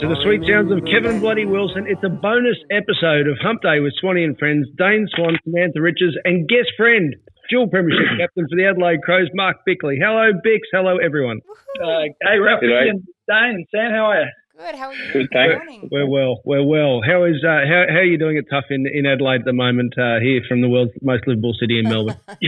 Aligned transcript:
To 0.00 0.08
the 0.08 0.16
sweet 0.24 0.40
sounds 0.48 0.72
of 0.72 0.80
Kevin 0.88 1.20
Bloody 1.20 1.44
Wilson, 1.44 1.84
it's 1.86 2.00
a 2.02 2.08
bonus 2.08 2.56
episode 2.72 3.28
of 3.28 3.36
Hump 3.42 3.60
Day 3.60 3.80
with 3.80 3.92
Swanee 4.00 4.24
and 4.24 4.32
friends, 4.38 4.66
Dane 4.78 5.06
Swan, 5.12 5.36
Samantha 5.44 5.82
Richards, 5.82 6.16
and 6.24 6.48
guest 6.48 6.72
friend, 6.74 7.14
dual 7.50 7.68
premiership 7.68 8.08
captain 8.18 8.46
for 8.48 8.56
the 8.56 8.64
Adelaide 8.64 9.02
Crows, 9.04 9.28
Mark 9.34 9.58
Bickley. 9.66 9.98
Hello, 10.00 10.32
Bix. 10.32 10.60
Hello, 10.72 10.96
everyone. 10.96 11.40
Uh, 11.84 12.08
hey, 12.24 12.38
Ralph 12.38 12.62
and 12.62 13.04
Dane 13.28 13.60
and 13.60 13.66
Sam, 13.70 13.92
how 13.92 14.06
are 14.06 14.22
you? 14.22 14.28
Good. 14.56 14.74
How 14.74 14.86
are 14.88 14.94
you? 14.94 15.12
Good, 15.12 15.28
thanks. 15.32 15.86
We're 15.92 16.08
well. 16.08 16.40
We're 16.46 16.64
well. 16.64 17.00
How 17.04 17.24
is 17.24 17.36
uh, 17.44 17.64
how 17.68 17.84
how 17.88 18.00
are 18.00 18.04
you 18.04 18.16
doing 18.16 18.36
it 18.36 18.44
tough 18.50 18.64
in, 18.70 18.86
in 18.86 19.04
Adelaide 19.04 19.40
at 19.40 19.44
the 19.44 19.52
moment? 19.52 19.94
Uh, 19.98 20.20
here 20.20 20.40
from 20.48 20.60
the 20.60 20.68
world's 20.68 20.92
most 21.02 21.26
livable 21.26 21.54
city 21.60 21.78
in 21.78 21.88
Melbourne. 21.88 22.16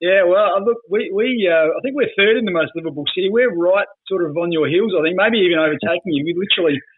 Yeah, 0.00 0.24
well, 0.26 0.56
uh, 0.56 0.60
look, 0.60 0.78
we, 0.90 1.10
we 1.14 1.48
uh, 1.50 1.70
I 1.70 1.80
think 1.82 1.94
we're 1.94 2.10
third 2.16 2.36
in 2.36 2.44
the 2.44 2.50
most 2.50 2.72
livable 2.74 3.04
city. 3.14 3.30
We're 3.30 3.54
right 3.54 3.86
sort 4.06 4.24
of 4.24 4.36
on 4.36 4.52
your 4.52 4.68
heels, 4.68 4.92
I 4.98 5.02
think, 5.02 5.16
maybe 5.16 5.38
even 5.38 5.58
overtaking 5.58 6.12
you. 6.12 6.24
We 6.24 6.34
literally. 6.36 6.80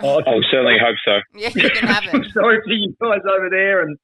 Oh, 0.00 0.20
I 0.20 0.38
certainly 0.48 0.78
hope 0.80 0.94
so. 1.04 1.18
Yeah, 1.34 1.50
you 1.52 1.70
can 1.70 1.88
have 1.88 2.04
it. 2.04 2.30
sorry 2.32 2.60
for 2.64 2.70
you 2.70 2.94
guys 3.02 3.18
over 3.28 3.50
there 3.50 3.82
and, 3.82 3.98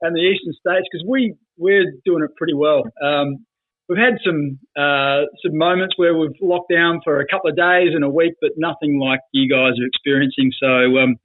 and 0.00 0.14
the 0.14 0.20
eastern 0.20 0.52
states 0.52 0.86
because 0.86 1.04
we 1.08 1.34
we're 1.58 1.90
doing 2.04 2.22
it 2.22 2.30
pretty 2.36 2.54
well. 2.54 2.84
Um, 3.02 3.44
we've 3.88 3.98
had 3.98 4.14
some 4.24 4.60
uh, 4.78 5.26
some 5.42 5.58
moments 5.58 5.94
where 5.98 6.16
we've 6.16 6.38
locked 6.40 6.70
down 6.70 7.00
for 7.02 7.18
a 7.18 7.26
couple 7.26 7.50
of 7.50 7.56
days 7.56 7.90
and 7.94 8.04
a 8.04 8.08
week, 8.08 8.34
but 8.40 8.52
nothing 8.56 9.00
like 9.00 9.18
you 9.32 9.50
guys 9.50 9.72
are 9.72 9.86
experiencing. 9.86 10.52
So 10.62 10.98
um, 10.98 11.16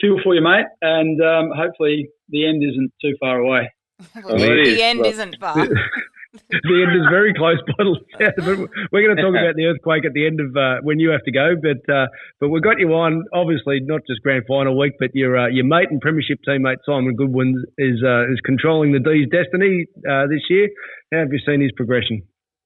feel 0.00 0.16
for 0.22 0.34
you, 0.34 0.42
mate, 0.42 0.66
and 0.82 1.22
um, 1.22 1.52
hopefully 1.56 2.10
the 2.28 2.48
end 2.48 2.64
isn't 2.64 2.92
too 3.00 3.14
far 3.20 3.38
away. 3.38 3.70
Well, 4.14 4.24
Well, 4.36 4.42
it 4.42 4.64
the 4.64 4.72
is. 4.74 4.80
end 4.80 5.00
Well, 5.00 5.10
isn't 5.10 5.36
far. 5.40 5.54
the 5.56 6.82
end 6.86 6.94
is 6.94 7.06
very 7.10 7.34
close 7.34 7.58
by 7.66 7.84
the 7.84 7.96
sound 8.18 8.38
of 8.38 8.60
it. 8.60 8.70
We're 8.92 9.02
going 9.04 9.16
to 9.16 9.22
talk 9.22 9.34
about 9.34 9.56
the 9.56 9.66
earthquake 9.66 10.04
at 10.04 10.12
the 10.14 10.26
end 10.26 10.38
of 10.40 10.54
uh, 10.56 10.78
when 10.82 11.00
you 11.00 11.10
have 11.10 11.24
to 11.24 11.32
go, 11.32 11.54
but 11.60 11.82
uh, 11.92 12.06
but 12.38 12.48
we've 12.50 12.62
got 12.62 12.78
you 12.78 12.92
on. 12.94 13.24
Obviously, 13.34 13.80
not 13.80 14.02
just 14.06 14.22
grand 14.22 14.44
final 14.46 14.78
week, 14.78 14.94
but 15.00 15.10
your 15.14 15.36
uh, 15.36 15.48
your 15.48 15.64
mate 15.64 15.90
and 15.90 16.00
premiership 16.00 16.38
teammate 16.46 16.76
Simon 16.86 17.16
Goodwin 17.16 17.64
is 17.78 18.02
uh, 18.04 18.30
is 18.30 18.38
controlling 18.44 18.92
the 18.92 19.00
D's 19.00 19.26
destiny 19.30 19.86
uh, 20.08 20.26
this 20.30 20.42
year. 20.48 20.68
How 21.12 21.18
have 21.26 21.32
you 21.32 21.40
seen 21.44 21.60
his 21.60 21.72
progression? 21.76 22.22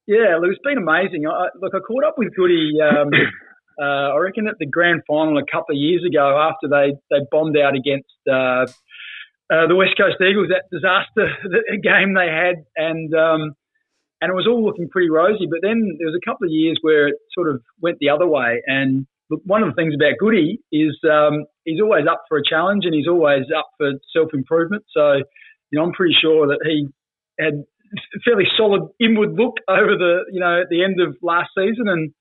Yeah, 0.07 0.37
look, 0.39 0.51
it's 0.53 0.61
been 0.63 0.77
amazing. 0.77 1.25
I, 1.27 1.49
look, 1.61 1.73
I 1.75 1.79
caught 1.81 2.05
up 2.05 2.17
with 2.19 2.37
Goody. 2.37 2.77
Um, 2.85 3.09
uh, 3.81 4.13
I 4.13 4.17
reckon 4.19 4.47
at 4.47 4.57
the 4.61 4.67
grand 4.67 5.01
final 5.09 5.39
a 5.39 5.45
couple 5.51 5.75
of 5.75 5.81
years 5.81 6.05
ago, 6.07 6.37
after 6.39 6.69
they 6.69 6.93
they 7.11 7.25
bombed 7.31 7.57
out 7.57 7.75
against 7.75 8.13
uh, 9.53 9.67
the 9.69 9.77
West 9.77 9.97
Coast 9.99 10.17
Eagles, 10.21 10.49
that 10.49 10.71
disaster 10.73 11.29
game 11.83 12.15
they 12.15 12.29
had, 12.29 12.65
and 12.77 13.13
um, 13.15 13.53
and 14.21 14.31
it 14.31 14.35
was 14.35 14.47
all 14.49 14.65
looking 14.65 14.89
pretty 14.89 15.11
rosy. 15.11 15.47
But 15.49 15.61
then 15.63 15.97
there 15.99 16.09
was 16.09 16.17
a 16.17 16.25
couple 16.25 16.47
of 16.47 16.53
years 16.53 16.79
where 16.81 17.09
it 17.09 17.17
sort 17.37 17.51
of 17.51 17.61
went 17.81 17.99
the 18.01 18.09
other 18.09 18.27
way. 18.27 18.63
And 18.67 19.07
one 19.45 19.63
of 19.63 19.69
the 19.69 19.75
things 19.75 19.95
about 19.95 20.17
Goody 20.19 20.61
is 20.73 20.97
um, 21.05 21.45
he's 21.65 21.81
always 21.81 22.07
up 22.11 22.25
for 22.29 22.39
a 22.39 22.43
challenge, 22.43 22.85
and 22.85 22.95
he's 22.95 23.09
always 23.09 23.45
up 23.57 23.69
for 23.77 23.93
self 24.17 24.33
improvement. 24.33 24.85
So, 24.97 25.21
you 25.71 25.79
know, 25.79 25.85
I'm 25.85 25.93
pretty 25.93 26.17
sure 26.21 26.47
that 26.49 26.61
he 26.65 26.89
had 27.39 27.65
a 27.95 28.21
fairly 28.25 28.45
solid 28.57 28.89
inward 28.99 29.35
look 29.37 29.57
over 29.69 29.97
the 29.97 30.25
you 30.33 30.41
know 30.41 30.63
at 30.63 30.69
the 30.71 30.83
end 30.85 31.01
of 31.01 31.17
last 31.21 31.51
season, 31.57 31.89
and 31.89 32.13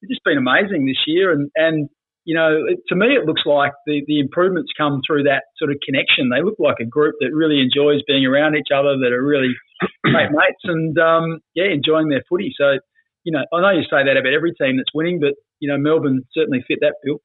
it's 0.00 0.10
just 0.10 0.24
been 0.24 0.38
amazing 0.38 0.86
this 0.86 1.04
year. 1.06 1.30
And 1.30 1.50
and 1.56 1.88
you 2.24 2.34
know, 2.34 2.64
it, 2.68 2.78
to 2.88 2.96
me, 2.96 3.16
it 3.16 3.26
looks 3.26 3.42
like 3.46 3.72
the 3.86 4.02
the 4.06 4.20
improvements 4.20 4.72
come 4.76 5.00
through 5.06 5.24
that 5.24 5.44
sort 5.56 5.70
of 5.70 5.78
connection. 5.84 6.30
They 6.30 6.42
look 6.42 6.58
like 6.58 6.76
a 6.80 6.84
group 6.84 7.16
that 7.20 7.32
really 7.32 7.60
enjoys 7.60 8.02
being 8.06 8.26
around 8.26 8.56
each 8.56 8.72
other, 8.74 8.96
that 9.00 9.12
are 9.12 9.24
really 9.24 9.54
great 10.04 10.30
mates, 10.30 10.64
and 10.64 10.96
um, 10.98 11.40
yeah, 11.54 11.72
enjoying 11.72 12.08
their 12.08 12.22
footy. 12.28 12.52
So. 12.58 12.78
You 13.22 13.36
know, 13.36 13.44
I 13.52 13.60
know 13.60 13.76
you 13.76 13.84
say 13.84 14.00
that 14.00 14.16
about 14.16 14.32
every 14.32 14.54
team 14.56 14.78
that's 14.78 14.94
winning, 14.94 15.20
but 15.20 15.36
you 15.60 15.68
know 15.68 15.76
Melbourne 15.76 16.24
certainly 16.32 16.64
fit 16.66 16.78
that 16.80 16.94
bill. 17.04 17.20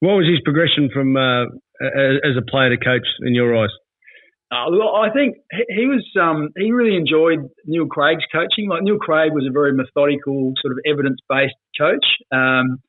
What 0.00 0.18
was 0.18 0.26
his 0.26 0.42
progression 0.42 0.90
from 0.92 1.16
uh, 1.16 1.46
as 1.80 2.34
a 2.36 2.42
player 2.42 2.70
to 2.70 2.76
coach 2.76 3.06
in 3.22 3.32
your 3.32 3.56
eyes? 3.56 3.70
Uh, 4.50 4.64
well, 4.70 4.96
I 4.96 5.10
think 5.12 5.36
he, 5.68 5.84
was 5.84 6.04
um, 6.18 6.48
he 6.56 6.72
really 6.72 6.96
enjoyed 6.96 7.50
Neil 7.66 7.86
Craig's 7.86 8.24
coaching. 8.32 8.68
Like 8.68 8.82
Neil 8.82 8.96
Craig 8.96 9.32
was 9.32 9.44
a 9.48 9.52
very 9.52 9.72
methodical, 9.74 10.54
sort 10.60 10.72
of 10.72 10.78
evidence 10.88 11.20
based 11.28 11.54
coach. 11.78 12.04
Um, 12.32 12.80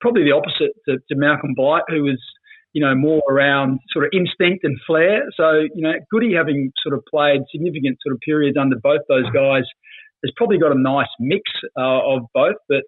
probably 0.00 0.24
the 0.24 0.32
opposite 0.32 0.72
to, 0.88 0.98
to 1.08 1.14
Malcolm 1.16 1.54
Blight, 1.54 1.82
who 1.88 2.02
was 2.02 2.20
you 2.72 2.84
know 2.84 2.94
more 2.94 3.22
around 3.30 3.80
sort 3.90 4.04
of 4.04 4.10
instinct 4.12 4.64
and 4.64 4.78
flair. 4.86 5.22
So 5.36 5.66
you 5.74 5.82
know, 5.82 5.94
Goody 6.10 6.34
having 6.34 6.72
sort 6.82 6.94
of 6.94 7.04
played 7.10 7.40
significant 7.50 7.98
sort 8.04 8.14
of 8.14 8.20
periods 8.20 8.56
under 8.60 8.76
both 8.76 9.00
those 9.08 9.30
guys 9.32 9.64
has 10.24 10.32
probably 10.36 10.58
got 10.58 10.72
a 10.72 10.78
nice 10.78 11.10
mix 11.20 11.42
uh, 11.78 12.00
of 12.02 12.22
both. 12.34 12.56
But 12.68 12.84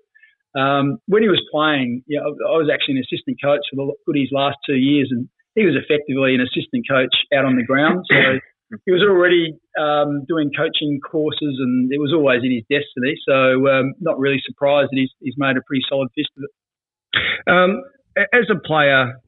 um, 0.58 0.98
when 1.06 1.22
he 1.22 1.28
was 1.28 1.42
playing, 1.52 2.02
you 2.06 2.18
know, 2.18 2.34
I 2.48 2.56
was 2.56 2.70
actually 2.72 2.98
an 2.98 3.04
assistant 3.04 3.38
coach 3.42 3.60
for 3.70 3.76
the 3.76 3.92
Goodies 4.06 4.30
last 4.32 4.56
two 4.66 4.76
years, 4.76 5.08
and 5.10 5.28
he 5.54 5.64
was 5.64 5.76
effectively 5.76 6.34
an 6.34 6.40
assistant 6.40 6.86
coach 6.88 7.14
out 7.34 7.44
on 7.44 7.56
the 7.56 7.64
ground. 7.64 8.04
So 8.08 8.16
he 8.86 8.92
was 8.92 9.02
already 9.02 9.56
um, 9.78 10.24
doing 10.26 10.50
coaching 10.56 11.00
courses, 11.00 11.56
and 11.60 11.92
it 11.92 12.00
was 12.00 12.12
always 12.12 12.42
in 12.42 12.52
his 12.52 12.64
destiny. 12.68 13.16
So 13.28 13.68
um, 13.68 13.94
not 14.00 14.18
really 14.18 14.40
surprised 14.44 14.90
that 14.92 14.98
he's, 14.98 15.12
he's 15.20 15.36
made 15.36 15.56
a 15.56 15.64
pretty 15.66 15.84
solid 15.88 16.08
fist 16.14 16.30
of 16.36 16.44
it. 16.44 16.52
Um, 17.46 17.82
as 18.16 18.50
a 18.50 18.58
player, 18.58 19.20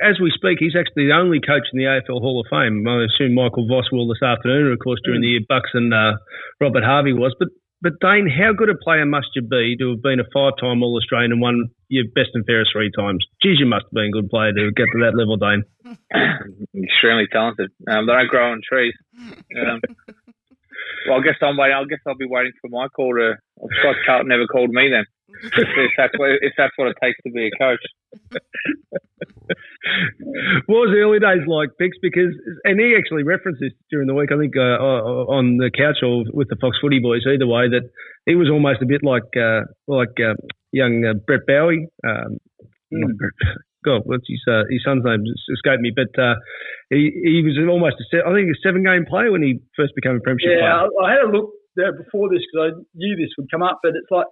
as 0.00 0.18
we 0.20 0.30
speak, 0.34 0.58
he's 0.58 0.76
actually 0.76 1.06
the 1.06 1.16
only 1.16 1.40
coach 1.40 1.66
in 1.72 1.78
the 1.78 1.86
AFL 1.86 2.20
Hall 2.20 2.40
of 2.40 2.46
Fame. 2.50 2.86
I 2.86 3.04
assume 3.04 3.34
Michael 3.34 3.66
Voss 3.66 3.90
will 3.92 4.08
this 4.08 4.22
afternoon, 4.22 4.66
and 4.66 4.72
of 4.72 4.78
course 4.82 5.00
during 5.04 5.22
the 5.22 5.28
year 5.28 5.40
Bucks 5.48 5.70
and 5.74 5.94
uh, 5.94 6.18
Robert 6.60 6.84
Harvey 6.84 7.12
was. 7.12 7.34
But 7.38 7.48
but 7.80 8.00
Dane, 8.00 8.28
how 8.28 8.52
good 8.52 8.70
a 8.70 8.74
player 8.74 9.06
must 9.06 9.28
you 9.36 9.42
be 9.42 9.76
to 9.78 9.90
have 9.90 10.02
been 10.02 10.18
a 10.18 10.26
five-time 10.34 10.82
All 10.82 10.96
Australian 10.96 11.30
and 11.30 11.40
won 11.40 11.70
your 11.88 12.04
best 12.12 12.30
and 12.34 12.44
fairest 12.44 12.72
three 12.72 12.90
times? 12.90 13.24
Geez, 13.40 13.60
you 13.60 13.66
must 13.66 13.84
have 13.84 13.92
been 13.92 14.10
a 14.10 14.18
good 14.18 14.28
player 14.30 14.52
to 14.52 14.72
get 14.74 14.90
to 14.90 14.98
that 15.06 15.14
level, 15.14 15.36
Dane. 15.36 15.62
Extremely 16.74 17.28
talented. 17.30 17.70
Um, 17.86 18.06
they 18.06 18.12
don't 18.14 18.28
grow 18.28 18.50
on 18.50 18.60
trees. 18.66 18.94
Um, 19.14 19.80
well, 21.06 21.20
I 21.20 21.22
guess 21.22 21.38
I'm 21.40 21.56
waiting. 21.56 21.76
I 21.76 21.84
guess 21.88 22.02
I'll 22.06 22.16
be 22.16 22.26
waiting 22.26 22.52
for 22.60 22.68
my 22.68 22.88
call 22.88 23.14
to. 23.14 23.34
Scott 23.80 23.96
Carlton 24.06 24.28
never 24.28 24.46
called 24.46 24.70
me 24.70 24.88
then. 24.90 25.04
if 25.56 25.90
that's 25.96 26.14
what 26.18 26.30
if 26.40 26.52
that's 26.56 26.72
what 26.76 26.88
it 26.88 26.96
takes 27.02 27.18
to 27.24 27.30
be 27.30 27.48
a 27.48 27.58
coach. 27.58 27.80
what 30.66 30.88
was 30.88 30.90
the 30.90 31.00
early 31.04 31.20
days 31.20 31.46
like, 31.46 31.70
Bix? 31.80 31.92
Because 32.02 32.34
and 32.64 32.80
he 32.80 32.96
actually 32.96 33.22
referenced 33.22 33.60
this 33.60 33.72
during 33.90 34.06
the 34.08 34.14
week. 34.14 34.32
I 34.32 34.38
think 34.38 34.56
uh, 34.56 34.78
on 35.30 35.58
the 35.58 35.70
couch 35.70 36.02
or 36.02 36.24
with 36.32 36.48
the 36.48 36.56
Fox 36.60 36.78
Footy 36.80 36.98
boys. 36.98 37.22
Either 37.26 37.46
way, 37.46 37.68
that 37.68 37.88
he 38.26 38.34
was 38.34 38.48
almost 38.50 38.82
a 38.82 38.86
bit 38.86 39.02
like 39.04 39.28
uh, 39.36 39.62
like 39.86 40.16
uh, 40.18 40.34
young 40.72 41.04
uh, 41.04 41.14
Brett 41.26 41.46
Bowey. 41.46 41.86
Um, 42.06 42.38
not 42.90 43.16
Brett, 43.16 43.32
God, 43.84 44.02
what's 44.04 44.26
his 44.26 44.42
uh, 44.48 44.64
his 44.70 44.82
son's 44.84 45.04
name? 45.04 45.22
Escaped 45.54 45.80
me, 45.80 45.92
but 45.94 46.10
uh, 46.20 46.34
he 46.90 47.12
he 47.22 47.42
was 47.44 47.54
almost 47.68 47.96
a 48.00 48.04
se- 48.10 48.26
I 48.26 48.32
think 48.34 48.48
a 48.50 48.58
seven 48.64 48.82
game 48.82 49.04
player 49.06 49.30
when 49.30 49.42
he 49.42 49.60
first 49.76 49.94
became 49.94 50.16
a 50.16 50.20
premiership 50.20 50.50
Yeah, 50.58 50.82
player. 50.82 50.88
I, 50.98 51.04
I 51.04 51.10
had 51.14 51.22
a 51.28 51.30
look 51.30 51.52
there 51.78 51.94
before 51.94 52.28
this 52.28 52.42
because 52.50 52.74
I 52.74 52.82
knew 52.98 53.14
this 53.16 53.30
would 53.38 53.48
come 53.50 53.62
up, 53.62 53.78
but 53.82 53.94
it's 53.94 54.10
like 54.10 54.26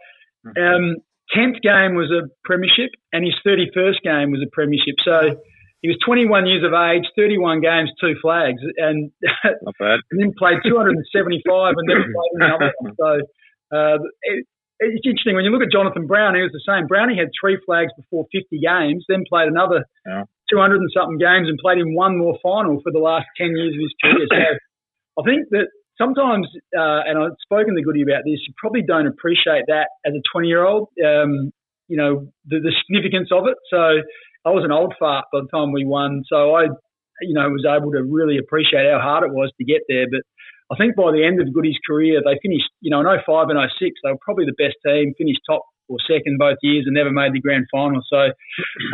um, 0.59 0.97
tenth 1.33 1.63
game 1.63 1.95
was 1.95 2.11
a 2.11 2.27
premiership 2.45 2.91
and 3.15 3.25
his 3.25 3.35
thirty 3.47 3.71
first 3.73 4.03
game 4.03 4.31
was 4.35 4.43
a 4.43 4.51
premiership. 4.53 4.99
So 5.07 5.39
he 5.83 5.89
was 5.89 5.99
21 6.05 6.47
years 6.47 6.65
of 6.65 6.73
age, 6.73 7.05
31 7.15 7.61
games, 7.61 7.91
two 8.01 8.15
flags, 8.21 8.59
and, 8.79 9.13
Not 9.45 9.75
bad. 9.79 10.01
and 10.11 10.19
then 10.19 10.33
played 10.39 10.59
275 10.65 11.75
and 11.77 11.87
never 11.87 12.03
played 12.17 12.35
another 12.43 12.73
one. 12.81 12.93
So 12.99 13.11
uh, 13.77 13.99
it, 14.23 14.45
it's 14.81 15.07
interesting 15.07 15.37
when 15.37 15.45
you 15.45 15.53
look 15.53 15.63
at 15.63 15.71
Jonathan 15.71 16.07
Brown. 16.07 16.35
He 16.35 16.43
was 16.43 16.51
the 16.53 16.65
same. 16.67 16.87
Brownie 16.89 17.17
had 17.17 17.29
three 17.39 17.59
flags 17.65 17.93
before 17.97 18.25
50 18.33 18.59
games, 18.59 19.05
then 19.09 19.23
played 19.29 19.49
another 19.49 19.85
Yeah. 20.07 20.25
200 20.51 20.81
and 20.81 20.91
something 20.97 21.19
games, 21.19 21.49
and 21.49 21.59
played 21.59 21.79
in 21.79 21.95
one 21.95 22.19
more 22.19 22.39
final 22.43 22.81
for 22.83 22.91
the 22.93 22.99
last 23.03 23.27
10 23.37 23.55
years 23.57 23.75
of 23.75 23.81
his 23.81 23.95
career. 24.03 24.27
So 25.17 25.23
I 25.23 25.25
think 25.25 25.49
that 25.51 25.69
sometimes, 25.99 26.47
uh, 26.77 27.03
and 27.07 27.19
I've 27.19 27.37
spoken 27.43 27.75
to 27.77 27.83
Goody 27.83 28.03
about 28.03 28.23
this, 28.25 28.41
you 28.47 28.55
probably 28.57 28.83
don't 28.83 29.07
appreciate 29.07 29.65
that 29.69 29.89
as 30.05 30.15
a 30.15 30.23
20 30.33 30.49
year 30.49 30.65
old. 30.65 30.89
Um, 31.05 31.53
you 31.89 31.97
know 31.97 32.27
the, 32.47 32.59
the 32.59 32.73
significance 32.83 33.31
of 33.31 33.47
it. 33.47 33.57
So 33.71 34.03
I 34.47 34.51
was 34.51 34.65
an 34.65 34.73
old 34.73 34.95
fart 34.99 35.27
by 35.33 35.41
the 35.43 35.51
time 35.51 35.73
we 35.73 35.85
won. 35.85 36.23
So 36.31 36.55
I, 36.55 36.71
you 37.23 37.35
know, 37.35 37.49
was 37.51 37.67
able 37.67 37.91
to 37.93 38.03
really 38.03 38.39
appreciate 38.39 38.87
how 38.87 39.01
hard 39.03 39.25
it 39.25 39.35
was 39.35 39.51
to 39.59 39.65
get 39.65 39.83
there. 39.89 40.07
But 40.11 40.23
I 40.71 40.79
think 40.79 40.95
by 40.95 41.11
the 41.11 41.27
end 41.27 41.41
of 41.41 41.53
Goody's 41.55 41.79
career, 41.87 42.23
they 42.23 42.39
finished, 42.43 42.71
you 42.81 42.91
know, 42.91 43.01
in 43.01 43.07
05 43.07 43.51
and 43.51 43.59
06, 43.59 43.91
they 44.03 44.11
were 44.11 44.23
probably 44.23 44.47
the 44.47 44.59
best 44.59 44.79
team, 44.87 45.15
finished 45.19 45.43
top 45.47 45.63
or 45.89 45.99
second 46.07 46.39
both 46.39 46.59
years 46.63 46.85
and 46.87 46.95
never 46.95 47.11
made 47.11 47.33
the 47.33 47.41
grand 47.41 47.67
final. 47.71 48.03
So, 48.09 48.33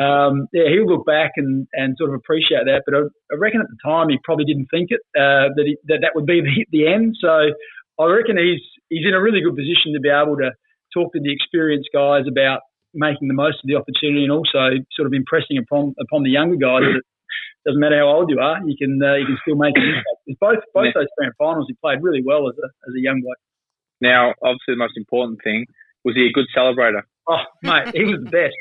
um, 0.02 0.48
yeah, 0.52 0.68
he'll 0.68 0.86
look 0.86 1.06
back 1.06 1.32
and, 1.36 1.66
and 1.72 1.96
sort 1.96 2.10
of 2.10 2.16
appreciate 2.16 2.64
that. 2.66 2.82
But 2.84 2.94
I, 2.94 3.00
I 3.32 3.36
reckon 3.38 3.60
at 3.60 3.68
the 3.68 3.80
time 3.84 4.08
he 4.08 4.18
probably 4.24 4.44
didn't 4.44 4.68
think 4.70 4.90
it, 4.90 5.00
uh, 5.16 5.52
that, 5.56 5.64
he, 5.64 5.76
that 5.88 6.00
that 6.02 6.12
would 6.14 6.26
be 6.26 6.40
the, 6.46 6.66
the 6.70 6.86
end. 6.86 7.16
So 7.20 7.52
I 7.98 8.04
reckon 8.06 8.36
he's, 8.36 8.62
he's 8.88 9.06
in 9.06 9.14
a 9.14 9.20
really 9.20 9.40
good 9.40 9.56
position 9.56 9.92
to 9.94 10.00
be 10.00 10.10
able 10.10 10.36
to 10.36 10.52
talk 10.92 11.12
to 11.12 11.20
the 11.20 11.32
experienced 11.32 11.88
guys 11.92 12.24
about 12.28 12.60
making 12.94 13.28
the 13.28 13.34
most 13.34 13.56
of 13.64 13.66
the 13.68 13.76
opportunity 13.76 14.22
and 14.22 14.32
also 14.32 14.76
sort 14.92 15.06
of 15.06 15.14
impressing 15.14 15.56
upon 15.56 15.94
upon 15.96 16.22
the 16.22 16.28
younger 16.28 16.56
guys 16.56 16.84
that 16.84 17.00
doesn't 17.64 17.80
matter 17.80 17.98
how 17.98 18.08
old 18.08 18.28
you 18.28 18.38
are, 18.40 18.58
you 18.66 18.76
can 18.76 19.00
uh, 19.02 19.14
you 19.14 19.26
can 19.26 19.38
still 19.42 19.56
make 19.56 19.76
an 19.76 19.82
impact. 19.82 20.40
Both 20.40 20.62
both 20.74 20.94
those 20.94 21.08
grand 21.16 21.32
finals, 21.38 21.66
he 21.68 21.74
played 21.80 22.02
really 22.02 22.22
well 22.24 22.48
as 22.48 22.54
a 22.58 22.68
as 22.88 22.94
a 22.96 23.00
young 23.00 23.22
bloke. 23.22 23.40
Now, 24.00 24.34
obviously, 24.42 24.74
the 24.74 24.82
most 24.82 24.96
important 24.96 25.40
thing 25.44 25.66
was 26.04 26.14
he 26.14 26.26
a 26.26 26.32
good 26.32 26.46
celebrator? 26.56 27.02
Oh 27.28 27.38
mate, 27.62 27.94
he 27.94 28.04
was 28.04 28.20
the 28.24 28.30
best. 28.30 28.56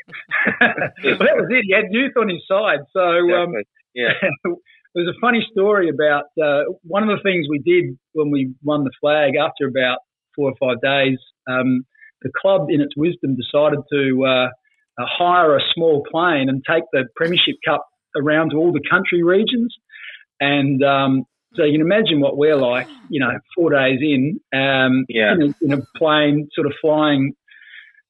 well, 0.60 1.18
that 1.18 1.36
was 1.36 1.48
it. 1.50 1.64
He 1.66 1.74
had 1.74 1.86
youth 1.90 2.12
on 2.16 2.28
his 2.28 2.42
side, 2.46 2.80
so 2.92 3.00
um, 3.00 3.54
Exactly. 3.54 3.62
yeah. 3.94 4.12
There's 4.94 5.08
a 5.08 5.20
funny 5.20 5.44
story 5.50 5.88
about 5.88 6.24
uh, 6.40 6.64
one 6.82 7.02
of 7.02 7.08
the 7.08 7.22
things 7.22 7.46
we 7.48 7.58
did 7.60 7.96
when 8.12 8.30
we 8.30 8.54
won 8.62 8.84
the 8.84 8.90
flag 9.00 9.36
after 9.36 9.66
about 9.66 9.98
four 10.36 10.52
or 10.52 10.54
five 10.60 10.82
days. 10.82 11.18
Um, 11.48 11.84
the 12.20 12.30
club, 12.40 12.66
in 12.68 12.80
its 12.82 12.94
wisdom, 12.94 13.34
decided 13.34 13.80
to 13.90 14.24
uh, 14.24 14.28
uh, 14.28 14.48
hire 14.98 15.56
a 15.56 15.60
small 15.74 16.04
plane 16.12 16.48
and 16.50 16.62
take 16.70 16.84
the 16.92 17.04
Premiership 17.16 17.56
Cup 17.66 17.86
around 18.14 18.50
to 18.50 18.56
all 18.56 18.70
the 18.70 18.82
country 18.88 19.22
regions. 19.22 19.74
And 20.40 20.82
um, 20.84 21.24
so 21.54 21.64
you 21.64 21.72
can 21.72 21.80
imagine 21.80 22.20
what 22.20 22.36
we're 22.36 22.56
like, 22.56 22.88
you 23.10 23.20
know, 23.20 23.30
four 23.56 23.70
days 23.70 23.98
in, 24.00 24.40
um, 24.54 25.04
Yeah. 25.08 25.32
in, 25.34 25.42
a, 25.42 25.54
in 25.64 25.72
a 25.72 25.82
plane 25.96 26.48
sort 26.54 26.66
of 26.66 26.72
flying, 26.80 27.32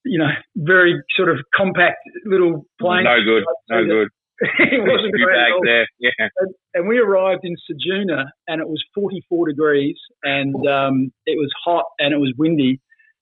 you 0.05 0.19
know, 0.19 0.29
very 0.55 1.01
sort 1.15 1.29
of 1.29 1.37
compact 1.55 1.97
little 2.25 2.65
plane. 2.79 3.03
No 3.03 3.17
good. 3.23 3.43
No 3.69 3.85
good. 3.85 4.07
it 4.41 4.81
wasn't 4.81 5.13
great 5.13 5.37
at 5.37 5.51
all 5.51 5.61
there. 5.63 5.87
Yeah. 5.99 6.09
and, 6.39 6.53
and 6.73 6.87
we 6.87 6.97
arrived 6.99 7.41
in 7.43 7.55
Ceduna 7.69 8.25
and 8.47 8.61
it 8.61 8.67
was 8.67 8.83
44 8.95 9.47
degrees 9.47 9.95
and 10.23 10.55
um, 10.67 11.13
it 11.25 11.37
was 11.37 11.49
hot 11.63 11.85
and 11.99 12.13
it 12.13 12.17
was 12.17 12.33
windy. 12.37 12.79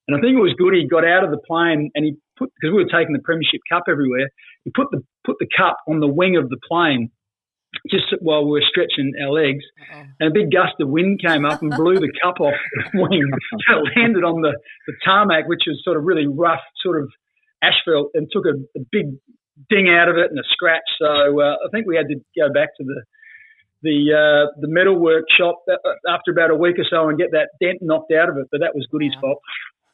And 0.08 0.18
I 0.18 0.22
think 0.22 0.38
it 0.38 0.42
was 0.42 0.54
good. 0.58 0.74
He 0.74 0.88
got 0.88 1.06
out 1.06 1.24
of 1.24 1.32
the 1.32 1.40
plane 1.48 1.92
and 1.96 2.06
he 2.06 2.16
put 2.38 2.50
because 2.60 2.74
we 2.76 2.84
were 2.84 2.90
taking 2.90 3.14
the 3.14 3.22
Premiership 3.24 3.62
Cup 3.72 3.84
everywhere. 3.90 4.30
He 4.64 4.72
put 4.72 4.88
the 4.92 5.02
put 5.26 5.38
the 5.40 5.48
cup 5.56 5.78
on 5.88 6.00
the 6.00 6.08
wing 6.08 6.38
of 6.38 6.50
the 6.50 6.58
plane 6.68 7.12
just 7.90 8.06
while 8.22 8.46
we 8.46 8.52
were 8.52 8.66
stretching 8.68 9.14
our 9.24 9.32
legs. 9.32 9.64
And 10.20 10.30
a 10.30 10.34
big 10.34 10.52
gust 10.52 10.76
of 10.80 10.90
wind 10.90 11.22
came 11.26 11.46
up 11.46 11.62
and 11.62 11.72
blew 11.72 11.96
the 11.96 12.12
cup 12.22 12.40
off 12.40 12.54
the 12.76 12.84
wing. 13.02 13.30
So 13.70 13.80
it 13.80 13.98
landed 13.98 14.24
on 14.24 14.42
the, 14.42 14.54
the 14.88 14.94
tarmac, 15.04 15.48
which 15.48 15.64
was 15.68 15.82
sort 15.84 15.98
of 15.98 16.04
really 16.04 16.28
rough, 16.28 16.62
sort 16.84 17.02
of 17.02 17.10
asphalt, 17.64 18.12
and 18.14 18.28
took 18.32 18.46
a, 18.46 18.54
a 18.78 18.84
big 18.92 19.18
ding 19.70 19.90
out 19.90 20.10
of 20.10 20.18
it 20.18 20.30
and 20.30 20.40
a 20.40 20.48
scratch. 20.52 20.86
So 21.00 21.42
uh, 21.42 21.56
I 21.66 21.70
think 21.72 21.88
we 21.88 21.96
had 21.96 22.08
to 22.08 22.16
go 22.38 22.54
back 22.54 22.70
to 22.78 22.84
the 22.84 23.02
the 23.84 24.14
uh, 24.14 24.54
the 24.62 24.68
metal 24.68 24.98
workshop 24.98 25.64
after 26.08 26.32
about 26.32 26.52
a 26.52 26.56
week 26.56 26.78
or 26.78 26.86
so 26.88 27.10
and 27.10 27.18
get 27.18 27.32
that 27.32 27.50
dent 27.62 27.80
knocked 27.82 28.12
out 28.14 28.30
of 28.30 28.38
it. 28.38 28.48
But 28.52 28.62
that 28.62 28.76
was 28.76 28.86
Goody's 28.92 29.14
fault. 29.20 29.40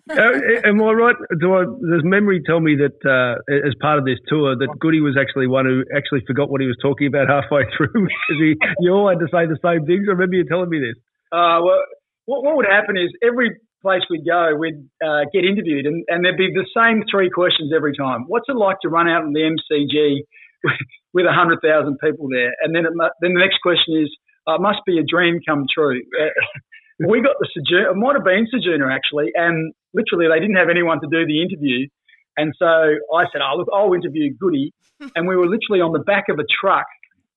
Uh, 0.09 0.67
am 0.67 0.81
I 0.81 0.91
right? 0.91 1.15
Do 1.39 1.55
I, 1.55 1.63
does 1.65 2.03
memory 2.03 2.41
tell 2.45 2.59
me 2.59 2.75
that 2.79 2.95
uh, 3.03 3.41
as 3.51 3.75
part 3.81 3.99
of 3.99 4.05
this 4.05 4.19
tour 4.27 4.55
that 4.55 4.69
Goody 4.79 5.01
was 5.01 5.17
actually 5.19 5.47
one 5.47 5.65
who 5.65 5.83
actually 5.95 6.23
forgot 6.25 6.49
what 6.49 6.61
he 6.61 6.67
was 6.67 6.77
talking 6.81 7.07
about 7.07 7.27
halfway 7.27 7.63
through? 7.77 7.91
Because 7.91 8.39
he, 8.39 8.55
you 8.79 8.91
all 8.91 9.09
had 9.09 9.19
to 9.19 9.27
say 9.27 9.45
the 9.45 9.59
same 9.59 9.85
things. 9.85 10.07
I 10.07 10.15
remember 10.15 10.35
you 10.35 10.45
telling 10.47 10.69
me 10.69 10.79
this. 10.79 10.95
Uh, 11.31 11.59
well, 11.59 11.83
what, 12.25 12.43
what 12.43 12.55
would 12.57 12.69
happen 12.69 12.95
is 12.95 13.11
every 13.19 13.51
place 13.81 14.01
we'd 14.09 14.25
go, 14.25 14.55
we'd 14.55 14.79
uh, 15.03 15.27
get 15.33 15.43
interviewed, 15.43 15.85
and, 15.85 16.03
and 16.07 16.23
there'd 16.23 16.37
be 16.37 16.51
the 16.55 16.67
same 16.75 17.03
three 17.09 17.29
questions 17.29 17.71
every 17.75 17.95
time. 17.95 18.25
What's 18.27 18.47
it 18.47 18.55
like 18.55 18.77
to 18.83 18.89
run 18.89 19.07
out 19.07 19.23
in 19.23 19.33
the 19.33 19.43
MCG 19.43 20.23
with, 20.63 20.79
with 21.13 21.25
100,000 21.25 21.63
people 21.99 22.27
there? 22.31 22.53
And 22.63 22.75
then, 22.75 22.85
it, 22.85 22.93
then 23.21 23.33
the 23.33 23.43
next 23.43 23.59
question 23.61 23.99
is, 23.99 24.09
uh, 24.47 24.57
must 24.59 24.79
be 24.85 24.97
a 24.97 25.03
dream 25.03 25.39
come 25.47 25.65
true. 25.67 26.01
Uh, 26.15 26.31
we 27.07 27.21
got 27.21 27.35
the 27.39 27.47
Ceduna, 27.51 27.91
it 27.91 27.97
might 27.97 28.15
have 28.15 28.23
been 28.23 28.47
Ceduna 28.47 28.89
actually, 28.93 29.31
and 29.35 29.73
literally 29.97 30.29
they 30.29 30.39
didn't 30.39 30.61
have 30.61 30.69
anyone 30.69 31.01
to 31.01 31.09
do 31.09 31.25
the 31.25 31.41
interview. 31.41 31.89
And 32.37 32.53
so 32.61 32.69
I 32.69 33.25
said, 33.33 33.41
oh, 33.41 33.57
look, 33.57 33.67
I'll 33.73 33.93
interview 33.93 34.33
Goody. 34.37 34.73
And 35.15 35.27
we 35.27 35.35
were 35.35 35.45
literally 35.45 35.81
on 35.81 35.93
the 35.93 36.01
back 36.01 36.25
of 36.27 36.39
a 36.39 36.47
truck. 36.59 36.89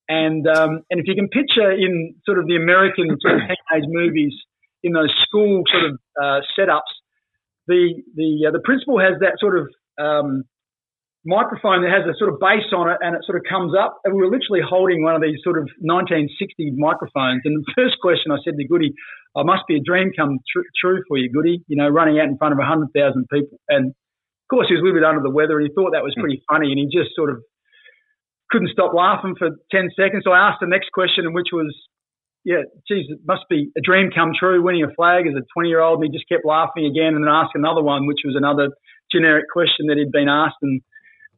And, 0.08 0.48
um, 0.48 0.80
and 0.88 0.96
if 0.96 1.04
you 1.04 1.14
can 1.14 1.28
picture 1.28 1.70
in 1.70 2.14
sort 2.24 2.38
of 2.38 2.46
the 2.46 2.56
American 2.56 3.16
sort 3.20 3.34
of 3.36 3.40
teenage 3.40 3.84
movies, 3.88 4.32
in 4.82 4.92
those 4.92 5.12
school 5.26 5.62
sort 5.70 5.84
of 5.90 5.98
uh, 6.20 6.40
setups, 6.58 6.92
the 7.66 8.02
the 8.16 8.48
uh, 8.48 8.50
the 8.50 8.60
principal 8.60 8.98
has 8.98 9.20
that 9.20 9.36
sort 9.38 9.58
of 9.58 9.68
um, 9.98 10.44
microphone 11.25 11.84
that 11.84 11.93
has 11.93 12.08
a 12.08 12.17
sort 12.17 12.32
of 12.32 12.40
bass 12.40 12.64
on 12.72 12.88
it, 12.88 12.96
and 13.05 13.12
it 13.14 13.22
sort 13.28 13.37
of 13.37 13.44
comes 13.44 13.76
up. 13.76 14.00
And 14.05 14.17
we 14.17 14.25
were 14.25 14.32
literally 14.32 14.64
holding 14.64 15.05
one 15.05 15.14
of 15.14 15.20
these 15.20 15.40
sort 15.44 15.61
of 15.61 15.69
1960 15.84 16.32
microphones. 16.81 17.44
And 17.44 17.61
the 17.61 17.72
first 17.76 18.00
question 18.00 18.32
I 18.32 18.40
said 18.40 18.56
to 18.56 18.64
Goody, 18.64 18.93
oh, 19.37 19.43
"I 19.43 19.44
must 19.44 19.69
be 19.69 19.76
a 19.76 19.84
dream 19.84 20.12
come 20.17 20.40
tr- 20.49 20.69
true 20.81 21.05
for 21.08 21.19
you, 21.19 21.28
Goody. 21.28 21.61
You 21.69 21.76
know, 21.76 21.88
running 21.88 22.19
out 22.19 22.28
in 22.28 22.38
front 22.38 22.52
of 22.52 22.58
100,000 22.58 22.93
people." 23.28 23.61
And 23.69 23.93
of 23.93 24.49
course, 24.49 24.67
he 24.69 24.75
was 24.75 24.81
a 24.81 24.84
little 24.84 24.99
bit 24.99 25.06
under 25.06 25.22
the 25.22 25.31
weather, 25.31 25.61
and 25.61 25.69
he 25.69 25.75
thought 25.75 25.93
that 25.93 26.02
was 26.02 26.14
hmm. 26.17 26.25
pretty 26.25 26.43
funny, 26.49 26.72
and 26.72 26.81
he 26.81 26.88
just 26.88 27.14
sort 27.14 27.31
of 27.31 27.44
couldn't 28.50 28.70
stop 28.70 28.93
laughing 28.93 29.34
for 29.38 29.50
10 29.70 29.90
seconds. 29.94 30.25
So 30.26 30.32
I 30.32 30.50
asked 30.50 30.58
the 30.61 30.67
next 30.67 30.90
question, 30.93 31.32
which 31.32 31.55
was, 31.55 31.70
yeah, 32.44 32.67
geez, 32.88 33.06
it 33.08 33.20
must 33.25 33.46
be 33.49 33.70
a 33.79 33.81
dream 33.81 34.10
come 34.10 34.32
true 34.34 34.62
winning 34.62 34.82
a 34.82 34.93
flag 34.94 35.27
as 35.27 35.34
a 35.39 35.46
20 35.55 35.69
year 35.69 35.81
old. 35.81 36.03
And 36.03 36.10
he 36.10 36.19
just 36.19 36.29
kept 36.29 36.44
laughing 36.44 36.84
again 36.84 37.15
and 37.15 37.22
then 37.22 37.31
asked 37.31 37.55
another 37.55 37.82
one, 37.82 38.06
which 38.06 38.27
was 38.27 38.34
another 38.34 38.74
generic 39.12 39.46
question 39.53 39.86
that 39.86 39.98
he'd 39.98 40.10
been 40.10 40.29
asked. 40.29 40.58
And 40.62 40.82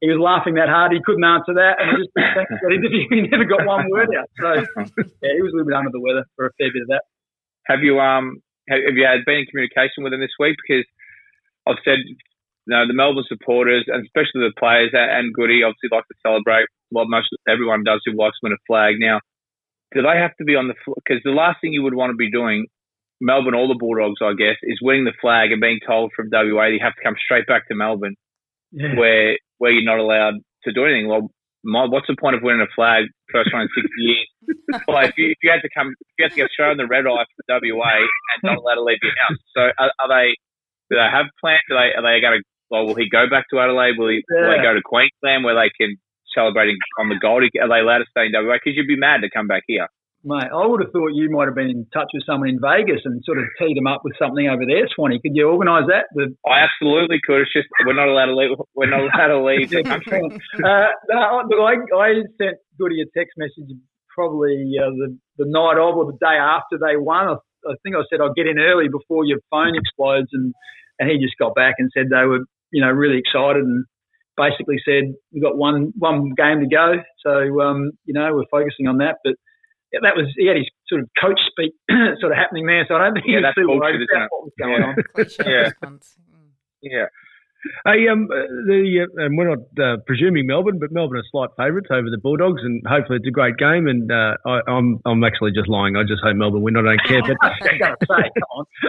he 0.02 0.10
was 0.10 0.18
laughing 0.18 0.58
that 0.58 0.66
hard, 0.66 0.90
he 0.90 0.98
couldn't 0.98 1.22
answer 1.22 1.54
that. 1.54 1.78
And 1.78 1.94
he 1.94 2.02
just 2.02 2.10
for 2.10 2.66
that 2.66 2.74
interview, 2.74 3.06
he 3.14 3.22
never 3.30 3.46
got 3.46 3.62
one 3.62 3.86
word 3.86 4.10
out. 4.18 4.26
So, 4.34 4.50
yeah, 5.22 5.38
he 5.38 5.42
was 5.46 5.54
a 5.54 5.62
little 5.62 5.70
bit 5.70 5.78
under 5.78 5.94
the 5.94 6.02
weather 6.02 6.26
for 6.34 6.50
a 6.50 6.52
fair 6.58 6.74
bit 6.74 6.82
of 6.82 6.90
that. 6.90 7.06
Have 7.70 7.86
you 7.86 8.02
um 8.02 8.42
have, 8.66 8.82
you 8.82 9.06
had 9.06 9.22
been 9.22 9.46
in 9.46 9.46
communication 9.46 10.02
with 10.02 10.10
him 10.10 10.18
this 10.18 10.34
week? 10.42 10.58
Because 10.58 10.82
I've 11.70 11.78
said 11.86 12.02
you 12.02 12.18
know 12.66 12.82
the 12.90 12.98
Melbourne 12.98 13.30
supporters 13.30 13.86
and 13.86 14.02
especially 14.02 14.42
the 14.42 14.58
players 14.58 14.90
and, 14.90 15.30
Goody 15.30 15.62
obviously 15.62 15.94
like 15.94 16.06
to 16.10 16.18
celebrate 16.18 16.66
what 16.90 17.06
most 17.06 17.30
everyone 17.46 17.86
does 17.86 18.02
who 18.02 18.18
likes 18.18 18.42
to 18.42 18.50
win 18.50 18.58
a 18.58 18.62
flag. 18.66 18.98
Now, 18.98 19.22
do 19.94 20.02
they 20.02 20.18
have 20.18 20.34
to 20.42 20.44
be 20.44 20.58
on 20.58 20.66
the 20.66 20.74
because 20.98 21.22
the 21.22 21.30
last 21.30 21.62
thing 21.62 21.70
you 21.70 21.86
would 21.86 21.94
want 21.94 22.10
to 22.10 22.18
be 22.18 22.26
doing, 22.26 22.66
Melbourne 23.22 23.54
or 23.54 23.70
the 23.70 23.78
Bulldogs, 23.78 24.18
I 24.18 24.34
guess, 24.34 24.58
is 24.66 24.82
winning 24.82 25.06
the 25.06 25.14
flag 25.22 25.54
and 25.54 25.62
being 25.62 25.78
told 25.86 26.10
from 26.10 26.26
WA 26.26 26.74
you 26.74 26.82
have 26.82 26.98
to 26.98 27.06
come 27.06 27.14
straight 27.22 27.46
back 27.46 27.70
to 27.70 27.78
Melbourne 27.78 28.18
Yeah. 28.72 28.96
where 28.96 29.38
where 29.58 29.70
you're 29.70 29.84
not 29.84 29.98
allowed 29.98 30.40
to 30.64 30.72
do 30.72 30.84
anything. 30.84 31.08
Well, 31.08 31.30
my, 31.64 31.84
what's 31.86 32.06
the 32.08 32.16
point 32.18 32.34
of 32.34 32.42
winning 32.42 32.60
a 32.62 32.70
flag 32.74 33.04
first 33.30 33.52
one 33.52 33.62
in 33.62 33.68
six 33.76 33.86
years? 33.98 34.26
well, 34.88 35.04
if 35.04 35.14
you, 35.16 35.30
if 35.30 35.38
you 35.42 35.50
had 35.50 35.62
to 35.62 35.70
come, 35.76 35.94
if 36.00 36.14
you 36.18 36.24
had 36.24 36.32
to 36.32 36.36
get 36.36 36.50
shown 36.58 36.76
the 36.76 36.86
red 36.86 37.06
eye 37.06 37.24
for 37.36 37.44
WA 37.62 37.94
and 38.00 38.38
not 38.42 38.58
allowed 38.58 38.80
to 38.80 38.84
leave 38.84 38.98
your 39.02 39.12
house, 39.28 39.38
so 39.54 39.60
are, 39.78 39.92
are 40.00 40.08
they? 40.10 40.34
Do 40.90 40.96
they 40.98 41.08
have 41.10 41.26
plans? 41.40 41.62
Are 41.70 41.78
they? 41.78 41.88
Are 41.94 42.02
they 42.02 42.20
going 42.20 42.40
to? 42.40 42.44
Well, 42.70 42.86
will 42.86 42.96
he 42.96 43.08
go 43.08 43.28
back 43.28 43.44
to 43.52 43.60
Adelaide? 43.60 43.98
Will 43.98 44.08
he? 44.08 44.24
Will 44.30 44.50
they 44.50 44.62
go 44.62 44.72
to 44.74 44.82
Queensland 44.84 45.44
where 45.44 45.54
they 45.54 45.70
can 45.78 45.96
celebrating 46.34 46.76
on 46.98 47.08
the 47.08 47.20
Gold? 47.20 47.44
Are 47.44 47.68
they 47.68 47.80
allowed 47.80 47.98
to 48.00 48.10
stay 48.10 48.26
in 48.26 48.32
WA? 48.32 48.56
Because 48.56 48.76
you'd 48.76 48.88
be 48.88 48.96
mad 48.96 49.20
to 49.22 49.30
come 49.30 49.46
back 49.46 49.62
here. 49.68 49.86
Mate, 50.24 50.54
I 50.54 50.66
would 50.66 50.80
have 50.80 50.92
thought 50.92 51.18
you 51.18 51.30
might 51.30 51.50
have 51.50 51.58
been 51.58 51.70
in 51.70 51.86
touch 51.92 52.06
with 52.14 52.22
someone 52.24 52.48
in 52.48 52.62
Vegas 52.62 53.02
and 53.04 53.22
sort 53.26 53.38
of 53.38 53.44
teed 53.58 53.76
them 53.76 53.90
up 53.90 54.02
with 54.04 54.14
something 54.18 54.46
over 54.46 54.62
there, 54.62 54.86
Swanee. 54.94 55.18
Could 55.18 55.34
you 55.34 55.50
organise 55.50 55.90
that? 55.90 56.06
The, 56.14 56.30
I 56.46 56.62
absolutely 56.62 57.18
could. 57.26 57.42
It's 57.42 57.52
just 57.52 57.66
we're 57.84 57.98
not 57.98 58.06
allowed 58.06 58.30
to 58.30 58.36
leave. 58.38 58.54
We're 58.74 58.90
not 58.90 59.02
allowed 59.02 59.34
to 59.34 59.42
leave 59.42 59.70
the 59.70 59.82
country. 59.82 60.22
uh, 60.62 60.94
no, 61.10 61.42
look, 61.50 61.58
I, 61.58 61.74
I 61.98 62.08
sent 62.38 62.62
Goody 62.78 63.02
a 63.02 63.06
text 63.18 63.34
message 63.36 63.74
probably 64.14 64.78
uh, 64.78 64.94
the, 64.94 65.18
the 65.38 65.48
night 65.48 65.78
of 65.82 65.96
or 65.96 66.06
the 66.06 66.18
day 66.22 66.38
after 66.38 66.78
they 66.78 66.94
won. 66.96 67.26
I, 67.26 67.36
I 67.66 67.74
think 67.82 67.96
I 67.96 68.06
said 68.08 68.20
I'll 68.20 68.34
get 68.34 68.46
in 68.46 68.58
early 68.58 68.86
before 68.86 69.24
your 69.24 69.38
phone 69.50 69.74
explodes, 69.74 70.30
and, 70.32 70.54
and 70.98 71.10
he 71.10 71.18
just 71.18 71.38
got 71.38 71.54
back 71.54 71.76
and 71.78 71.90
said 71.90 72.10
they 72.10 72.26
were 72.26 72.46
you 72.70 72.80
know 72.80 72.90
really 72.90 73.18
excited 73.18 73.64
and 73.64 73.84
basically 74.36 74.78
said 74.84 75.14
we've 75.32 75.42
got 75.42 75.58
one 75.58 75.92
one 75.98 76.30
game 76.36 76.60
to 76.60 76.70
go, 76.70 76.94
so 77.26 77.60
um, 77.60 77.90
you 78.04 78.14
know 78.14 78.30
we're 78.34 78.50
focusing 78.50 78.86
on 78.86 78.98
that. 78.98 79.18
But 79.24 79.34
that 80.00 80.16
was 80.16 80.32
he 80.36 80.46
had 80.46 80.56
his 80.56 80.68
sort 80.88 81.02
of 81.02 81.08
coach 81.20 81.38
speak 81.50 81.72
sort 82.20 82.32
of 82.32 82.38
happening 82.38 82.66
there, 82.66 82.84
so 82.88 82.94
I 82.96 83.04
don't 83.04 83.14
think 83.14 83.26
Yeah, 83.26 83.38
he 83.38 83.44
was 83.44 83.54
that's 83.54 83.60
too 83.60 83.68
worried 83.68 84.08
about 84.10 84.24
it? 84.24 84.28
what 84.32 84.42
was 84.44 84.56
going 84.58 84.80
Yeah. 84.80 84.88
on. 84.88 84.94
Yeah. 85.52 85.70
Mm. 85.84 86.48
Yeah. 86.82 87.06
Hey, 87.86 88.08
um, 88.08 88.26
uh, 88.32 88.42
the 88.66 89.06
uh, 89.06 89.24
and 89.24 89.38
we're 89.38 89.54
not 89.54 89.62
uh, 89.78 89.96
presuming 90.04 90.46
Melbourne, 90.48 90.80
but 90.80 90.90
Melbourne 90.90 91.18
are 91.20 91.28
slight 91.30 91.50
favourites 91.56 91.86
over 91.92 92.10
the 92.10 92.18
Bulldogs, 92.18 92.60
and 92.64 92.82
hopefully 92.88 93.18
it's 93.18 93.28
a 93.28 93.30
great 93.30 93.56
game. 93.56 93.86
And 93.86 94.10
uh, 94.10 94.34
I, 94.44 94.60
I'm 94.66 94.98
I'm 95.06 95.22
actually 95.22 95.52
just 95.52 95.68
lying. 95.68 95.94
I 95.96 96.02
just 96.02 96.22
hope 96.24 96.34
Melbourne 96.34 96.62
win. 96.62 96.76
I 96.76 96.82
don't 96.82 97.04
care. 97.06 97.22
But 97.22 97.36
I 97.40 97.48
was 97.50 97.78
going 97.78 97.94
to 98.00 98.06
say, 98.08 98.30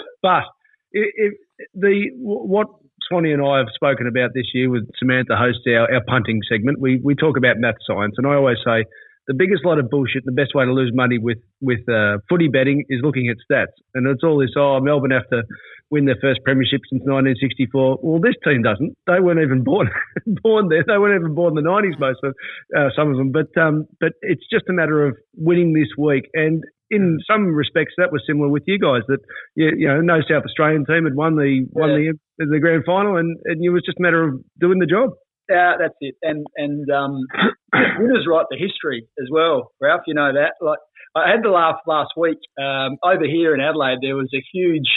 but 0.23 0.43
if, 0.91 1.05
if 1.15 1.33
the 1.75 2.09
what 2.17 2.65
Swanee 3.07 3.33
and 3.33 3.45
I 3.45 3.59
have 3.59 3.67
spoken 3.75 4.07
about 4.07 4.31
this 4.33 4.49
year 4.55 4.71
with 4.71 4.89
Samantha 4.97 5.35
hosts 5.35 5.61
our, 5.67 5.93
our 5.93 6.01
punting 6.07 6.39
segment, 6.49 6.79
we 6.79 6.99
we 7.03 7.13
talk 7.13 7.37
about 7.37 7.57
math 7.59 7.75
science, 7.85 8.15
and 8.17 8.25
I 8.25 8.33
always 8.33 8.57
say 8.65 8.85
the 9.27 9.33
biggest 9.33 9.65
lot 9.65 9.79
of 9.79 9.89
bullshit. 9.89 10.23
The 10.25 10.31
best 10.31 10.53
way 10.53 10.65
to 10.65 10.73
lose 10.73 10.91
money 10.93 11.17
with 11.17 11.39
with 11.61 11.87
uh, 11.89 12.17
footy 12.29 12.47
betting 12.47 12.83
is 12.89 13.01
looking 13.03 13.29
at 13.29 13.37
stats, 13.43 13.73
and 13.93 14.07
it's 14.07 14.23
all 14.23 14.39
this. 14.39 14.51
Oh, 14.57 14.79
Melbourne 14.79 15.11
have 15.11 15.29
to 15.31 15.43
win 15.89 16.05
their 16.05 16.17
first 16.21 16.39
premiership 16.43 16.81
since 16.89 17.03
1964. 17.05 17.99
Well, 18.01 18.19
this 18.19 18.35
team 18.43 18.63
doesn't. 18.63 18.97
They 19.07 19.19
weren't 19.19 19.41
even 19.41 19.63
born 19.63 19.89
born 20.43 20.67
there. 20.69 20.83
They 20.85 20.97
weren't 20.97 21.21
even 21.21 21.35
born 21.35 21.57
in 21.57 21.63
the 21.63 21.69
90s, 21.69 21.99
most 21.99 22.19
of 22.23 22.33
uh, 22.75 22.89
some 22.95 23.11
of 23.11 23.17
them. 23.17 23.31
But 23.31 23.55
um, 23.59 23.85
but 23.99 24.13
it's 24.21 24.43
just 24.51 24.65
a 24.69 24.73
matter 24.73 25.05
of 25.05 25.15
winning 25.35 25.73
this 25.73 25.89
week. 25.97 26.25
And 26.33 26.63
in 26.89 27.19
some 27.29 27.47
respects, 27.55 27.93
that 27.97 28.11
was 28.11 28.21
similar 28.27 28.49
with 28.49 28.63
you 28.67 28.77
guys. 28.77 29.01
That 29.07 29.19
you, 29.55 29.71
you 29.77 29.87
know, 29.87 30.01
no 30.01 30.19
South 30.29 30.43
Australian 30.45 30.85
team 30.85 31.05
had 31.05 31.15
won 31.15 31.35
the 31.35 31.65
won 31.71 31.89
the 31.89 32.13
the 32.37 32.59
grand 32.59 32.83
final, 32.85 33.17
and, 33.17 33.37
and 33.45 33.63
it 33.63 33.69
was 33.69 33.83
just 33.85 33.99
a 33.99 34.01
matter 34.01 34.23
of 34.23 34.41
doing 34.59 34.79
the 34.79 34.85
job. 34.85 35.11
Yeah, 35.49 35.73
that's 35.79 35.95
it. 35.99 36.15
And 36.21 36.45
and 36.55 36.89
um, 36.89 37.25
winners 37.99 38.25
write 38.29 38.45
the 38.49 38.57
history 38.57 39.07
as 39.21 39.27
well, 39.31 39.71
Ralph. 39.81 40.01
You 40.07 40.13
know 40.13 40.31
that. 40.33 40.53
Like 40.61 40.79
I 41.15 41.29
had 41.29 41.43
the 41.43 41.49
laugh 41.49 41.77
last 41.85 42.11
week 42.17 42.39
um, 42.59 42.97
over 43.03 43.25
here 43.25 43.53
in 43.53 43.61
Adelaide. 43.61 43.99
There 44.01 44.15
was 44.15 44.31
a 44.33 44.43
huge 44.53 44.87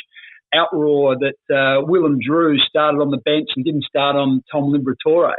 outroar 0.54 1.16
that 1.18 1.54
uh, 1.54 1.84
Willem 1.84 2.18
Drew 2.24 2.58
started 2.58 2.98
on 2.98 3.10
the 3.10 3.18
bench 3.18 3.48
and 3.56 3.64
didn't 3.64 3.84
start 3.84 4.16
on 4.16 4.42
Tom 4.50 4.72
Liberatore, 4.72 5.30
uh, 5.30 5.34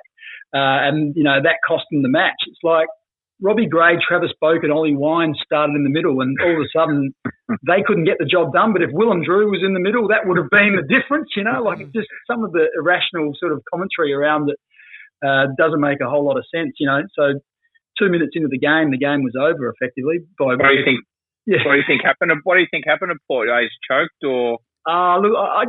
and 0.53 1.15
you 1.15 1.23
know 1.23 1.41
that 1.41 1.57
cost 1.65 1.85
them 1.91 2.03
the 2.03 2.09
match. 2.09 2.43
It's 2.45 2.59
like 2.61 2.87
Robbie 3.41 3.67
Gray, 3.67 3.97
Travis 4.05 4.31
Boak, 4.43 4.63
and 4.63 4.73
Ollie 4.73 4.95
Wine 4.95 5.35
started 5.41 5.75
in 5.75 5.83
the 5.83 5.89
middle, 5.89 6.19
and 6.19 6.35
all 6.43 6.51
of 6.51 6.59
a 6.59 6.69
sudden 6.75 7.13
they 7.65 7.81
couldn't 7.85 8.05
get 8.05 8.17
the 8.19 8.25
job 8.25 8.51
done. 8.51 8.73
But 8.73 8.81
if 8.81 8.89
Willem 8.91 9.23
Drew 9.23 9.49
was 9.49 9.63
in 9.65 9.73
the 9.73 9.79
middle, 9.79 10.09
that 10.09 10.27
would 10.27 10.37
have 10.37 10.49
been 10.51 10.75
the 10.75 10.83
difference. 10.83 11.29
You 11.37 11.45
know, 11.45 11.63
like 11.63 11.79
it's 11.79 11.93
just 11.93 12.09
some 12.29 12.43
of 12.43 12.51
the 12.51 12.67
irrational 12.75 13.31
sort 13.39 13.53
of 13.53 13.63
commentary 13.71 14.11
around 14.11 14.49
it 14.49 14.59
uh, 15.25 15.47
doesn't 15.57 15.81
make 15.81 15.99
a 16.01 16.09
whole 16.09 16.25
lot 16.25 16.37
of 16.37 16.45
sense. 16.53 16.73
You 16.79 16.87
know, 16.87 17.01
so 17.13 17.39
two 17.99 18.09
minutes 18.09 18.31
into 18.35 18.47
the 18.49 18.59
game, 18.59 18.91
the 18.91 18.97
game 18.97 19.23
was 19.23 19.33
over 19.39 19.73
effectively. 19.73 20.19
By 20.37 20.55
What 20.55 20.59
do 20.59 20.73
you 20.73 20.85
think? 20.85 20.99
Yeah. 21.45 21.63
What 21.65 21.73
do 21.73 21.77
you 21.77 21.87
think 21.87 22.03
happened? 22.03 22.31
What 22.43 22.55
do 22.55 22.61
you 22.61 22.67
think 22.69 22.85
happened 22.85 23.11
to 23.11 23.19
Port? 23.27 23.47
Is 23.49 23.71
choked 23.89 24.23
or? 24.23 24.59
Uh, 24.87 25.19
look, 25.19 25.35
I, 25.35 25.65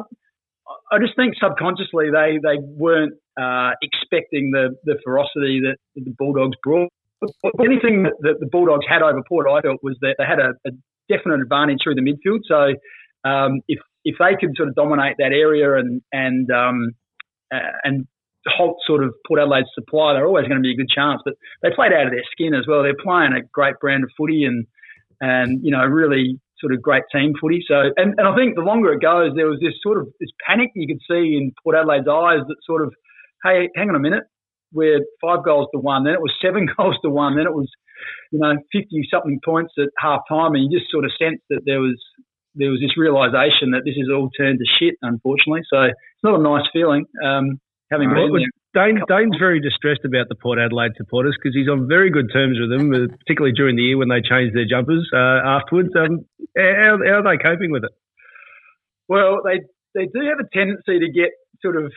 I 0.92 0.98
just 0.98 1.16
think 1.16 1.34
subconsciously 1.40 2.10
they, 2.10 2.38
they 2.42 2.58
weren't 2.60 3.14
uh, 3.40 3.72
expecting 3.82 4.50
the, 4.50 4.76
the 4.84 4.96
ferocity 5.04 5.60
that 5.60 5.76
the 5.94 6.14
Bulldogs 6.18 6.56
brought. 6.62 6.90
The 7.20 7.32
only 7.58 7.80
thing 7.80 8.04
that, 8.04 8.36
the 8.38 8.46
Bulldogs 8.46 8.86
had 8.88 9.02
over 9.02 9.22
Port, 9.28 9.46
I 9.50 9.60
felt, 9.60 9.78
was 9.82 9.96
that 10.02 10.16
they 10.18 10.24
had 10.24 10.38
a, 10.38 10.54
a 10.66 10.70
definite 11.08 11.40
advantage 11.40 11.78
through 11.82 11.96
the 11.96 12.02
midfield. 12.02 12.40
So 12.46 13.28
um, 13.28 13.60
if 13.66 13.80
if 14.04 14.16
they 14.18 14.36
could 14.38 14.54
sort 14.56 14.68
of 14.68 14.76
dominate 14.76 15.16
that 15.18 15.32
area 15.32 15.74
and 15.76 16.00
and 16.12 16.50
um, 16.50 16.92
and 17.50 18.06
halt 18.48 18.78
sort 18.86 19.04
of 19.04 19.14
Port 19.26 19.40
Adelaide's 19.40 19.68
supply, 19.74 20.12
they're 20.12 20.26
always 20.26 20.46
going 20.46 20.58
to 20.58 20.66
be 20.66 20.72
a 20.72 20.76
good 20.76 20.88
chance. 20.88 21.20
But 21.24 21.34
they 21.62 21.70
played 21.74 21.92
out 21.92 22.06
of 22.06 22.12
their 22.12 22.26
skin 22.32 22.54
as 22.54 22.66
well. 22.66 22.82
They're 22.82 22.98
playing 22.98 23.32
a 23.32 23.42
great 23.52 23.78
brand 23.80 24.04
of 24.04 24.10
footy 24.16 24.44
and 24.44 24.66
and 25.20 25.64
you 25.64 25.70
know 25.70 25.84
really 25.84 26.38
sort 26.60 26.72
of 26.72 26.82
great 26.82 27.04
team 27.12 27.34
footy. 27.40 27.64
So 27.66 27.92
and, 27.96 28.14
and 28.18 28.26
I 28.26 28.34
think 28.34 28.56
the 28.56 28.62
longer 28.62 28.92
it 28.92 29.02
goes, 29.02 29.32
there 29.34 29.46
was 29.46 29.60
this 29.60 29.74
sort 29.82 29.98
of 29.98 30.08
this 30.20 30.30
panic 30.46 30.70
you 30.74 30.86
could 30.86 31.02
see 31.08 31.36
in 31.36 31.52
Port 31.62 31.76
Adelaide's 31.76 32.08
eyes 32.08 32.42
that 32.46 32.56
sort 32.64 32.82
of, 32.82 32.94
hey, 33.44 33.68
hang 33.76 33.88
on 33.88 33.96
a 33.96 34.00
minute, 34.00 34.24
we're 34.72 35.00
five 35.20 35.44
goals 35.44 35.68
to 35.72 35.80
one, 35.80 36.04
then 36.04 36.14
it 36.14 36.20
was 36.20 36.34
seven 36.42 36.68
goals 36.76 36.96
to 37.02 37.10
one, 37.10 37.36
then 37.36 37.46
it 37.46 37.54
was, 37.54 37.68
you 38.32 38.38
know, 38.38 38.54
fifty 38.72 39.02
something 39.10 39.40
points 39.44 39.74
at 39.78 39.88
half 39.98 40.20
time, 40.28 40.54
and 40.54 40.64
you 40.64 40.78
just 40.78 40.90
sort 40.90 41.04
of 41.04 41.12
sensed 41.18 41.44
that 41.50 41.62
there 41.64 41.80
was 41.80 41.98
there 42.54 42.70
was 42.70 42.80
this 42.80 42.96
realization 42.98 43.70
that 43.70 43.82
this 43.84 43.94
is 43.94 44.08
all 44.12 44.30
turned 44.36 44.58
to 44.58 44.66
shit, 44.78 44.94
unfortunately. 45.02 45.62
So 45.70 45.82
it's 45.82 46.24
not 46.24 46.40
a 46.40 46.42
nice 46.42 46.66
feeling. 46.72 47.06
Um, 47.24 47.60
having 47.90 48.08
been 48.10 48.32
there. 48.32 48.50
Dane, 48.76 49.00
Dane's 49.08 49.36
very 49.38 49.60
distressed 49.60 50.04
about 50.04 50.28
the 50.28 50.34
Port 50.36 50.58
Adelaide 50.58 50.92
supporters 50.96 51.34
because 51.40 51.54
he's 51.56 51.68
on 51.68 51.88
very 51.88 52.10
good 52.10 52.28
terms 52.32 52.58
with 52.60 52.68
them, 52.70 52.92
uh, 52.92 53.08
particularly 53.24 53.52
during 53.56 53.76
the 53.76 53.82
year 53.82 53.96
when 53.96 54.08
they 54.08 54.20
changed 54.20 54.54
their 54.54 54.68
jumpers 54.68 55.08
uh, 55.12 55.40
afterwards. 55.44 55.88
Um, 55.96 56.26
how, 56.56 56.98
how 57.04 57.20
are 57.20 57.26
they 57.26 57.42
coping 57.42 57.70
with 57.72 57.84
it? 57.84 57.92
Well, 59.08 59.40
they 59.44 59.60
they 59.94 60.04
do 60.06 60.20
have 60.28 60.38
a 60.38 60.48
tendency 60.52 61.00
to 61.00 61.08
get 61.10 61.30
sort 61.64 61.76
of 61.76 61.90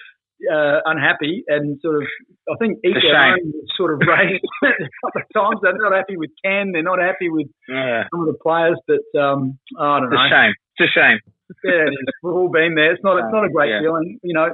uh, 0.47 0.79
unhappy 0.85 1.43
and 1.47 1.77
sort 1.83 2.01
of 2.01 2.07
I 2.49 2.55
think 2.57 2.79
each 2.83 2.95
It's 2.97 3.05
their 3.05 3.35
own 3.35 3.51
sort 3.75 3.93
of 3.93 3.99
raised 4.07 4.41
a 4.63 4.71
couple 5.03 5.21
of 5.21 5.27
times. 5.35 5.59
They're 5.61 5.77
not 5.77 5.91
happy 5.93 6.15
with 6.17 6.31
Ken. 6.43 6.71
They're 6.71 6.81
not 6.87 6.99
happy 6.99 7.29
with 7.29 7.47
Yeah. 7.67 8.07
some 8.11 8.21
of 8.21 8.27
the 8.27 8.39
players. 8.41 8.79
But 8.87 9.03
um, 9.19 9.59
I 9.79 9.99
don't 9.99 10.09
know. 10.09 10.15
It's 10.17 10.31
a 10.31 10.33
shame. 10.33 10.53
It's 10.79 10.87
a 10.87 10.91
shame. 10.95 11.19
Yeah, 11.67 11.83
it. 11.91 12.15
We've 12.23 12.33
all 12.33 12.49
been 12.49 12.75
there. 12.75 12.93
It's 12.95 13.03
not 13.03 13.17
it's 13.19 13.31
not 13.33 13.43
a 13.45 13.49
great 13.51 13.69
Yeah. 13.75 13.81
feeling. 13.83 14.19
You 14.23 14.33
know, 14.33 14.49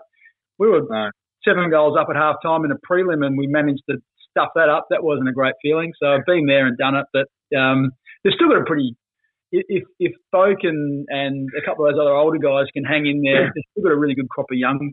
we 0.58 0.68
were 0.68 0.82
No. 0.90 1.12
Seven 1.46 1.70
goals 1.70 1.98
up 2.00 2.08
at 2.10 2.16
half 2.16 2.38
time 2.44 2.66
in 2.66 2.72
a 2.72 2.78
prelim 2.90 3.26
and 3.26 3.38
we 3.38 3.48
managed 3.48 3.84
to 3.90 3.98
stuff 4.32 4.50
that 4.56 4.70
up. 4.70 4.88
That 4.90 5.04
wasn't 5.04 5.30
a 5.30 5.34
great 5.34 5.56
feeling. 5.62 5.94
So 6.02 6.08
I've 6.08 6.26
been 6.26 6.46
there 6.46 6.68
and 6.68 6.78
done 6.78 6.96
it. 6.96 7.06
But 7.14 7.28
um, 7.58 7.92
they've 8.24 8.34
still 8.34 8.50
got 8.50 8.62
a 8.62 8.66
pretty. 8.66 8.96
If 9.52 9.84
if 10.00 10.12
Boak 10.34 10.64
and, 10.64 11.06
and 11.08 11.48
a 11.58 11.66
couple 11.66 11.88
of 11.88 11.94
those 11.94 12.02
other 12.02 12.12
older 12.12 12.38
guys 12.38 12.68
can 12.74 12.84
hang 12.84 13.08
in 13.08 13.22
there, 13.24 13.48
they've 13.56 13.64
still 13.72 13.84
got 13.84 13.96
a 13.96 13.98
really 13.98 14.16
good 14.16 14.30
crop 14.30 14.48
of 14.52 14.58
young 14.58 14.92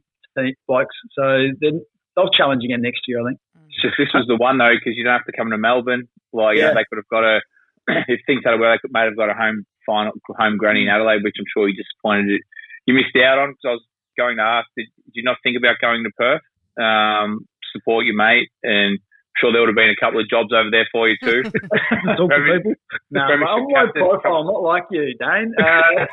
blokes. 0.69 0.95
So 1.19 1.51
then 1.61 1.83
they'll 2.15 2.31
challenge 2.31 2.63
again 2.65 2.83
next 2.83 3.03
year, 3.07 3.21
I 3.21 3.31
think. 3.31 3.39
Just 3.83 3.99
this 3.99 4.15
was 4.15 4.27
the 4.29 4.37
one 4.37 4.59
though 4.59 4.71
because 4.71 4.97
you 4.97 5.03
don't 5.03 5.19
have 5.19 5.27
to 5.27 5.37
come 5.37 5.51
to 5.51 5.59
Melbourne. 5.59 6.07
Like 6.33 6.57
Yeah. 6.57 6.71
yeah. 6.71 6.75
they 6.75 6.87
could 6.89 7.03
have 7.03 7.11
got 7.11 7.25
a 7.25 7.41
if 8.09 8.21
things 8.27 8.43
had 8.45 8.59
well, 8.61 8.71
they 8.71 8.79
could 8.79 8.93
may 8.95 9.05
have 9.05 9.17
got 9.17 9.29
a 9.29 9.35
home 9.35 9.67
final, 9.85 10.13
home 10.39 10.57
granny 10.57 10.83
in 10.83 10.89
Adelaide, 10.89 11.23
which 11.23 11.37
I'm 11.39 11.51
sure 11.53 11.69
you 11.69 11.75
disappointed. 11.77 12.31
You, 12.31 12.41
you 12.87 12.95
missed 12.95 13.17
out 13.19 13.39
on 13.39 13.51
because 13.51 13.67
I 13.67 13.75
was 13.77 13.85
going 14.17 14.37
to 14.37 14.43
ask. 14.43 14.69
Did, 14.77 14.87
did 15.05 15.13
you 15.15 15.23
not 15.23 15.37
think 15.43 15.57
about 15.57 15.77
going 15.81 16.05
to 16.05 16.11
Perth? 16.17 16.43
Um, 16.81 17.47
support 17.73 18.05
your 18.07 18.17
mate, 18.17 18.49
and 18.63 18.99
I'm 18.99 19.37
sure 19.41 19.53
there 19.53 19.61
would 19.63 19.69
have 19.69 19.77
been 19.77 19.91
a 19.91 19.99
couple 19.99 20.21
of 20.21 20.29
jobs 20.29 20.53
over 20.53 20.71
there 20.71 20.87
for 20.93 21.09
you 21.09 21.17
too. 21.23 21.43
Talk 22.17 22.31
to 22.31 22.59
people. 22.59 22.75
No, 23.11 23.21
I'm 23.21 23.41
low 23.41 23.67
captain. 23.75 24.03
profile, 24.03 24.45
not 24.45 24.63
like 24.63 24.85
you, 24.91 25.15
Dane. 25.21 25.53
Uh, 25.59 26.07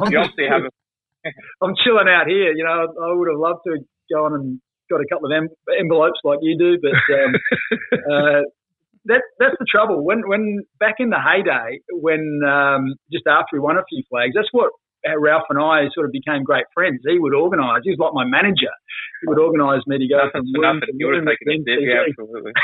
I'm, 0.00 0.12
you 0.12 0.18
just- 0.18 0.30
obviously 0.30 0.48
have 0.48 0.62
a 0.64 0.68
I'm 1.62 1.74
chilling 1.84 2.08
out 2.08 2.26
here. 2.26 2.52
You 2.52 2.64
know, 2.64 2.88
I 3.00 3.14
would 3.14 3.28
have 3.30 3.38
loved 3.38 3.60
to 3.66 3.72
have 3.74 3.84
gone 4.12 4.34
and 4.34 4.60
got 4.90 5.00
a 5.00 5.06
couple 5.08 5.30
of 5.30 5.32
em- 5.36 5.48
envelopes 5.78 6.18
like 6.24 6.40
you 6.42 6.58
do, 6.58 6.78
but 6.82 7.14
um, 7.14 7.34
uh, 8.10 8.40
that 9.06 9.22
that's 9.38 9.54
the 9.58 9.66
trouble. 9.70 10.04
When 10.04 10.26
when 10.28 10.64
back 10.80 10.96
in 10.98 11.10
the 11.10 11.20
heyday, 11.20 11.78
when 11.92 12.40
um, 12.46 12.94
just 13.12 13.26
after 13.28 13.54
we 13.54 13.60
won 13.60 13.76
a 13.78 13.84
few 13.88 14.02
flags, 14.10 14.32
that's 14.34 14.48
what 14.52 14.72
Ralph 15.18 15.44
and 15.50 15.58
I 15.58 15.88
sort 15.94 16.06
of 16.06 16.12
became 16.12 16.42
great 16.44 16.64
friends. 16.74 17.00
He 17.06 17.18
would 17.18 17.34
organise. 17.34 17.82
He 17.84 17.90
was 17.90 17.98
like 17.98 18.14
my 18.14 18.24
manager. 18.24 18.70
He 19.22 19.28
would 19.28 19.38
organise 19.38 19.82
me 19.86 19.98
to 19.98 20.08
go 20.08 20.30
from 20.30 20.42
nothing 20.46 20.52
for 20.54 20.60
room 20.62 20.80
nothing. 20.80 20.88
to 20.88 20.98
You 20.98 21.06
would 21.06 21.16
have 21.16 21.26
room 21.26 21.36
taken 21.38 21.64
a. 21.66 21.80
Yeah, 21.82 22.04
absolutely. 22.08 22.52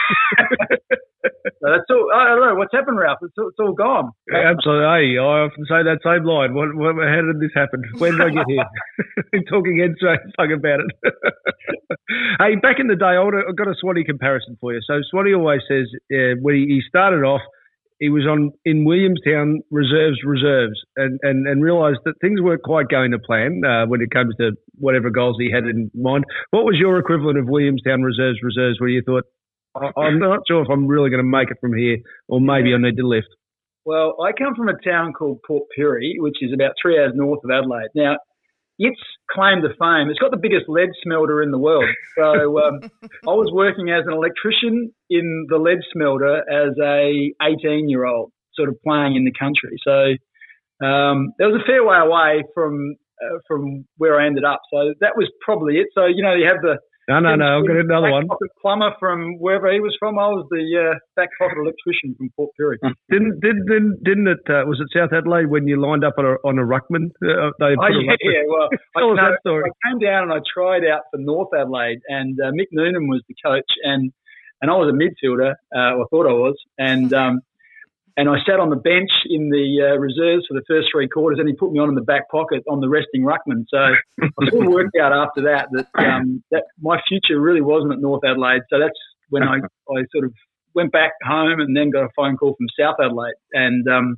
So 1.61 1.67
that's 1.75 1.91
all. 1.91 2.09
I 2.15 2.25
don't 2.31 2.41
know 2.41 2.55
what's 2.55 2.73
happened, 2.73 2.99
Ralph. 2.99 3.19
It's 3.23 3.35
all, 3.37 3.49
it's 3.49 3.59
all 3.59 3.73
gone. 3.73 4.13
Absolutely. 4.33 4.87
Hey, 4.87 5.19
I 5.19 5.43
often 5.51 5.65
say 5.67 5.83
that 5.83 5.99
same 6.07 6.23
line. 6.25 6.55
What, 6.55 6.71
what, 6.79 6.95
how 6.95 7.23
did 7.27 7.41
this 7.43 7.51
happen? 7.55 7.83
When 7.99 8.13
did 8.13 8.23
I 8.23 8.31
get 8.31 8.47
here? 8.47 9.43
Talking 9.51 9.79
heads 9.83 9.99
straight 9.99 10.21
fuck 10.39 10.51
about 10.55 10.79
it. 10.79 10.91
hey, 12.39 12.55
back 12.63 12.79
in 12.79 12.87
the 12.87 12.95
day, 12.95 13.19
I 13.19 13.23
would've- 13.23 13.45
I've 13.51 13.57
got 13.57 13.67
a 13.67 13.75
Swanee 13.75 14.05
comparison 14.05 14.57
for 14.61 14.73
you. 14.73 14.81
So 14.87 15.01
Swanee 15.11 15.35
always 15.35 15.61
says 15.69 15.91
uh, 16.15 16.39
when 16.41 16.55
he, 16.55 16.67
he 16.79 16.81
started 16.89 17.25
off, 17.27 17.43
he 17.99 18.11
was 18.11 18.25
on 18.27 18.53
in 18.65 18.85
Williamstown 18.85 19.61
reserves, 19.71 20.19
reserves, 20.25 20.81
and, 20.97 21.19
and, 21.23 21.47
and 21.47 21.63
realised 21.63 21.99
that 22.05 22.15
things 22.21 22.41
weren't 22.41 22.63
quite 22.63 22.89
going 22.89 23.11
to 23.11 23.19
plan 23.19 23.63
uh, 23.67 23.87
when 23.87 24.01
it 24.01 24.11
comes 24.11 24.35
to 24.41 24.53
whatever 24.75 25.11
goals 25.11 25.37
he 25.39 25.51
had 25.51 25.65
in 25.65 25.91
mind. 25.95 26.25
What 26.51 26.65
was 26.65 26.77
your 26.79 26.99
equivalent 26.99 27.39
of 27.39 27.49
Williamstown 27.49 28.03
reserves, 28.03 28.39
reserves, 28.43 28.81
where 28.81 28.89
you 28.89 29.03
thought, 29.05 29.25
I'm 29.97 30.19
not 30.19 30.41
sure 30.49 30.63
if 30.63 30.69
I'm 30.71 30.87
really 30.87 31.11
going 31.11 31.23
to 31.23 31.29
make 31.29 31.51
it 31.51 31.59
from 31.61 31.77
here, 31.77 31.99
or 32.29 32.41
maybe 32.41 32.73
I 32.75 32.79
need 32.79 32.97
to 32.97 33.07
lift? 33.07 33.29
Well, 33.85 34.17
I 34.23 34.33
come 34.33 34.55
from 34.55 34.69
a 34.69 34.79
town 34.85 35.13
called 35.13 35.41
Port 35.47 35.65
Pirie, 35.77 36.17
which 36.19 36.37
is 36.43 36.53
about 36.53 36.73
three 36.81 36.99
hours 36.99 37.13
north 37.15 37.41
of 37.45 37.51
Adelaide. 37.51 37.89
Now, 37.95 38.17
its 38.79 39.01
claim 39.31 39.63
to 39.63 39.69
fame, 39.69 40.09
it's 40.09 40.19
got 40.19 40.31
the 40.31 40.41
biggest 40.41 40.69
lead 40.69 40.91
smelter 41.03 41.43
in 41.43 41.51
the 41.51 41.59
world. 41.59 41.85
So 42.17 42.59
um, 42.63 42.81
I 43.03 43.35
was 43.35 43.51
working 43.53 43.91
as 43.91 44.05
an 44.07 44.13
electrician 44.13 44.93
in 45.11 45.47
the 45.49 45.59
lead 45.59 45.79
smelter 45.93 46.39
as 46.49 46.73
a 46.83 47.33
18 47.43 47.89
year 47.89 48.07
old, 48.07 48.33
sort 48.55 48.69
of 48.69 48.77
playing 48.87 49.17
in 49.17 49.25
the 49.25 49.33
country. 49.39 49.77
So 49.83 50.87
um, 50.87 51.35
that 51.39 51.51
was 51.51 51.61
a 51.61 51.67
fair 51.67 51.85
way 51.85 51.99
away 51.99 52.45
from 52.55 52.97
uh, 53.21 53.39
from 53.49 53.85
where 53.97 54.21
I 54.21 54.27
ended 54.27 54.45
up. 54.45 54.61
So 54.73 54.95
that 55.01 55.17
was 55.17 55.29
probably 55.45 55.79
it. 55.79 55.89
So 55.95 56.07
you 56.07 56.23
know, 56.23 56.35
you 56.35 56.47
have 56.47 56.63
the 56.63 56.79
No, 57.09 57.21
no, 57.21 57.37
no. 57.37 57.59
I've 57.59 57.67
got 57.67 57.77
another 57.77 58.11
one. 58.11 58.29
The 58.29 58.49
plumber 58.61 58.93
from 59.01 59.39
wherever 59.39 59.73
he 59.73 59.81
was 59.81 59.97
from. 59.99 60.19
I 60.19 60.29
was 60.29 60.47
the 60.51 60.93
uh, 60.93 60.99
back 61.17 61.31
pocket 61.39 61.57
electrician 61.57 62.15
from 62.17 62.29
Port 62.37 62.51
Pirie. 62.61 62.77
didn't 63.11 63.41
didn't 63.41 63.65
didn't, 63.65 64.05
didn't 64.05 64.29
it? 64.29 64.45
Uh, 64.45 64.69
was 64.69 64.79
it 64.79 64.89
South 64.93 65.17
Adelaide 65.17 65.47
when 65.47 65.67
you 65.67 65.81
lined 65.81 66.05
up 66.05 66.15
on 66.19 66.27
a, 66.27 66.37
on 66.45 66.59
a 66.59 66.63
ruckman? 66.63 67.09
Uh, 67.25 67.49
they 67.59 67.73
oh 67.81 67.89
yeah, 67.89 68.13
yeah. 68.21 68.45
Well, 68.47 68.69
I, 68.97 69.01
no, 69.45 69.57
I, 69.57 69.89
came 69.89 69.99
down 69.99 70.25
and 70.25 70.33
I 70.33 70.41
tried 70.53 70.85
out 70.85 71.03
for 71.11 71.17
North 71.17 71.49
Adelaide, 71.59 72.01
and 72.09 72.39
uh, 72.39 72.53
Mick 72.53 72.69
Noonan 72.73 73.09
was 73.09 73.23
the 73.27 73.35
coach, 73.43 73.73
and 73.83 74.13
and 74.61 74.71
I 74.71 74.75
was 74.75 74.93
a 74.93 74.97
midfielder. 74.97 75.55
Uh, 75.75 76.03
I 76.03 76.05
thought 76.11 76.27
I 76.27 76.35
was, 76.35 76.57
and 76.77 77.13
um, 77.15 77.41
and 78.19 78.29
I 78.29 78.35
sat 78.45 78.59
on 78.59 78.69
the 78.69 78.77
bench 78.77 79.11
in 79.31 79.49
the 79.49 79.95
uh, 79.95 79.97
reserves 79.97 80.45
for 80.49 80.55
the 80.55 80.67
first 80.67 80.89
three 80.91 81.07
quarters, 81.07 81.39
and 81.39 81.49
he 81.49 81.55
put 81.55 81.71
me 81.71 81.79
on 81.79 81.89
in 81.89 81.95
the 81.95 82.03
back 82.03 82.29
pocket 82.29 82.65
on 82.69 82.81
the 82.81 82.89
resting 82.89 83.23
ruckman. 83.23 83.63
So 83.71 83.79
I 83.79 84.51
sort 84.51 84.67
of 84.67 84.73
worked 84.75 84.97
out 85.01 85.13
after 85.13 85.43
that 85.43 85.69
that 85.71 85.87
um, 85.95 86.43
that 86.51 86.65
my 86.83 87.01
future 87.09 87.41
really 87.41 87.63
wasn't 87.63 87.93
at 87.93 88.01
North 88.01 88.25
Adelaide. 88.27 88.63
So 88.71 88.81
that's 88.81 88.99
when 89.31 89.45
I, 89.45 89.59
I 89.89 90.03
sort 90.11 90.25
of 90.25 90.35
went 90.75 90.91
back 90.91 91.13
home 91.23 91.61
and 91.61 91.77
then 91.77 91.91
got 91.91 92.03
a 92.03 92.09
phone 92.17 92.37
call 92.37 92.57
from 92.59 92.67
South 92.79 92.97
Adelaide 93.01 93.39
and 93.53 93.87
um, 93.87 94.17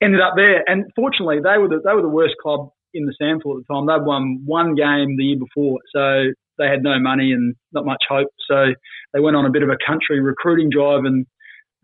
ended 0.00 0.20
up 0.20 0.34
there. 0.36 0.62
And 0.70 0.84
fortunately, 0.94 1.38
they 1.42 1.58
were 1.58 1.68
the, 1.68 1.82
they 1.84 1.94
were 1.94 2.02
the 2.02 2.08
worst 2.08 2.34
club 2.40 2.70
in 2.94 3.06
the 3.06 3.14
SANFL 3.20 3.58
at 3.58 3.66
the 3.66 3.74
time. 3.74 3.86
They'd 3.86 4.06
won 4.06 4.42
one 4.46 4.76
game 4.76 5.16
the 5.18 5.34
year 5.34 5.38
before, 5.38 5.80
so 5.92 6.30
they 6.58 6.68
had 6.68 6.84
no 6.84 7.00
money 7.00 7.32
and 7.32 7.56
not 7.72 7.84
much 7.84 8.04
hope. 8.08 8.30
So 8.48 8.66
they 9.12 9.18
went 9.18 9.34
on 9.34 9.46
a 9.46 9.50
bit 9.50 9.64
of 9.64 9.68
a 9.68 9.76
country 9.84 10.20
recruiting 10.20 10.70
drive 10.70 11.04
and 11.04 11.26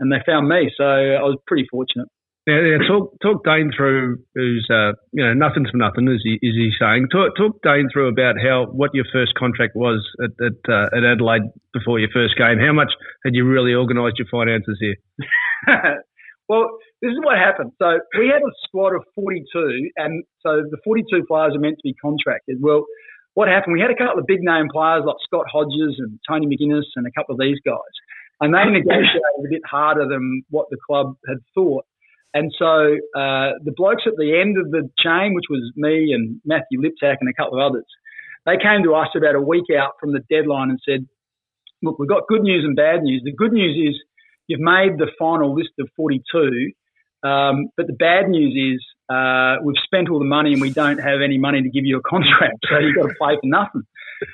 and 0.03 0.11
they 0.11 0.19
found 0.27 0.49
me. 0.49 0.69
So 0.77 0.85
I 0.85 1.23
was 1.23 1.39
pretty 1.47 1.67
fortunate. 1.71 2.09
Yeah. 2.45 2.83
Talk 2.91 3.15
talk 3.23 3.45
Dane 3.45 3.71
through 3.71 4.19
who's 4.35 4.67
uh, 4.69 4.99
you 5.13 5.23
know 5.23 5.33
nothing's 5.33 5.71
for 5.71 5.77
nothing, 5.79 6.11
is 6.11 6.21
he 6.25 6.43
is 6.43 6.59
he 6.59 6.73
saying? 6.75 7.07
Talk 7.13 7.37
talk 7.39 7.63
Dane 7.63 7.87
through 7.93 8.09
about 8.09 8.35
how 8.43 8.67
what 8.67 8.91
your 8.95 9.05
first 9.13 9.35
contract 9.39 9.77
was 9.77 10.03
at 10.19 10.35
at, 10.43 10.59
uh, 10.67 10.91
at 10.91 11.07
Adelaide 11.07 11.47
before 11.73 12.01
your 12.01 12.11
first 12.13 12.35
game. 12.37 12.59
How 12.59 12.73
much 12.75 12.91
had 13.25 13.37
you 13.37 13.47
really 13.47 13.75
organised 13.75 14.19
your 14.19 14.27
finances 14.27 14.77
here? 14.83 14.99
well, 16.49 16.67
this 17.01 17.15
is 17.15 17.23
what 17.23 17.39
happened. 17.39 17.71
So 17.79 18.03
we 18.19 18.27
had 18.27 18.43
a 18.43 18.53
squad 18.67 18.97
of 18.97 19.05
42, 19.15 19.91
and 19.97 20.25
so 20.43 20.67
the 20.69 20.79
42 20.83 21.23
players 21.29 21.55
are 21.55 21.63
meant 21.63 21.79
to 21.79 21.87
be 21.87 21.95
contracted. 21.95 22.59
Well, 22.61 22.87
what 23.35 23.47
happened? 23.47 23.75
We 23.75 23.81
had 23.81 23.95
a 23.95 23.97
couple 23.97 24.19
of 24.19 24.27
big 24.27 24.43
name 24.43 24.67
players 24.67 25.05
like 25.07 25.17
Scott 25.23 25.47
Hodges 25.47 25.95
and 26.03 26.19
Tony 26.29 26.51
McGuinness 26.51 26.91
and 26.97 27.07
a 27.07 27.15
couple 27.15 27.35
of 27.35 27.41
these 27.41 27.59
guys 27.65 27.95
and 28.43 28.53
they 28.53 28.65
negotiated 28.65 29.23
a 29.39 29.49
bit 29.49 29.63
harder 29.65 30.07
than 30.07 30.43
what 30.51 30.67
the 30.71 30.77
club 30.85 31.17
had 31.29 31.39
thought. 31.55 31.87
And 32.35 32.53
so 32.59 32.97
uh, 33.15 33.55
the 33.63 33.73
blokes 33.77 34.03
at 34.07 34.15
the 34.19 34.41
end 34.41 34.59
of 34.59 34.71
the 34.71 34.91
chain, 34.99 35.35
which 35.35 35.45
was 35.49 35.71
me 35.77 36.13
and 36.13 36.41
Matthew 36.45 36.81
Liptak 36.81 37.17
and 37.21 37.29
a 37.29 37.35
couple 37.35 37.61
of 37.61 37.71
others, 37.71 37.85
they 38.45 38.57
came 38.57 38.83
to 38.83 38.95
us 38.95 39.09
about 39.17 39.37
a 39.37 39.41
week 39.41 39.67
out 39.79 39.93
from 40.01 40.13
the 40.13 40.21
deadline 40.29 40.71
and 40.71 40.81
said, 40.85 41.07
"Look, 41.83 42.01
we've 42.01 42.09
got 42.09 42.27
good 42.27 42.43
news 42.43 42.65
and 42.65 42.75
bad 42.75 43.03
news. 43.03 43.23
The 43.25 43.33
good 43.33 43.53
news 43.53 43.77
is 43.77 44.03
you've 44.49 44.61
made 44.61 44.99
the 44.99 45.13
final 45.19 45.55
list 45.55 45.71
of 45.79 45.89
42, 45.95 46.73
um, 47.23 47.69
but 47.77 47.87
the 47.87 47.93
bad 47.93 48.29
news 48.29 48.55
is 48.57 48.85
uh, 49.15 49.57
we've 49.63 49.77
spent 49.85 50.11
all 50.11 50.19
the 50.19 50.25
money 50.25 50.53
and 50.53 50.61
we 50.61 50.71
don't 50.71 50.99
have 50.99 51.21
any 51.23 51.39
money 51.39 51.63
to 51.63 51.69
give 51.69 51.85
you 51.85 51.99
a 51.99 52.03
contract, 52.03 52.59
so 52.69 52.79
you've 52.79 52.97
got 52.97 53.09
to 53.09 53.15
play 53.21 53.37
for 53.37 53.47
nothing." 53.47 53.83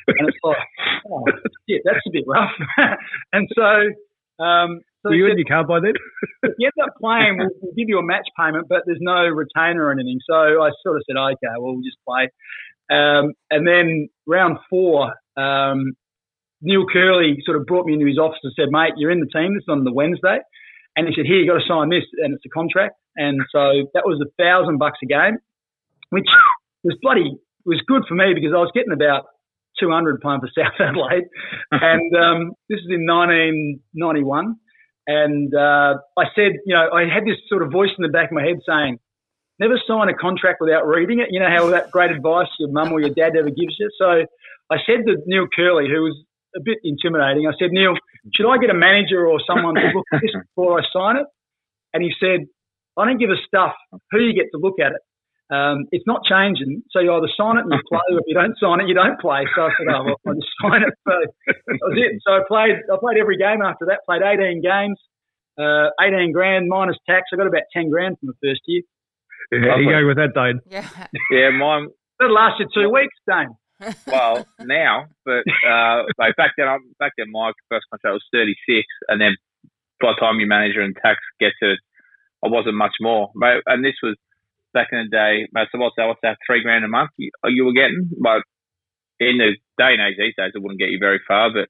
And 0.06 0.28
it's 0.28 0.38
like, 0.42 0.56
oh, 1.10 1.24
yeah, 1.66 1.78
that's 1.84 2.04
a 2.06 2.10
bit 2.10 2.24
rough. 2.26 2.50
and 3.32 3.48
so, 3.54 4.44
um, 4.44 4.80
so 5.02 5.10
Were 5.10 5.14
you 5.14 5.26
in 5.30 5.38
your 5.38 5.46
car 5.46 5.66
by 5.66 5.80
then? 5.80 5.94
you 6.58 6.66
end 6.66 6.82
up 6.82 6.94
playing, 7.00 7.38
we'll, 7.38 7.50
we'll, 7.62 7.74
give 7.74 7.88
you 7.88 7.98
a 7.98 8.02
match 8.02 8.26
payment, 8.38 8.66
but 8.68 8.82
there's 8.86 8.98
no 9.00 9.26
retainer 9.28 9.84
or 9.84 9.92
anything. 9.92 10.18
So 10.28 10.34
I 10.34 10.70
sort 10.82 10.96
of 10.96 11.02
said, 11.06 11.16
okay, 11.16 11.54
well, 11.58 11.74
we'll 11.74 11.82
just 11.82 11.98
play. 12.06 12.30
Um, 12.90 13.32
and 13.50 13.66
then 13.66 14.08
round 14.26 14.58
four, 14.68 15.14
um, 15.36 15.92
Neil 16.60 16.84
Kerley 16.86 17.36
sort 17.44 17.56
of 17.56 17.66
brought 17.66 17.86
me 17.86 17.94
into 17.94 18.06
his 18.06 18.18
office 18.18 18.40
and 18.42 18.52
said, 18.56 18.68
mate, 18.70 18.94
you're 18.96 19.10
in 19.12 19.20
the 19.20 19.30
team. 19.30 19.54
This 19.54 19.62
is 19.62 19.68
on 19.68 19.84
the 19.84 19.92
Wednesday. 19.92 20.38
And 20.96 21.06
he 21.06 21.14
said, 21.14 21.26
here, 21.26 21.38
you've 21.38 21.48
got 21.48 21.62
to 21.62 21.68
sign 21.68 21.90
this. 21.90 22.04
And 22.18 22.34
it's 22.34 22.44
a 22.44 22.48
contract. 22.48 22.96
And 23.16 23.40
so 23.52 23.86
that 23.94 24.02
was 24.04 24.20
a 24.20 24.30
thousand 24.42 24.78
bucks 24.78 24.98
a 25.02 25.06
game, 25.06 25.38
which 26.10 26.26
was 26.82 26.96
bloody, 27.02 27.38
was 27.64 27.80
good 27.86 28.02
for 28.08 28.14
me 28.14 28.34
because 28.34 28.50
I 28.50 28.58
was 28.58 28.72
getting 28.74 28.92
about 28.92 29.26
200 29.80 30.20
playing 30.20 30.40
for 30.40 30.50
South 30.56 30.74
Adelaide. 30.80 31.24
and 31.72 32.14
um, 32.16 32.52
this 32.68 32.78
is 32.78 32.90
in 32.90 33.06
1991. 33.06 34.56
And 35.06 35.54
uh, 35.54 35.96
I 36.18 36.24
said, 36.36 36.60
you 36.66 36.74
know, 36.74 36.90
I 36.92 37.08
had 37.08 37.24
this 37.24 37.40
sort 37.48 37.62
of 37.62 37.72
voice 37.72 37.90
in 37.96 38.02
the 38.02 38.12
back 38.12 38.30
of 38.30 38.34
my 38.36 38.44
head 38.44 38.60
saying, 38.68 38.98
never 39.58 39.80
sign 39.86 40.08
a 40.08 40.14
contract 40.14 40.58
without 40.60 40.86
reading 40.86 41.20
it. 41.20 41.28
You 41.30 41.40
know 41.40 41.48
how 41.48 41.70
that 41.70 41.90
great 41.90 42.10
advice 42.10 42.46
your 42.58 42.70
mum 42.70 42.92
or 42.92 43.00
your 43.00 43.14
dad 43.14 43.36
ever 43.36 43.50
gives 43.50 43.76
you. 43.78 43.90
So 43.98 44.26
I 44.70 44.76
said 44.86 45.06
to 45.06 45.16
Neil 45.26 45.46
Kerley, 45.48 45.88
who 45.88 46.02
was 46.02 46.16
a 46.56 46.60
bit 46.60 46.78
intimidating, 46.84 47.46
I 47.46 47.52
said, 47.58 47.70
Neil, 47.72 47.94
should 48.34 48.48
I 48.48 48.58
get 48.58 48.70
a 48.70 48.74
manager 48.74 49.26
or 49.26 49.40
someone 49.46 49.74
to 49.74 49.80
look 49.94 50.06
at 50.12 50.20
this 50.20 50.32
before 50.54 50.80
I 50.80 50.84
sign 50.92 51.16
it? 51.16 51.26
And 51.94 52.02
he 52.02 52.12
said, 52.20 52.46
I 52.96 53.06
don't 53.06 53.18
give 53.18 53.30
a 53.30 53.40
stuff 53.46 53.72
who 54.10 54.20
you 54.20 54.34
get 54.34 54.50
to 54.52 54.58
look 54.58 54.74
at 54.80 54.92
it. 54.92 55.00
Um, 55.50 55.88
it's 55.92 56.04
not 56.06 56.20
changing. 56.28 56.82
So 56.90 57.00
you 57.00 57.12
either 57.12 57.30
sign 57.32 57.56
it 57.56 57.64
and 57.64 57.72
you 57.72 57.80
play, 57.88 58.04
or 58.12 58.20
if 58.20 58.28
you 58.28 58.34
don't 58.34 58.52
sign 58.60 58.80
it, 58.80 58.88
you 58.88 58.94
don't 58.94 59.18
play. 59.18 59.48
So 59.56 59.62
I 59.62 59.70
said, 59.78 59.88
oh, 59.88 60.04
well, 60.04 60.20
I'll 60.26 60.34
just 60.34 60.52
sign 60.62 60.82
it. 60.84 60.92
So 61.08 61.14
that 61.46 61.80
was 61.88 61.96
it. 61.96 62.20
So 62.20 62.36
I 62.36 62.40
played, 62.44 62.76
I 62.92 62.96
played 63.00 63.16
every 63.16 63.38
game 63.38 63.64
after 63.64 63.86
that, 63.88 64.04
played 64.04 64.20
18 64.20 64.60
games, 64.60 65.00
uh, 65.56 65.88
18 66.00 66.32
grand 66.32 66.68
minus 66.68 66.96
tax. 67.08 67.32
I 67.32 67.36
got 67.36 67.46
about 67.46 67.64
10 67.72 67.88
grand 67.88 68.18
from 68.20 68.28
the 68.28 68.38
first 68.44 68.60
year. 68.66 68.82
Yeah, 69.50 69.72
how 69.72 69.78
you 69.80 69.88
go 69.88 70.06
with 70.06 70.20
that, 70.20 70.36
Dane? 70.36 70.60
Yeah. 70.68 70.88
Yeah, 71.32 71.50
mine. 71.50 71.88
That 72.20 72.28
lasted 72.28 72.68
two 72.74 72.90
weeks, 72.90 73.16
Dane. 73.24 73.56
well, 74.06 74.44
now, 74.60 75.06
but 75.24 75.46
uh, 75.64 76.02
like 76.18 76.36
back 76.36 76.52
then, 76.58 76.66
back 76.98 77.12
then, 77.16 77.30
my 77.30 77.52
first 77.70 77.86
contract 77.90 78.12
was 78.12 78.24
36, 78.32 78.84
and 79.08 79.20
then 79.20 79.36
by 80.00 80.12
the 80.12 80.20
time 80.20 80.40
your 80.40 80.48
manager 80.48 80.80
and 80.80 80.96
tax 81.00 81.20
get 81.38 81.52
to, 81.62 81.76
I 82.44 82.48
wasn't 82.48 82.74
much 82.74 82.94
more. 83.00 83.30
And 83.66 83.84
this 83.84 83.94
was 84.02 84.16
back 84.74 84.88
in 84.92 84.98
the 84.98 85.16
day, 85.16 85.48
most 85.52 85.70
of 85.74 85.80
us, 85.80 85.92
what's 85.96 86.20
that, 86.22 86.38
three 86.46 86.62
grand 86.62 86.84
a 86.84 86.88
month 86.88 87.10
you, 87.16 87.30
you 87.44 87.64
were 87.64 87.72
getting? 87.72 88.10
But 88.20 88.42
in 89.20 89.38
the 89.38 89.56
day 89.78 89.94
and 89.94 90.02
age 90.02 90.16
these 90.18 90.34
days, 90.36 90.52
it 90.54 90.62
wouldn't 90.62 90.80
get 90.80 90.90
you 90.90 90.98
very 91.00 91.20
far. 91.26 91.50
But 91.52 91.68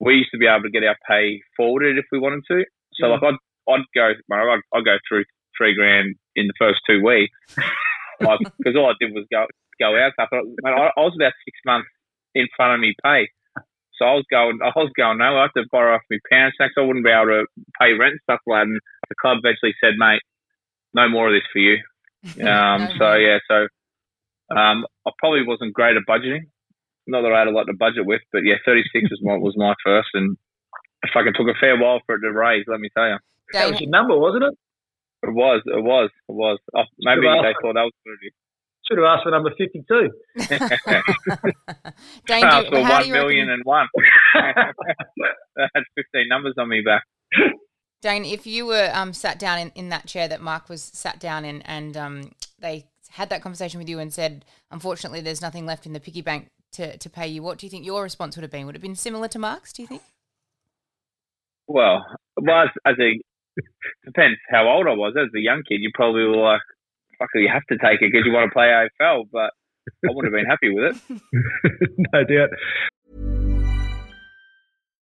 we 0.00 0.14
used 0.14 0.30
to 0.32 0.38
be 0.38 0.46
able 0.46 0.62
to 0.62 0.70
get 0.70 0.84
our 0.84 0.96
pay 1.08 1.42
forwarded 1.56 1.98
if 1.98 2.06
we 2.10 2.18
wanted 2.18 2.44
to. 2.48 2.64
So 2.94 3.06
yeah. 3.06 3.14
like 3.14 3.22
I'd, 3.22 3.72
I'd 3.72 3.86
go, 3.94 4.12
I'd, 4.32 4.60
I'd 4.74 4.84
go 4.84 4.96
through 5.08 5.24
three 5.56 5.74
grand 5.74 6.16
in 6.36 6.46
the 6.46 6.58
first 6.58 6.80
two 6.88 7.04
weeks, 7.04 7.36
because 8.18 8.40
like, 8.64 8.76
all 8.76 8.90
I 8.90 8.94
did 8.98 9.12
was 9.12 9.26
go 9.30 9.46
go 9.78 9.96
out. 9.96 10.12
I, 10.18 10.24
I, 10.66 10.90
I 10.96 11.00
was 11.00 11.16
about 11.16 11.32
six 11.44 11.58
months 11.64 11.88
in 12.34 12.46
front 12.56 12.74
of 12.74 12.80
me 12.80 12.94
pay. 13.02 13.28
So 13.96 14.06
I 14.06 14.14
was 14.14 14.24
going, 14.30 14.58
I 14.64 14.72
was 14.74 14.90
going 14.96 15.18
no, 15.18 15.36
I 15.36 15.42
had 15.42 15.60
to 15.60 15.68
borrow 15.70 15.94
off 15.94 16.08
my 16.10 16.16
parents 16.30 16.56
next. 16.58 16.78
I 16.78 16.82
wouldn't 16.82 17.04
be 17.04 17.10
able 17.10 17.44
to 17.44 17.44
pay 17.80 17.92
rent 17.92 18.16
and 18.16 18.24
stuff 18.24 18.40
like 18.46 18.64
that. 18.64 18.68
And 18.68 18.80
the 19.08 19.14
club 19.20 19.38
eventually 19.44 19.74
said, 19.76 20.00
mate, 20.00 20.24
no 20.94 21.08
more 21.08 21.28
of 21.28 21.34
this 21.34 21.48
for 21.52 21.58
you. 21.58 21.76
Um, 22.40 22.88
so 22.98 23.14
yeah, 23.14 23.38
so 23.48 23.66
um, 24.54 24.84
I 25.06 25.10
probably 25.18 25.46
wasn't 25.46 25.72
great 25.72 25.96
at 25.96 26.02
budgeting. 26.08 26.50
Not 27.06 27.22
that 27.22 27.32
I 27.32 27.38
had 27.38 27.48
a 27.48 27.50
lot 27.50 27.64
to 27.64 27.72
budget 27.72 28.04
with, 28.04 28.20
but 28.32 28.42
yeah, 28.44 28.56
36 28.64 29.10
was 29.10 29.20
my 29.22 29.36
was 29.36 29.54
my 29.56 29.74
first, 29.84 30.08
and 30.14 30.36
I 31.02 31.08
fucking 31.12 31.32
took 31.34 31.48
a 31.48 31.58
fair 31.58 31.78
while 31.78 32.00
for 32.04 32.16
it 32.16 32.20
to 32.20 32.32
raise. 32.32 32.64
Let 32.68 32.80
me 32.80 32.90
tell 32.94 33.08
you. 33.08 33.16
That 33.52 33.70
was 33.70 33.80
your 33.80 33.90
number, 33.90 34.16
wasn't 34.18 34.44
it? 34.44 34.54
It 35.22 35.34
was. 35.34 35.62
It 35.66 35.82
was. 35.82 36.10
It 36.28 36.32
was. 36.32 36.58
Oh, 36.76 36.84
maybe 36.98 37.22
they 37.22 37.54
thought 37.60 37.74
that 37.74 37.88
was 37.88 37.92
good. 38.04 38.32
Should 38.88 38.98
have 38.98 39.06
asked 39.06 39.24
for 39.24 39.30
number 39.30 39.50
52. 39.56 39.84
Dane, 42.26 42.44
asked 42.44 42.68
for 42.68 42.80
one 42.80 43.10
million 43.10 43.50
and 43.50 43.62
one. 43.64 43.86
that 44.34 45.70
had 45.74 45.84
15 45.94 46.28
numbers 46.28 46.54
on 46.58 46.68
me 46.68 46.82
back. 46.82 47.04
Dane, 48.00 48.24
if 48.24 48.46
you 48.46 48.66
were 48.66 48.90
um, 48.94 49.12
sat 49.12 49.38
down 49.38 49.58
in, 49.58 49.72
in 49.74 49.88
that 49.90 50.06
chair 50.06 50.26
that 50.28 50.40
Mark 50.40 50.68
was 50.68 50.82
sat 50.82 51.20
down 51.20 51.44
in 51.44 51.62
and 51.62 51.96
um, 51.96 52.30
they 52.58 52.86
had 53.10 53.28
that 53.30 53.42
conversation 53.42 53.78
with 53.78 53.88
you 53.88 53.98
and 53.98 54.12
said, 54.12 54.44
unfortunately, 54.70 55.20
there's 55.20 55.42
nothing 55.42 55.66
left 55.66 55.84
in 55.84 55.92
the 55.92 56.00
piggy 56.00 56.22
bank 56.22 56.48
to, 56.72 56.96
to 56.96 57.10
pay 57.10 57.26
you, 57.26 57.42
what 57.42 57.58
do 57.58 57.66
you 57.66 57.70
think 57.70 57.84
your 57.84 58.02
response 58.02 58.36
would 58.36 58.42
have 58.42 58.50
been? 58.50 58.66
Would 58.66 58.74
it 58.74 58.78
have 58.78 58.82
been 58.82 58.96
similar 58.96 59.28
to 59.28 59.38
Mark's, 59.38 59.72
do 59.72 59.82
you 59.82 59.88
think? 59.88 60.02
Well, 61.66 62.04
well 62.40 62.62
as, 62.62 62.68
as 62.86 62.94
a, 63.00 63.20
depends 64.04 64.38
how 64.48 64.68
old 64.68 64.86
I 64.86 64.92
was. 64.92 65.14
As 65.20 65.28
a 65.36 65.40
young 65.40 65.62
kid, 65.68 65.80
you 65.80 65.90
probably 65.94 66.22
were 66.22 66.36
like, 66.36 66.60
fuck, 67.18 67.28
you 67.34 67.48
have 67.52 67.66
to 67.66 67.76
take 67.76 68.00
it 68.00 68.12
because 68.12 68.24
you 68.24 68.32
want 68.32 68.50
to 68.50 68.54
play 68.54 68.66
AFL, 68.66 69.24
but 69.30 69.52
I 70.04 70.10
wouldn't 70.10 70.32
have 70.32 70.38
been 70.38 70.46
happy 70.46 70.70
with 70.70 70.96
it. 70.96 71.98
no 72.12 72.24
doubt. 72.24 72.50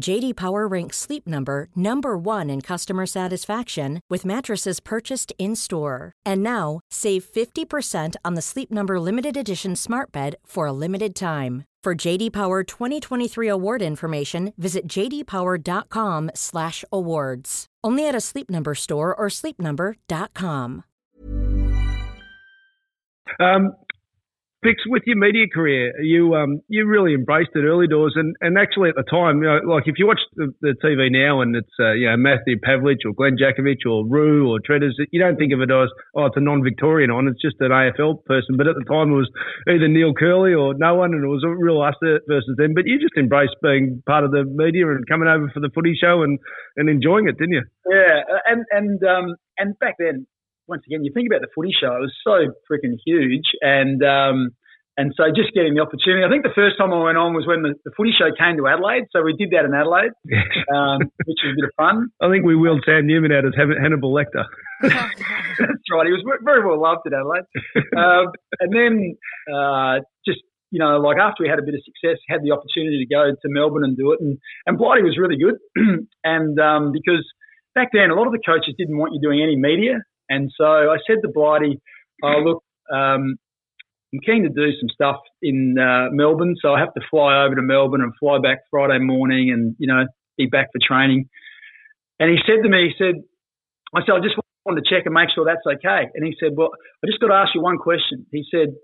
JD 0.00 0.36
Power 0.36 0.66
ranks 0.66 0.96
Sleep 0.96 1.26
Number 1.26 1.68
number 1.76 2.16
1 2.16 2.50
in 2.50 2.60
customer 2.60 3.06
satisfaction 3.06 4.00
with 4.10 4.24
mattresses 4.24 4.80
purchased 4.80 5.32
in-store. 5.38 6.12
And 6.26 6.42
now, 6.42 6.80
save 6.90 7.24
50% 7.24 8.16
on 8.24 8.34
the 8.34 8.42
Sleep 8.42 8.70
Number 8.70 8.98
limited 8.98 9.36
edition 9.36 9.76
Smart 9.76 10.10
Bed 10.12 10.34
for 10.44 10.66
a 10.66 10.72
limited 10.72 11.14
time. 11.14 11.64
For 11.82 11.94
JD 11.94 12.32
Power 12.32 12.62
2023 12.62 13.48
award 13.48 13.82
information, 13.82 14.52
visit 14.58 14.86
jdpower.com/awards. 14.86 17.66
Only 17.82 18.06
at 18.06 18.14
a 18.14 18.20
Sleep 18.20 18.50
Number 18.50 18.74
store 18.74 19.14
or 19.14 19.28
sleepnumber.com. 19.28 20.84
Um, 23.38 23.72
Bix 24.60 24.84
with 24.86 25.04
your 25.06 25.16
media 25.16 25.46
career, 25.48 25.96
you 26.02 26.34
um, 26.34 26.60
you 26.68 26.86
really 26.86 27.14
embraced 27.14 27.50
it 27.54 27.64
early 27.64 27.88
doors, 27.88 28.12
and, 28.14 28.36
and 28.42 28.58
actually 28.58 28.90
at 28.90 28.94
the 28.94 29.08
time, 29.08 29.40
you 29.40 29.48
know, 29.48 29.64
like 29.64 29.84
if 29.86 29.94
you 29.96 30.06
watch 30.06 30.20
the, 30.36 30.52
the 30.60 30.74
TV 30.84 31.08
now 31.08 31.40
and 31.40 31.56
it's 31.56 31.72
uh, 31.80 31.92
you 31.92 32.04
know 32.04 32.16
Matthew 32.18 32.60
Pavlich 32.60 33.00
or 33.08 33.16
Glenn 33.16 33.40
Jakovich 33.40 33.88
or 33.88 34.04
Roo 34.04 34.52
or 34.52 34.60
Treaders, 34.60 35.00
you 35.12 35.18
don't 35.18 35.36
think 35.36 35.54
of 35.54 35.64
it 35.64 35.72
as 35.72 35.88
oh 36.14 36.26
it's 36.26 36.36
a 36.36 36.44
non-Victorian 36.44 37.10
on, 37.10 37.26
it's 37.26 37.40
just 37.40 37.56
an 37.60 37.72
AFL 37.72 38.22
person. 38.26 38.60
But 38.60 38.68
at 38.68 38.76
the 38.76 38.84
time, 38.84 39.08
it 39.08 39.16
was 39.16 39.32
either 39.66 39.88
Neil 39.88 40.12
Kerley 40.12 40.52
or 40.52 40.74
no 40.76 40.94
one, 40.94 41.14
and 41.14 41.24
it 41.24 41.32
was 41.32 41.40
a 41.40 41.48
real 41.48 41.80
us 41.80 41.96
versus 42.28 42.52
them. 42.60 42.74
But 42.74 42.84
you 42.84 43.00
just 43.00 43.16
embraced 43.16 43.56
being 43.62 44.02
part 44.04 44.24
of 44.24 44.30
the 44.30 44.44
media 44.44 44.84
and 44.92 45.08
coming 45.08 45.28
over 45.28 45.48
for 45.54 45.60
the 45.60 45.70
footy 45.74 45.96
show 45.96 46.20
and, 46.20 46.38
and 46.76 46.90
enjoying 46.90 47.28
it, 47.28 47.38
didn't 47.38 47.56
you? 47.56 47.64
Yeah, 47.88 48.28
and 48.44 48.64
and 48.70 49.00
um, 49.08 49.36
and 49.56 49.78
back 49.78 49.96
then 49.98 50.26
once 50.70 50.82
again, 50.86 51.04
you 51.04 51.12
think 51.12 51.28
about 51.28 51.42
the 51.42 51.50
footy 51.54 51.74
show, 51.74 51.98
it 51.98 52.06
was 52.06 52.14
so 52.22 52.54
freaking 52.70 52.96
huge. 53.04 53.50
And 53.60 54.02
um, 54.02 54.54
and 54.96 55.14
so 55.16 55.32
just 55.34 55.54
getting 55.54 55.74
the 55.74 55.80
opportunity. 55.80 56.24
I 56.24 56.28
think 56.28 56.42
the 56.42 56.52
first 56.54 56.76
time 56.76 56.92
I 56.92 57.00
went 57.00 57.16
on 57.16 57.32
was 57.32 57.46
when 57.46 57.62
the, 57.62 57.72
the 57.88 57.92
footy 57.96 58.12
show 58.12 58.28
came 58.36 58.60
to 58.60 58.68
Adelaide. 58.68 59.08
So 59.10 59.22
we 59.22 59.32
did 59.32 59.50
that 59.56 59.64
in 59.64 59.72
Adelaide, 59.72 60.12
um, 60.76 61.00
which 61.24 61.40
was 61.40 61.54
a 61.54 61.56
bit 61.56 61.66
of 61.66 61.74
fun. 61.78 62.12
I 62.20 62.28
think 62.28 62.44
we 62.44 62.52
wheeled 62.52 62.84
Sam 62.84 63.06
Newman 63.06 63.32
out 63.32 63.48
as 63.48 63.56
Hannibal 63.56 64.12
Lecter. 64.12 64.44
That's 64.82 65.88
right. 65.88 66.04
He 66.04 66.12
was 66.12 66.20
very 66.44 66.60
well 66.60 66.80
loved 66.80 67.08
at 67.08 67.16
Adelaide. 67.16 67.48
Um, 67.96 68.28
and 68.60 68.70
then 68.70 68.92
uh, 69.48 70.04
just 70.26 70.44
you 70.70 70.78
know, 70.78 71.00
like 71.00 71.18
after 71.18 71.42
we 71.42 71.48
had 71.48 71.58
a 71.58 71.66
bit 71.66 71.74
of 71.74 71.82
success, 71.82 72.18
had 72.28 72.42
the 72.42 72.52
opportunity 72.52 73.02
to 73.02 73.08
go 73.08 73.32
to 73.32 73.46
Melbourne 73.48 73.84
and 73.84 73.96
do 73.96 74.12
it, 74.12 74.20
and 74.20 74.38
and 74.66 74.78
Blighty 74.78 75.02
was 75.02 75.18
really 75.18 75.40
good, 75.40 75.58
and 76.24 76.60
um, 76.60 76.92
because 76.92 77.26
back 77.74 77.90
then 77.92 78.10
a 78.10 78.14
lot 78.14 78.26
of 78.26 78.32
the 78.32 78.42
coaches 78.44 78.74
didn't 78.78 78.98
want 78.98 79.14
you 79.14 79.20
doing 79.20 79.42
any 79.42 79.56
media, 79.56 79.98
and 80.30 80.50
so 80.56 80.64
I 80.64 80.96
said 81.06 81.18
to 81.22 81.28
Blighty, 81.28 81.78
oh, 82.24 82.38
look, 82.42 82.62
um, 82.90 83.36
I'm 84.12 84.20
keen 84.24 84.42
to 84.42 84.48
do 84.48 84.72
some 84.80 84.88
stuff 84.88 85.16
in 85.42 85.76
uh, 85.78 86.08
Melbourne, 86.10 86.56
so 86.60 86.72
I 86.72 86.80
have 86.80 86.94
to 86.94 87.00
fly 87.10 87.44
over 87.44 87.54
to 87.54 87.62
Melbourne 87.62 88.00
and 88.00 88.12
fly 88.18 88.38
back 88.42 88.58
Friday 88.70 88.98
morning 88.98 89.50
and, 89.50 89.76
you 89.78 89.86
know, 89.86 90.04
be 90.36 90.46
back 90.46 90.68
for 90.72 90.80
training. 90.82 91.28
And 92.18 92.30
he 92.30 92.38
said 92.46 92.62
to 92.62 92.68
me, 92.68 92.90
he 92.90 92.94
said, 92.98 93.22
I 93.94 94.00
said, 94.00 94.14
I 94.14 94.20
just 94.20 94.34
wanted 94.64 94.82
to 94.82 94.90
check 94.90 95.06
and 95.06 95.14
make 95.14 95.28
sure 95.34 95.44
that's 95.44 95.66
okay. 95.66 96.10
And 96.14 96.24
he 96.24 96.34
said, 96.40 96.52
well, 96.56 96.70
I 97.02 97.06
just 97.06 97.20
got 97.20 97.28
to 97.28 97.34
ask 97.34 97.54
you 97.54 97.62
one 97.62 97.78
question. 97.78 98.26
He 98.32 98.44
said, 98.50 98.74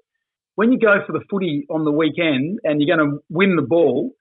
when 0.54 0.72
you 0.72 0.78
go 0.78 0.98
for 1.06 1.12
the 1.12 1.24
footy 1.28 1.66
on 1.70 1.84
the 1.84 1.92
weekend 1.92 2.60
and 2.64 2.80
you're 2.80 2.96
going 2.96 3.10
to 3.10 3.18
win 3.28 3.56
the 3.56 3.66
ball, 3.66 4.12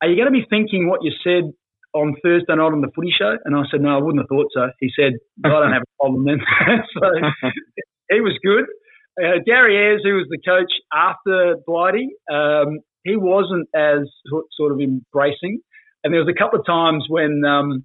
are 0.00 0.08
you 0.08 0.16
going 0.16 0.32
to 0.32 0.38
be 0.38 0.46
thinking 0.48 0.88
what 0.88 1.02
you 1.02 1.12
said 1.22 1.52
on 1.92 2.14
Thursday 2.22 2.54
night 2.54 2.72
on 2.72 2.80
the 2.80 2.90
footy 2.94 3.12
show? 3.16 3.36
And 3.44 3.54
I 3.54 3.62
said, 3.70 3.82
no, 3.82 3.98
I 3.98 4.00
wouldn't 4.00 4.22
have 4.22 4.28
thought 4.28 4.48
so. 4.54 4.70
He 4.80 4.90
said, 4.94 5.18
I 5.44 5.48
don't 5.48 5.72
have 5.72 5.82
problem 6.02 6.24
then. 6.24 6.40
so 6.98 7.08
he 8.10 8.20
was 8.20 8.38
good. 8.44 8.64
Uh, 9.22 9.38
Gary 9.44 9.76
Ayres, 9.76 10.00
who 10.02 10.14
was 10.14 10.26
the 10.30 10.38
coach 10.38 10.72
after 10.92 11.56
Blighty, 11.66 12.08
um, 12.32 12.80
he 13.04 13.16
wasn't 13.16 13.68
as 13.74 14.08
sort 14.56 14.72
of 14.72 14.80
embracing. 14.80 15.60
And 16.02 16.12
there 16.12 16.20
was 16.20 16.32
a 16.34 16.38
couple 16.38 16.58
of 16.58 16.66
times 16.66 17.04
when 17.08 17.42
um, 17.44 17.84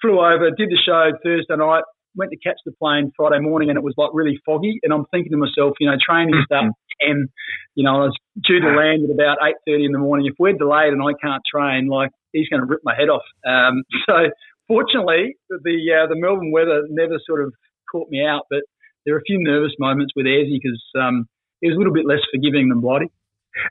flew 0.00 0.20
over, 0.20 0.50
did 0.50 0.70
the 0.70 0.78
show 0.84 1.10
Thursday 1.24 1.56
night, 1.56 1.84
went 2.14 2.30
to 2.30 2.36
catch 2.36 2.58
the 2.66 2.72
plane 2.72 3.10
Friday 3.16 3.40
morning, 3.40 3.70
and 3.70 3.78
it 3.78 3.82
was 3.82 3.94
like 3.96 4.10
really 4.12 4.38
foggy. 4.44 4.78
And 4.82 4.92
I'm 4.92 5.06
thinking 5.10 5.32
to 5.32 5.38
myself, 5.38 5.74
you 5.80 5.88
know, 5.88 5.96
training 5.98 6.34
starts 6.44 6.68
at 6.68 7.06
ten. 7.06 7.28
You 7.74 7.84
know, 7.84 8.02
I 8.02 8.12
was 8.12 8.16
due 8.46 8.60
to 8.60 8.68
land 8.68 9.04
at 9.04 9.10
about 9.10 9.38
eight 9.42 9.56
thirty 9.66 9.84
in 9.84 9.92
the 9.92 9.98
morning. 9.98 10.26
If 10.26 10.34
we're 10.38 10.52
delayed 10.52 10.92
and 10.92 11.02
I 11.02 11.14
can't 11.22 11.42
train, 11.50 11.88
like 11.88 12.10
he's 12.32 12.48
going 12.48 12.60
to 12.60 12.66
rip 12.66 12.80
my 12.84 12.94
head 12.94 13.08
off. 13.08 13.24
Um, 13.46 13.82
so 14.06 14.28
fortunately, 14.72 15.36
the 15.50 15.76
uh, 15.92 16.06
the 16.08 16.16
Melbourne 16.16 16.50
weather 16.50 16.88
never 16.88 17.20
sort 17.26 17.44
of 17.44 17.52
caught 17.92 18.08
me 18.08 18.24
out, 18.24 18.48
but 18.48 18.64
there 19.04 19.14
were 19.14 19.20
a 19.20 19.28
few 19.28 19.36
nervous 19.38 19.72
moments 19.78 20.12
with 20.16 20.24
Ayresy 20.24 20.56
because 20.56 20.80
um, 20.96 21.28
he 21.60 21.68
was 21.68 21.76
a 21.76 21.78
little 21.78 21.92
bit 21.92 22.06
less 22.06 22.24
forgiving 22.32 22.70
than 22.70 22.80
Blighty. 22.80 23.12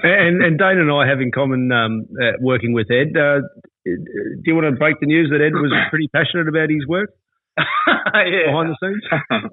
And, 0.04 0.44
and 0.44 0.60
Dane 0.60 0.78
and 0.78 0.92
I 0.92 1.10
have 1.10 1.22
in 1.22 1.32
common 1.32 1.72
um, 1.72 2.06
uh, 2.22 2.38
working 2.40 2.74
with 2.74 2.92
Ed. 2.92 3.18
Uh, 3.18 3.42
do 3.84 4.46
you 4.46 4.54
want 4.54 4.70
to 4.70 4.78
break 4.78 5.00
the 5.00 5.08
news 5.08 5.34
that 5.34 5.42
Ed 5.42 5.58
was 5.58 5.74
pretty 5.90 6.08
passionate 6.14 6.48
about 6.48 6.70
his 6.70 6.86
work 6.86 7.10
yeah. 7.58 8.46
behind 8.46 8.70
the 8.70 8.78
scenes? 8.78 9.02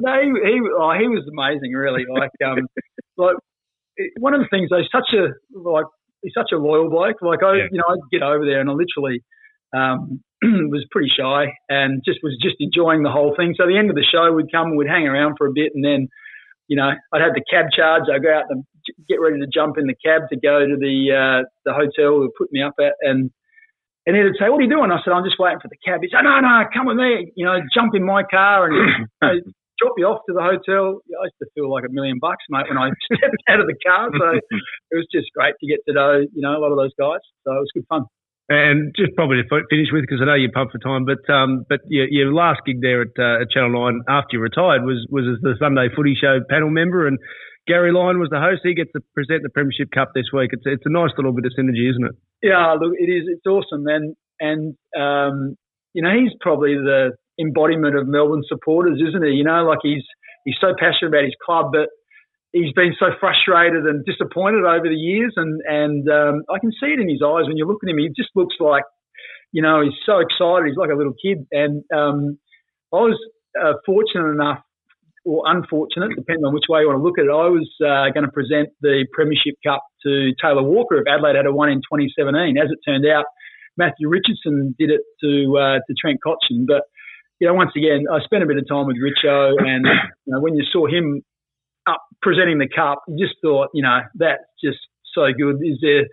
no, 0.00 0.12
he 0.24 0.32
he, 0.40 0.56
oh, 0.72 0.92
he 0.96 1.08
was 1.12 1.28
amazing, 1.28 1.76
really. 1.76 2.08
Like, 2.08 2.32
um, 2.40 2.64
like 3.18 3.36
one 4.18 4.32
of 4.32 4.40
the 4.40 4.48
things, 4.48 4.70
he's 4.72 4.88
such 4.88 5.12
a 5.12 5.36
like 5.52 5.84
he's 6.22 6.32
such 6.32 6.50
a 6.52 6.56
loyal 6.56 6.88
bloke. 6.88 7.20
Like 7.20 7.42
I, 7.44 7.56
yeah. 7.56 7.68
you 7.70 7.78
know, 7.78 7.92
I'd 7.92 8.10
get 8.10 8.22
over 8.22 8.46
there 8.46 8.60
and 8.60 8.70
I 8.70 8.72
literally 8.72 9.20
um, 9.76 10.22
was 10.70 10.86
pretty 10.90 11.10
shy 11.10 11.52
and 11.68 12.02
just 12.04 12.20
was 12.22 12.36
just 12.40 12.56
enjoying 12.60 13.02
the 13.02 13.10
whole 13.10 13.34
thing. 13.36 13.54
So 13.56 13.66
the 13.66 13.78
end 13.78 13.90
of 13.90 13.96
the 13.96 14.06
show, 14.06 14.32
we'd 14.32 14.52
come, 14.52 14.76
we'd 14.76 14.88
hang 14.88 15.06
around 15.06 15.34
for 15.36 15.46
a 15.46 15.52
bit, 15.52 15.72
and 15.74 15.84
then, 15.84 16.08
you 16.68 16.76
know, 16.76 16.90
I'd 17.12 17.22
have 17.22 17.34
the 17.34 17.44
cab 17.50 17.66
charge. 17.74 18.04
I'd 18.12 18.22
go 18.22 18.32
out 18.32 18.44
and 18.50 18.64
get 19.08 19.20
ready 19.20 19.40
to 19.40 19.46
jump 19.46 19.78
in 19.78 19.86
the 19.86 19.98
cab 19.98 20.28
to 20.30 20.36
go 20.38 20.60
to 20.64 20.76
the 20.78 20.96
uh, 21.10 21.40
the 21.64 21.74
hotel 21.74 22.22
who 22.22 22.30
put 22.38 22.52
me 22.52 22.62
up 22.62 22.74
at, 22.78 22.94
and 23.02 23.30
and 24.06 24.16
he'd 24.16 24.38
say, 24.38 24.48
"What 24.48 24.60
are 24.60 24.66
you 24.66 24.70
doing?" 24.70 24.90
I 24.90 25.02
said, 25.04 25.12
"I'm 25.12 25.24
just 25.24 25.38
waiting 25.38 25.60
for 25.60 25.68
the 25.68 25.80
cab." 25.84 26.00
He 26.02 26.08
said, 26.08 26.22
"No, 26.22 26.38
no, 26.40 26.64
come 26.72 26.86
with 26.86 26.96
me. 26.96 27.32
You 27.34 27.44
know, 27.44 27.58
jump 27.74 27.94
in 27.94 28.04
my 28.04 28.22
car 28.22 28.70
and." 28.70 28.76
you 29.22 29.28
know, 29.42 29.52
drop 29.78 29.94
you 29.96 30.06
off 30.06 30.20
to 30.26 30.34
the 30.34 30.42
hotel. 30.42 31.00
I 31.06 31.30
used 31.30 31.38
to 31.38 31.46
feel 31.54 31.70
like 31.70 31.84
a 31.86 31.92
million 31.92 32.18
bucks, 32.20 32.44
mate, 32.50 32.66
when 32.68 32.78
I 32.78 32.90
stepped 33.06 33.42
out 33.48 33.60
of 33.60 33.66
the 33.66 33.78
car. 33.86 34.10
So 34.10 34.26
it 34.34 34.96
was 34.96 35.06
just 35.14 35.30
great 35.34 35.54
to 35.60 35.66
get 35.66 35.78
to 35.86 35.94
know, 35.94 36.26
you 36.34 36.42
know, 36.42 36.58
a 36.58 36.60
lot 36.60 36.72
of 36.72 36.78
those 36.78 36.92
guys. 36.98 37.22
So 37.46 37.54
it 37.54 37.62
was 37.62 37.70
good 37.74 37.86
fun. 37.88 38.04
And 38.48 38.94
just 38.96 39.12
probably 39.14 39.42
to 39.42 39.48
finish 39.68 39.92
with, 39.92 40.08
because 40.08 40.20
I 40.22 40.24
know 40.24 40.34
you're 40.34 40.50
pumped 40.50 40.72
for 40.72 40.80
time, 40.80 41.04
but 41.04 41.20
um, 41.28 41.68
but 41.68 41.80
your, 41.86 42.08
your 42.08 42.32
last 42.32 42.64
gig 42.64 42.80
there 42.80 43.02
at, 43.02 43.12
uh, 43.18 43.44
at 43.44 43.50
Channel 43.52 43.76
Nine 43.76 44.00
after 44.08 44.36
you 44.36 44.40
retired 44.40 44.88
was 44.88 45.04
was 45.10 45.28
as 45.28 45.36
the 45.42 45.52
Sunday 45.60 45.92
Footy 45.94 46.16
Show 46.16 46.40
panel 46.48 46.70
member, 46.70 47.06
and 47.06 47.18
Gary 47.68 47.92
Lyon 47.92 48.18
was 48.18 48.32
the 48.32 48.40
host. 48.40 48.64
He 48.64 48.72
gets 48.72 48.90
to 48.96 49.04
present 49.12 49.42
the 49.44 49.52
Premiership 49.52 49.92
Cup 49.92 50.16
this 50.16 50.32
week. 50.32 50.56
It's 50.56 50.64
it's 50.64 50.86
a 50.86 50.90
nice 50.90 51.12
little 51.18 51.36
bit 51.36 51.44
of 51.44 51.52
synergy, 51.52 51.92
isn't 51.92 52.08
it? 52.08 52.16
Yeah, 52.40 52.72
look, 52.80 52.96
it 52.96 53.12
is. 53.12 53.28
It's 53.28 53.44
awesome, 53.44 53.84
and 53.84 54.16
and 54.40 54.72
um, 54.96 55.54
you 55.92 56.00
know 56.00 56.16
he's 56.16 56.32
probably 56.40 56.72
the 56.72 57.12
embodiment 57.38 57.96
of 57.96 58.08
Melbourne 58.08 58.48
supporters, 58.48 58.96
isn't 58.96 59.24
he? 59.28 59.36
You 59.36 59.44
know, 59.44 59.68
like 59.68 59.84
he's 59.84 60.08
he's 60.48 60.56
so 60.58 60.72
passionate 60.72 61.12
about 61.12 61.24
his 61.24 61.36
club, 61.44 61.68
but 61.72 61.92
he's 62.52 62.72
been 62.72 62.94
so 62.98 63.06
frustrated 63.20 63.84
and 63.84 64.04
disappointed 64.04 64.64
over 64.64 64.88
the 64.88 64.96
years, 64.96 65.34
and 65.36 65.60
and 65.66 66.08
um, 66.08 66.42
I 66.50 66.58
can 66.58 66.72
see 66.72 66.92
it 66.92 67.00
in 67.00 67.08
his 67.08 67.22
eyes 67.22 67.46
when 67.46 67.56
you 67.56 67.66
look 67.66 67.82
at 67.82 67.90
him. 67.90 67.98
He 67.98 68.08
just 68.08 68.30
looks 68.34 68.56
like, 68.60 68.84
you 69.52 69.62
know, 69.62 69.82
he's 69.82 69.96
so 70.06 70.20
excited. 70.20 70.68
He's 70.68 70.76
like 70.76 70.90
a 70.90 70.96
little 70.96 71.14
kid. 71.14 71.46
And 71.52 71.84
um, 71.94 72.38
I 72.92 73.04
was 73.04 73.18
uh, 73.58 73.74
fortunate 73.84 74.32
enough, 74.32 74.60
or 75.24 75.42
unfortunate, 75.46 76.16
depending 76.16 76.44
on 76.44 76.54
which 76.54 76.68
way 76.68 76.80
you 76.80 76.88
want 76.88 76.98
to 77.00 77.04
look 77.04 77.18
at 77.18 77.26
it. 77.26 77.32
I 77.32 77.48
was 77.52 77.68
uh, 77.84 78.12
going 78.12 78.24
to 78.24 78.32
present 78.32 78.70
the 78.80 79.06
Premiership 79.12 79.56
Cup 79.66 79.82
to 80.04 80.32
Taylor 80.40 80.62
Walker 80.62 80.96
if 80.96 81.06
Adelaide 81.08 81.36
had 81.36 81.46
a 81.46 81.52
one 81.52 81.68
in 81.68 81.78
2017. 81.84 82.56
As 82.56 82.70
it 82.70 82.78
turned 82.84 83.04
out, 83.06 83.24
Matthew 83.76 84.08
Richardson 84.08 84.74
did 84.78 84.90
it 84.90 85.02
to 85.22 85.32
uh, 85.56 85.78
to 85.84 85.92
Trent 86.00 86.18
Cotchin, 86.24 86.66
but 86.66 86.82
you 87.38 87.46
know, 87.46 87.54
once 87.54 87.70
again, 87.76 88.06
I 88.10 88.18
spent 88.24 88.42
a 88.42 88.46
bit 88.46 88.58
of 88.58 88.66
time 88.66 88.86
with 88.86 88.96
Richo, 88.98 89.54
and 89.62 89.86
you 90.26 90.34
know, 90.34 90.40
when 90.40 90.56
you 90.56 90.64
saw 90.72 90.88
him 90.88 91.22
up 91.88 92.02
presenting 92.22 92.58
the 92.58 92.68
cup, 92.68 93.02
you 93.08 93.24
just 93.24 93.38
thought, 93.42 93.68
you 93.74 93.82
know, 93.82 94.00
that's 94.14 94.44
just 94.62 94.78
so 95.14 95.26
good. 95.36 95.56
Is 95.62 95.78
there 95.80 96.04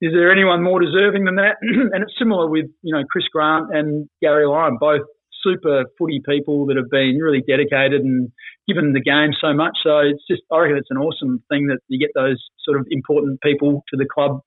is 0.00 0.12
there 0.12 0.30
anyone 0.30 0.62
more 0.62 0.80
deserving 0.80 1.24
than 1.24 1.36
that? 1.36 1.56
and 1.62 2.02
it's 2.02 2.18
similar 2.18 2.48
with 2.48 2.66
you 2.82 2.94
know 2.94 3.04
Chris 3.10 3.24
Grant 3.32 3.74
and 3.74 4.08
Gary 4.20 4.46
Lyon, 4.46 4.76
both 4.78 5.02
super 5.42 5.84
footy 5.98 6.20
people 6.26 6.66
that 6.66 6.76
have 6.76 6.90
been 6.90 7.18
really 7.20 7.42
dedicated 7.46 8.00
and 8.00 8.30
given 8.66 8.92
the 8.92 9.00
game 9.00 9.30
so 9.40 9.52
much. 9.52 9.76
So 9.82 9.98
it's 9.98 10.24
just 10.28 10.42
I 10.52 10.58
reckon 10.58 10.78
it's 10.78 10.90
an 10.90 10.98
awesome 10.98 11.42
thing 11.48 11.68
that 11.68 11.78
you 11.88 11.98
get 11.98 12.10
those 12.14 12.42
sort 12.64 12.78
of 12.78 12.86
important 12.90 13.40
people 13.42 13.82
to 13.90 13.96
the 13.96 14.06
club 14.06 14.40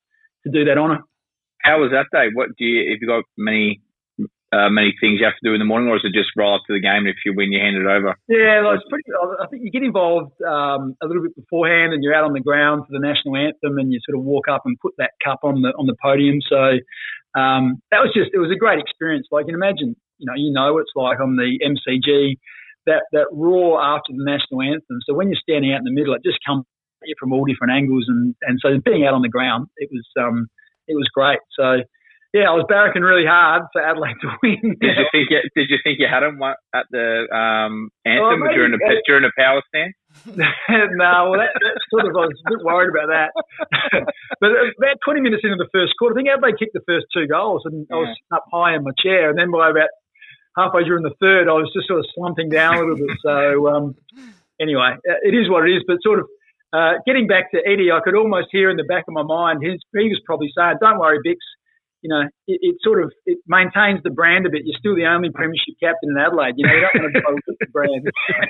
to 0.46 0.52
do 0.52 0.66
that 0.66 0.78
honour. 0.78 1.00
How 1.64 1.80
was 1.82 1.92
that 1.92 2.08
day? 2.12 2.28
What 2.34 2.50
do 2.58 2.66
you? 2.66 2.92
Have 2.92 3.00
you 3.02 3.08
got 3.08 3.24
many 3.38 3.82
uh, 4.54 4.70
many 4.70 4.96
things 5.00 5.20
you 5.20 5.26
have 5.28 5.36
to 5.36 5.44
do 5.44 5.54
in 5.54 5.60
the 5.60 5.68
morning, 5.68 5.90
or 5.90 5.98
is 5.98 6.08
it 6.08 6.16
just 6.16 6.32
roll 6.38 6.56
up 6.56 6.64
to 6.68 6.74
the 6.74 6.80
game 6.80 7.04
and 7.04 7.12
if 7.12 7.20
you 7.26 7.36
win, 7.36 7.52
you 7.52 7.60
hand 7.60 7.76
it 7.76 7.84
over? 7.84 8.16
Yeah, 8.32 8.64
well, 8.64 8.80
it's 8.80 8.88
pretty. 8.88 9.04
I 9.12 9.48
think 9.48 9.64
you 9.64 9.72
get 9.72 9.84
involved 9.84 10.40
um, 10.42 10.96
a 11.04 11.06
little 11.08 11.24
bit 11.24 11.36
beforehand, 11.36 11.92
and 11.92 12.02
you're 12.02 12.16
out 12.16 12.24
on 12.24 12.32
the 12.32 12.40
ground 12.40 12.88
for 12.88 12.96
the 12.96 13.04
national 13.04 13.36
anthem, 13.36 13.78
and 13.78 13.92
you 13.92 14.00
sort 14.08 14.18
of 14.18 14.24
walk 14.24 14.48
up 14.48 14.64
and 14.64 14.80
put 14.80 14.96
that 14.98 15.12
cup 15.24 15.44
on 15.44 15.62
the 15.62 15.76
on 15.76 15.86
the 15.86 15.96
podium. 16.00 16.40
So 16.48 16.80
um, 17.36 17.84
that 17.92 18.00
was 18.00 18.16
just 18.16 18.32
it 18.32 18.40
was 18.40 18.52
a 18.52 18.60
great 18.60 18.80
experience. 18.80 19.28
Like 19.32 19.46
you 19.48 19.52
can 19.52 19.60
imagine, 19.60 20.00
you 20.18 20.26
know, 20.26 20.38
you 20.40 20.56
know 20.56 20.74
what 20.74 20.88
it's 20.88 20.96
like 20.96 21.20
on 21.20 21.36
the 21.36 21.60
MCG, 21.60 22.40
that 22.88 23.04
that 23.12 23.28
roar 23.36 23.84
after 23.84 24.16
the 24.16 24.24
national 24.24 24.64
anthem. 24.64 25.04
So 25.04 25.14
when 25.14 25.28
you're 25.28 25.44
standing 25.44 25.76
out 25.76 25.84
in 25.84 25.88
the 25.88 25.92
middle, 25.92 26.16
it 26.16 26.24
just 26.24 26.40
comes 26.48 26.64
at 27.04 27.12
you 27.12 27.16
from 27.20 27.34
all 27.34 27.44
different 27.44 27.76
angles, 27.76 28.06
and 28.08 28.34
and 28.48 28.60
so 28.64 28.80
being 28.80 29.06
out 29.06 29.14
on 29.14 29.22
the 29.22 29.30
ground, 29.30 29.68
it 29.76 29.90
was 29.92 30.08
um, 30.16 30.48
it 30.88 30.96
was 30.96 31.12
great. 31.12 31.44
So 31.52 31.84
yeah, 32.34 32.52
I 32.52 32.56
was 32.60 32.68
barracking 32.68 33.08
really 33.08 33.26
hard 33.26 33.64
for 33.72 33.80
Adelaide 33.80 34.20
to 34.22 34.30
win. 34.44 34.76
did 34.82 35.00
you 35.00 35.08
think 35.12 35.32
you, 35.32 35.42
did 35.56 35.68
you 35.72 35.80
think 35.84 36.00
you 36.00 36.08
had 36.12 36.24
him 36.24 36.40
at 36.44 36.86
the 36.92 37.24
um, 37.32 37.88
anthem 38.04 38.44
oh, 38.44 38.52
during 38.52 38.76
the 38.76 38.82
during 39.08 39.24
the 39.24 39.32
power 39.38 39.64
stand? 39.72 39.96
no, 40.36 41.30
well, 41.32 41.40
that, 41.40 41.56
that, 41.56 41.76
sort 41.88 42.04
of 42.04 42.12
I 42.18 42.28
was 42.28 42.36
a 42.36 42.50
bit 42.52 42.66
worried 42.66 42.92
about 42.92 43.08
that. 43.14 43.32
but 44.42 44.50
about 44.52 44.98
20 45.06 45.22
minutes 45.22 45.44
into 45.46 45.56
the 45.56 45.70
first 45.72 45.94
quarter, 46.00 46.16
I 46.16 46.18
think 46.20 46.30
Adelaide 46.30 46.60
kicked 46.60 46.74
the 46.74 46.84
first 46.88 47.06
two 47.14 47.28
goals, 47.28 47.64
and 47.64 47.88
yeah. 47.90 47.96
I 47.96 48.00
was 48.00 48.12
up 48.34 48.46
high 48.52 48.76
in 48.76 48.84
my 48.84 48.92
chair. 49.00 49.30
And 49.30 49.38
then 49.38 49.52
by 49.52 49.70
about 49.70 49.94
halfway 50.58 50.84
during 50.84 51.04
the 51.04 51.16
third, 51.22 51.48
I 51.48 51.56
was 51.56 51.72
just 51.72 51.88
sort 51.88 52.00
of 52.00 52.10
slumping 52.12 52.50
down 52.50 52.76
a 52.76 52.80
little 52.82 52.98
bit. 52.98 53.16
So 53.24 53.72
um, 53.72 53.96
anyway, 54.60 54.98
it 55.24 55.32
is 55.38 55.48
what 55.50 55.64
it 55.64 55.72
is. 55.72 55.86
But 55.88 56.04
sort 56.04 56.20
of 56.20 56.26
uh, 56.74 57.00
getting 57.06 57.28
back 57.28 57.52
to 57.56 57.62
Eddie, 57.64 57.94
I 57.94 58.02
could 58.04 58.16
almost 58.16 58.52
hear 58.52 58.70
in 58.70 58.76
the 58.76 58.90
back 58.90 59.06
of 59.08 59.14
my 59.14 59.24
mind, 59.24 59.64
his, 59.64 59.80
he 59.96 60.10
was 60.12 60.20
probably 60.26 60.52
saying, 60.58 60.82
"Don't 60.82 61.00
worry, 61.00 61.20
Bix." 61.24 61.40
You 62.02 62.10
know, 62.10 62.22
it, 62.48 62.60
it, 62.62 62.76
sort 62.84 63.02
of 63.02 63.12
it 63.26 63.40
maintains 63.48 64.02
the 64.04 64.12
brand 64.12 64.46
a 64.46 64.50
bit. 64.50 64.62
You're 64.66 64.78
still 64.78 64.96
the 64.96 65.06
only 65.06 65.30
premiership 65.34 65.76
captain 65.82 66.14
in 66.14 66.18
Adelaide. 66.18 66.54
You 66.58 66.68
know, 66.68 66.74
you 66.74 66.82
don't 66.86 67.02
want 67.02 67.14
to 67.14 67.22
go 67.22 67.34
with 67.34 67.58
the 67.60 67.68
brand. 67.74 68.04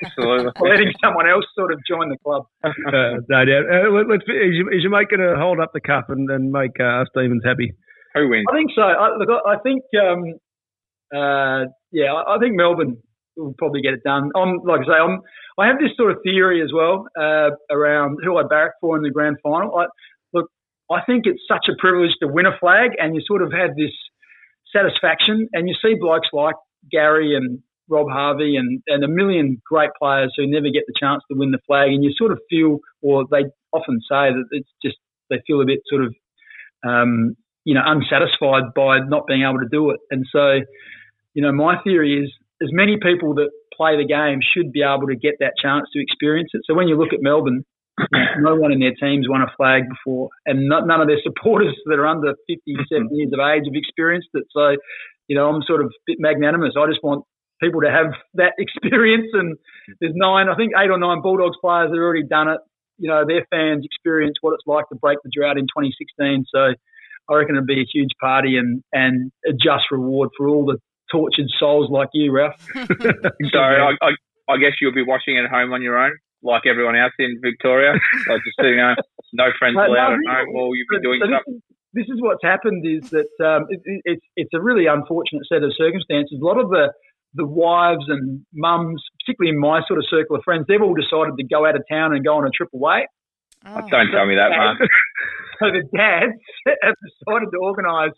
Absolutely. 0.04 0.52
Letting 0.70 0.92
someone 1.04 1.30
else 1.30 1.46
sort 1.56 1.72
of 1.72 1.80
join 1.88 2.10
the 2.10 2.18
club. 2.24 2.44
Uh, 2.64 3.24
no 3.30 3.46
doubt. 3.46 3.66
Uh, 3.72 3.90
let, 3.92 4.20
is, 4.28 4.56
your, 4.56 4.74
is 4.74 4.84
your 4.84 4.92
mate 4.92 5.08
going 5.10 5.24
to 5.24 5.40
hold 5.40 5.60
up 5.60 5.72
the 5.74 5.82
cup 5.82 6.10
and, 6.10 6.30
and 6.30 6.52
make 6.52 6.76
uh, 6.80 7.06
Stevens 7.12 7.44
happy? 7.46 7.74
Who 8.16 8.30
wins? 8.30 8.46
I 8.52 8.56
think 8.56 8.72
so. 8.76 8.84
I, 8.84 9.16
look, 9.16 9.30
I 9.32 9.56
think, 9.64 9.84
um, 9.96 10.22
uh, 11.16 11.72
yeah, 11.92 12.12
I, 12.12 12.36
I 12.36 12.40
think 12.40 12.56
Melbourne 12.56 12.98
will 13.38 13.56
probably 13.58 13.82
get 13.82 13.94
it 13.94 14.04
done. 14.04 14.32
I'm 14.36 14.60
like 14.66 14.82
I 14.82 14.86
say, 14.86 15.00
I'm 15.00 15.22
I 15.58 15.68
have 15.68 15.78
this 15.80 15.92
sort 15.96 16.12
of 16.12 16.18
theory 16.24 16.62
as 16.62 16.72
well 16.74 17.08
uh, 17.18 17.50
around 17.72 18.20
who 18.24 18.38
I 18.38 18.44
barrack 18.44 18.74
for 18.82 18.98
in 18.98 19.04
the 19.04 19.10
grand 19.10 19.38
final. 19.42 19.76
I, 19.78 19.86
I 20.90 21.02
think 21.06 21.26
it's 21.26 21.42
such 21.48 21.68
a 21.70 21.76
privilege 21.80 22.12
to 22.22 22.28
win 22.28 22.46
a 22.46 22.58
flag, 22.60 22.92
and 22.98 23.16
you 23.16 23.22
sort 23.26 23.42
of 23.42 23.52
have 23.52 23.76
this 23.76 23.92
satisfaction. 24.76 25.50
And 25.54 25.68
you 25.68 25.76
see 25.82 25.96
blokes 26.00 26.30
like 26.32 26.56
Gary 26.92 27.36
and 27.36 27.60
Rob 27.90 28.08
Harvey 28.10 28.56
and, 28.56 28.82
and 28.88 29.04
a 29.04 29.08
million 29.08 29.62
great 29.66 29.90
players 30.00 30.34
who 30.36 30.46
never 30.46 30.70
get 30.74 30.84
the 30.88 30.94
chance 31.00 31.24
to 31.32 31.38
win 31.38 31.52
the 31.52 31.60
flag, 31.68 31.90
and 31.90 32.04
you 32.04 32.12
sort 32.18 32.32
of 32.32 32.40
feel, 32.50 32.80
or 33.02 33.26
they 33.30 33.46
often 33.74 34.00
say 34.02 34.32
that 34.32 34.46
it's 34.52 34.70
just 34.84 34.98
they 35.30 35.42
feel 35.46 35.62
a 35.62 35.66
bit 35.66 35.80
sort 35.88 36.04
of, 36.04 36.16
um, 36.88 37.36
you 37.66 37.74
know, 37.74 37.82
unsatisfied 37.86 38.74
by 38.76 39.00
not 39.00 39.28
being 39.28 39.44
able 39.44 39.60
to 39.60 39.68
do 39.70 39.90
it. 39.92 40.00
And 40.10 40.26
so, 40.32 40.60
you 41.34 41.42
know, 41.42 41.52
my 41.52 41.82
theory 41.84 42.24
is 42.24 42.32
as 42.62 42.70
many 42.72 42.98
people 43.02 43.36
that 43.36 43.50
play 43.76 43.98
the 43.98 44.08
game 44.08 44.40
should 44.42 44.72
be 44.72 44.82
able 44.82 45.08
to 45.08 45.16
get 45.16 45.36
that 45.40 45.54
chance 45.62 45.86
to 45.94 46.02
experience 46.02 46.50
it. 46.54 46.62
So 46.66 46.74
when 46.74 46.88
you 46.88 46.98
look 46.98 47.14
at 47.14 47.20
Melbourne, 47.22 47.64
no 48.40 48.56
one 48.56 48.72
in 48.72 48.80
their 48.80 48.94
teams 48.94 49.28
won 49.28 49.42
a 49.42 49.52
flag 49.58 49.84
before, 49.90 50.30
and 50.46 50.68
not, 50.68 50.86
none 50.86 51.02
of 51.02 51.08
their 51.08 51.22
supporters 51.24 51.76
that 51.86 52.00
are 52.00 52.08
under 52.08 52.34
57 52.48 52.86
mm-hmm. 52.90 53.16
years 53.16 53.32
of 53.34 53.40
age 53.40 53.66
have 53.66 53.76
experienced 53.76 54.30
it. 54.34 54.46
So, 54.52 54.76
you 55.28 55.36
know, 55.36 55.50
I'm 55.50 55.62
sort 55.64 55.82
of 55.82 55.88
a 55.88 56.00
bit 56.06 56.18
magnanimous. 56.20 56.74
I 56.78 56.88
just 56.88 57.04
want 57.04 57.26
people 57.62 57.82
to 57.82 57.92
have 57.92 58.14
that 58.36 58.54
experience. 58.58 59.28
And 59.34 59.58
there's 60.00 60.14
nine, 60.16 60.50
I 60.50 60.56
think 60.56 60.74
eight 60.78 60.90
or 60.90 61.00
nine 61.00 61.22
Bulldogs 61.22 61.58
players 61.62 61.90
that 61.90 61.98
have 61.98 62.04
already 62.04 62.24
done 62.24 62.50
it. 62.50 62.60
You 63.00 63.10
know, 63.10 63.26
their 63.28 63.46
fans 63.52 63.86
experience 63.86 64.38
what 64.42 64.54
it's 64.54 64.66
like 64.66 64.90
to 64.90 64.96
break 64.96 65.20
the 65.24 65.30
drought 65.34 65.58
in 65.58 65.66
2016. 65.66 66.46
So 66.50 66.74
I 67.30 67.36
reckon 67.36 67.56
it'll 67.56 67.66
be 67.66 67.82
a 67.82 67.86
huge 67.94 68.10
party 68.20 68.58
and, 68.58 68.82
and 68.92 69.32
a 69.46 69.54
just 69.54 69.92
reward 69.92 70.30
for 70.36 70.48
all 70.48 70.66
the 70.66 70.80
tortured 71.12 71.46
souls 71.60 71.92
like 71.92 72.10
you, 72.14 72.32
Ralph. 72.32 72.56
so 72.74 73.60
I, 73.60 73.94
I, 74.02 74.10
I 74.50 74.58
guess 74.58 74.74
you'll 74.82 74.96
be 74.96 75.06
watching 75.06 75.38
at 75.38 75.48
home 75.48 75.74
on 75.74 75.84
your 75.84 75.98
own 75.98 76.18
like 76.48 76.64
everyone 76.66 76.96
else 76.96 77.14
in 77.20 77.38
Victoria. 77.44 77.94
like 78.28 78.42
just 78.48 78.58
you 78.64 78.80
know, 78.80 78.96
no 79.34 79.52
friends 79.60 79.76
allowed 79.76 80.16
at 80.16 80.24
home, 80.24 80.56
or 80.56 80.76
you've 80.76 80.88
been 80.90 81.04
doing 81.04 81.20
so 81.22 81.30
something. 81.30 81.62
This 81.94 82.06
is, 82.08 82.22
what's 82.22 82.44
happened 82.44 82.86
is 82.86 83.10
that 83.10 83.32
um, 83.44 83.66
it, 83.70 83.82
it's 84.06 84.26
it's 84.36 84.54
a 84.54 84.62
really 84.62 84.88
unfortunate 84.88 85.44
set 85.52 85.64
of 85.64 85.76
circumstances. 85.76 86.40
A 86.42 86.46
lot 86.46 86.60
of 86.60 86.70
the 86.70 86.94
the 87.34 87.46
wives 87.46 88.06
and 88.08 88.46
mums, 88.54 89.04
particularly 89.22 89.54
in 89.54 89.60
my 89.60 89.82
sort 89.88 90.00
of 90.00 90.06
circle 90.10 90.36
of 90.36 90.44
friends, 90.44 90.66
they've 90.68 90.82
all 90.82 90.96
decided 90.96 91.36
to 91.38 91.44
go 91.44 91.66
out 91.68 91.76
of 91.76 91.84
town 91.92 92.14
and 92.16 92.24
go 92.24 92.36
on 92.36 92.46
a 92.46 92.50
trip 92.50 92.70
away. 92.74 93.06
Oh. 93.66 93.82
Don't 93.90 94.12
tell 94.12 94.26
me 94.26 94.36
that, 94.36 94.50
Mark. 94.56 94.78
so 95.60 95.66
the 95.72 95.84
dads 95.96 96.34
have 96.84 96.96
decided 97.04 97.50
to 97.52 97.58
organise 97.60 98.16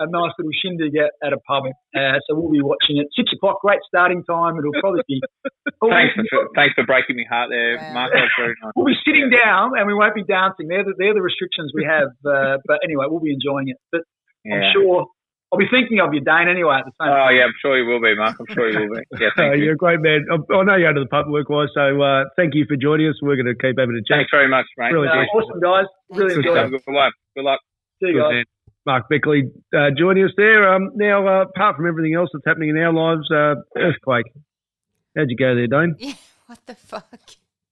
a 0.00 0.08
nice 0.08 0.32
little 0.40 0.56
shindig 0.56 0.96
at, 0.96 1.12
at 1.20 1.32
a 1.36 1.40
pub. 1.44 1.68
Uh, 1.92 2.16
so 2.24 2.32
we'll 2.32 2.50
be 2.50 2.64
watching 2.64 2.96
it 2.96 3.06
six 3.14 3.28
o'clock. 3.36 3.60
Great 3.60 3.84
starting 3.86 4.24
time. 4.24 4.56
It'll 4.56 4.72
probably 4.80 5.04
be. 5.06 5.20
thanks, 5.84 6.16
for, 6.32 6.48
thanks 6.56 6.74
for 6.74 6.84
breaking 6.88 7.20
my 7.20 7.28
heart 7.28 7.52
there, 7.52 7.76
wow. 7.76 8.08
Mark. 8.08 8.10
Nice. 8.16 8.72
We'll 8.74 8.88
be 8.88 8.98
sitting 9.04 9.28
down 9.28 9.76
and 9.76 9.86
we 9.86 9.94
won't 9.94 10.16
be 10.16 10.24
dancing. 10.24 10.66
They're 10.72 10.84
the, 10.84 10.96
they're 10.96 11.14
the 11.14 11.22
restrictions 11.22 11.70
we 11.76 11.84
have. 11.84 12.10
Uh, 12.24 12.58
but 12.64 12.80
anyway, 12.82 13.04
we'll 13.06 13.22
be 13.22 13.36
enjoying 13.36 13.68
it. 13.68 13.76
But 13.92 14.02
yeah. 14.44 14.56
I'm 14.56 14.72
sure 14.72 15.06
I'll 15.52 15.58
be 15.58 15.66
thinking 15.66 15.98
of 15.98 16.14
you, 16.14 16.22
Dane, 16.22 16.46
anyway, 16.46 16.78
at 16.78 16.86
the 16.86 16.94
same 16.94 17.10
Oh, 17.10 17.26
time. 17.26 17.34
yeah, 17.34 17.50
I'm 17.50 17.58
sure 17.58 17.74
you 17.74 17.82
will 17.82 17.98
be, 17.98 18.14
Mark. 18.14 18.38
I'm 18.38 18.46
sure 18.54 18.70
you 18.70 18.86
will 18.86 19.02
be. 19.02 19.04
Yeah, 19.18 19.34
thank 19.34 19.58
you. 19.58 19.66
You're 19.66 19.74
a 19.74 19.82
great 19.82 19.98
man. 19.98 20.22
I 20.30 20.62
know 20.62 20.78
you're 20.78 20.86
under 20.88 21.02
the 21.02 21.10
pub 21.10 21.26
work-wise, 21.26 21.74
so 21.74 22.00
uh, 22.00 22.30
thank 22.38 22.54
you 22.54 22.64
for 22.70 22.78
joining 22.78 23.10
us. 23.10 23.18
We're 23.20 23.34
going 23.34 23.50
to 23.50 23.58
keep 23.58 23.74
having 23.74 23.98
a 23.98 24.04
chat. 24.06 24.22
Thanks 24.22 24.30
very 24.30 24.46
much, 24.46 24.66
mate. 24.78 24.94
Really 24.94 25.10
uh, 25.10 25.26
awesome, 25.34 25.58
guys. 25.58 25.90
Really 26.14 26.38
enjoyed 26.38 26.70
it. 26.70 26.70
Good 26.70 26.94
luck. 26.94 27.12
Good 27.34 27.44
luck. 27.44 27.60
See 27.98 28.14
you 28.14 28.22
guys. 28.22 28.46
Mark 28.86 29.08
Bickley 29.08 29.44
uh, 29.74 29.90
joining 29.96 30.24
us 30.24 30.32
there. 30.36 30.72
Um, 30.72 30.90
now, 30.94 31.26
uh, 31.26 31.42
apart 31.42 31.76
from 31.76 31.86
everything 31.86 32.14
else 32.14 32.30
that's 32.32 32.44
happening 32.46 32.70
in 32.70 32.78
our 32.78 32.92
lives, 32.92 33.30
uh, 33.30 33.56
earthquake. 33.76 34.26
How'd 35.16 35.30
you 35.30 35.36
go 35.36 35.54
there, 35.54 35.66
Dane? 35.66 35.96
Yeah, 35.98 36.14
what 36.46 36.60
the 36.66 36.74
fuck? 36.74 37.20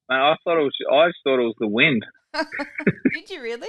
Man, 0.09 0.21
I 0.21 0.35
thought 0.45 0.59
it 0.59 0.65
was. 0.65 0.77
I 0.91 1.11
thought 1.25 1.41
it 1.41 1.49
was 1.49 1.57
the 1.59 1.69
wind. 1.69 2.05
Did 2.35 3.31
you 3.31 3.43
really? 3.43 3.69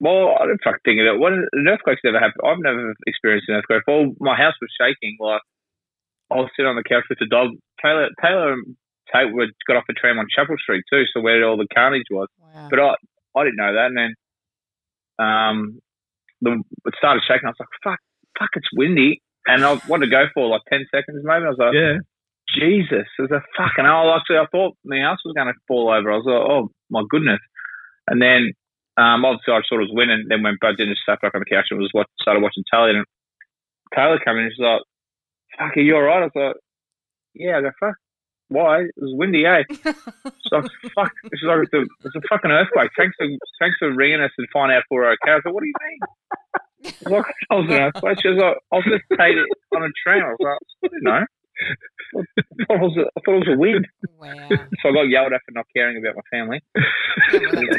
Well, 0.00 0.36
I 0.38 0.46
didn't 0.46 0.60
fucking 0.64 0.84
think 0.84 1.00
of 1.00 1.06
it. 1.06 1.18
What 1.18 1.32
an 1.32 1.48
earthquake's 1.66 2.02
never 2.04 2.18
happened. 2.18 2.42
I've 2.44 2.58
never 2.58 2.94
experienced 3.06 3.48
an 3.48 3.56
earthquake. 3.56 3.82
Well, 3.86 4.12
my 4.18 4.36
house 4.36 4.54
was 4.60 4.70
shaking. 4.78 5.16
Like 5.20 5.40
I 6.30 6.36
was 6.36 6.50
sitting 6.56 6.68
on 6.68 6.76
the 6.76 6.82
couch 6.82 7.04
with 7.08 7.18
the 7.18 7.26
dog. 7.26 7.50
Taylor, 7.82 8.08
Taylor, 8.20 8.56
Taylor 9.12 9.46
got 9.66 9.76
off 9.76 9.84
the 9.86 9.94
tram 9.94 10.18
on 10.18 10.26
Chapel 10.34 10.56
Street 10.58 10.84
too, 10.90 11.04
so 11.12 11.20
where 11.20 11.44
all 11.44 11.56
the 11.56 11.68
carnage 11.72 12.10
was. 12.10 12.28
Wow. 12.40 12.68
But 12.70 12.80
I, 12.80 12.94
I 13.36 13.44
didn't 13.44 13.56
know 13.56 13.74
that. 13.74 13.86
And 13.86 13.96
then, 13.96 14.12
um, 15.18 15.80
the 16.44 16.62
it 16.86 16.94
started 16.98 17.22
shaking. 17.26 17.48
I 17.48 17.56
was 17.56 17.60
like, 17.60 17.74
"Fuck, 17.82 18.00
fuck, 18.38 18.50
it's 18.54 18.68
windy," 18.76 19.22
and 19.46 19.64
I 19.64 19.80
wanted 19.88 20.06
to 20.06 20.12
go 20.12 20.24
for 20.32 20.48
like 20.48 20.62
ten 20.68 20.86
seconds 20.92 21.24
maybe. 21.24 21.44
I 21.44 21.48
was 21.48 21.58
like, 21.58 21.74
"Yeah." 21.74 21.98
Jesus, 22.52 23.08
there's 23.16 23.30
a 23.30 23.42
fucking 23.56 23.84
hell. 23.84 24.14
Actually, 24.14 24.38
I 24.38 24.46
thought 24.52 24.76
my 24.84 25.00
house 25.00 25.18
was 25.24 25.34
going 25.34 25.48
to 25.48 25.58
fall 25.66 25.90
over. 25.90 26.12
I 26.12 26.16
was 26.16 26.28
like, 26.28 26.44
oh 26.44 26.70
my 26.90 27.02
goodness. 27.08 27.40
And 28.06 28.20
then, 28.20 28.52
um, 28.96 29.24
obviously, 29.24 29.54
I 29.54 29.64
sort 29.66 29.82
of 29.82 29.88
was 29.88 29.96
winning. 29.96 30.26
Then 30.28 30.42
when 30.42 30.60
Brad 30.60 30.76
just 30.76 31.00
sat 31.08 31.20
back 31.20 31.34
on 31.34 31.40
the 31.40 31.50
couch 31.50 31.66
and 31.70 31.80
was 31.80 31.90
what 31.92 32.06
started 32.20 32.42
watching 32.42 32.64
Taylor, 32.70 32.90
and 32.90 33.06
Taylor 33.94 34.20
came 34.20 34.36
in 34.36 34.44
and 34.44 34.52
she's 34.52 34.62
like, 34.62 34.82
"Fuck, 35.58 35.76
are 35.76 35.80
you 35.80 35.96
all 35.96 36.02
right?" 36.02 36.22
I 36.22 36.28
was 36.28 36.36
like, 36.36 36.56
"Yeah." 37.34 37.58
I 37.58 37.62
go, 37.62 37.72
"Fuck." 37.80 37.96
Why? 38.48 38.82
It 38.82 38.94
was 38.96 39.14
windy, 39.16 39.44
eh? 39.46 39.62
so 40.48 40.62
fuck, 40.94 41.12
it's 41.24 41.42
like 41.42 41.70
the, 41.72 41.88
it's 42.04 42.16
a 42.16 42.20
fucking 42.28 42.50
earthquake. 42.50 42.90
Thanks 42.96 43.16
for 43.16 43.26
thanks 43.60 43.76
for 43.78 43.92
ringing 43.92 44.20
us 44.20 44.30
and 44.38 44.46
find 44.52 44.72
out 44.72 44.78
if 44.78 44.84
we're 44.90 45.10
okay. 45.12 45.32
I 45.32 45.34
was 45.36 45.42
like, 45.44 45.54
what 45.54 45.62
do 45.62 45.68
you 45.68 45.80
mean? 45.88 46.00
I 46.84 47.08
was 47.08 47.12
like, 47.12 47.34
I 47.50 47.54
was 47.54 47.66
an 47.70 47.82
earthquake. 47.82 48.18
She 48.20 48.28
was 48.28 48.40
like, 48.40 48.56
I 48.72 48.76
was 48.76 48.84
just 48.84 49.18
paid 49.18 49.36
it 49.38 49.48
on 49.74 49.82
a 49.82 49.90
tram. 50.04 50.24
I 50.24 50.36
was 50.36 50.44
like, 50.44 50.92
I 50.92 50.98
know. 51.00 51.24
I 51.64 52.64
thought, 52.66 52.76
it 52.76 52.82
was 52.82 52.96
a, 52.98 53.06
I 53.08 53.18
thought 53.24 53.36
it 53.40 53.46
was 53.46 53.54
a 53.54 53.58
wind. 53.58 53.86
Wow. 54.18 54.48
So 54.82 54.90
I 54.90 54.92
got 54.92 55.08
yelled 55.08 55.32
at 55.32 55.40
for 55.46 55.52
not 55.56 55.66
caring 55.74 55.96
about 55.96 56.16
my 56.20 56.26
family, 56.30 56.60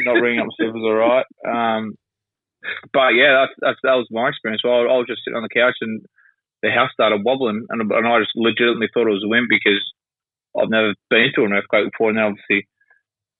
not 0.04 0.18
ringing 0.18 0.40
up 0.40 0.50
stuff 0.54 0.74
was 0.74 0.82
all 0.82 0.98
right. 0.98 1.26
Um, 1.46 1.94
but 2.92 3.14
yeah, 3.14 3.46
that's, 3.46 3.54
that's, 3.60 3.80
that 3.84 3.94
was 3.94 4.08
my 4.10 4.28
experience. 4.28 4.62
So 4.64 4.70
I, 4.70 4.90
I 4.90 4.98
was 4.98 5.06
just 5.06 5.22
sitting 5.22 5.36
on 5.36 5.46
the 5.46 5.54
couch 5.54 5.76
and 5.80 6.02
the 6.62 6.70
house 6.70 6.90
started 6.92 7.22
wobbling, 7.22 7.66
and, 7.68 7.80
and 7.80 8.06
I 8.06 8.18
just 8.18 8.34
legitimately 8.34 8.88
thought 8.92 9.06
it 9.06 9.14
was 9.14 9.22
a 9.24 9.30
wind 9.30 9.46
because 9.48 9.78
I've 10.58 10.70
never 10.70 10.94
been 11.10 11.30
to 11.34 11.44
an 11.44 11.52
earthquake 11.52 11.92
before. 11.92 12.10
And 12.10 12.18
then 12.18 12.24
obviously, 12.24 12.66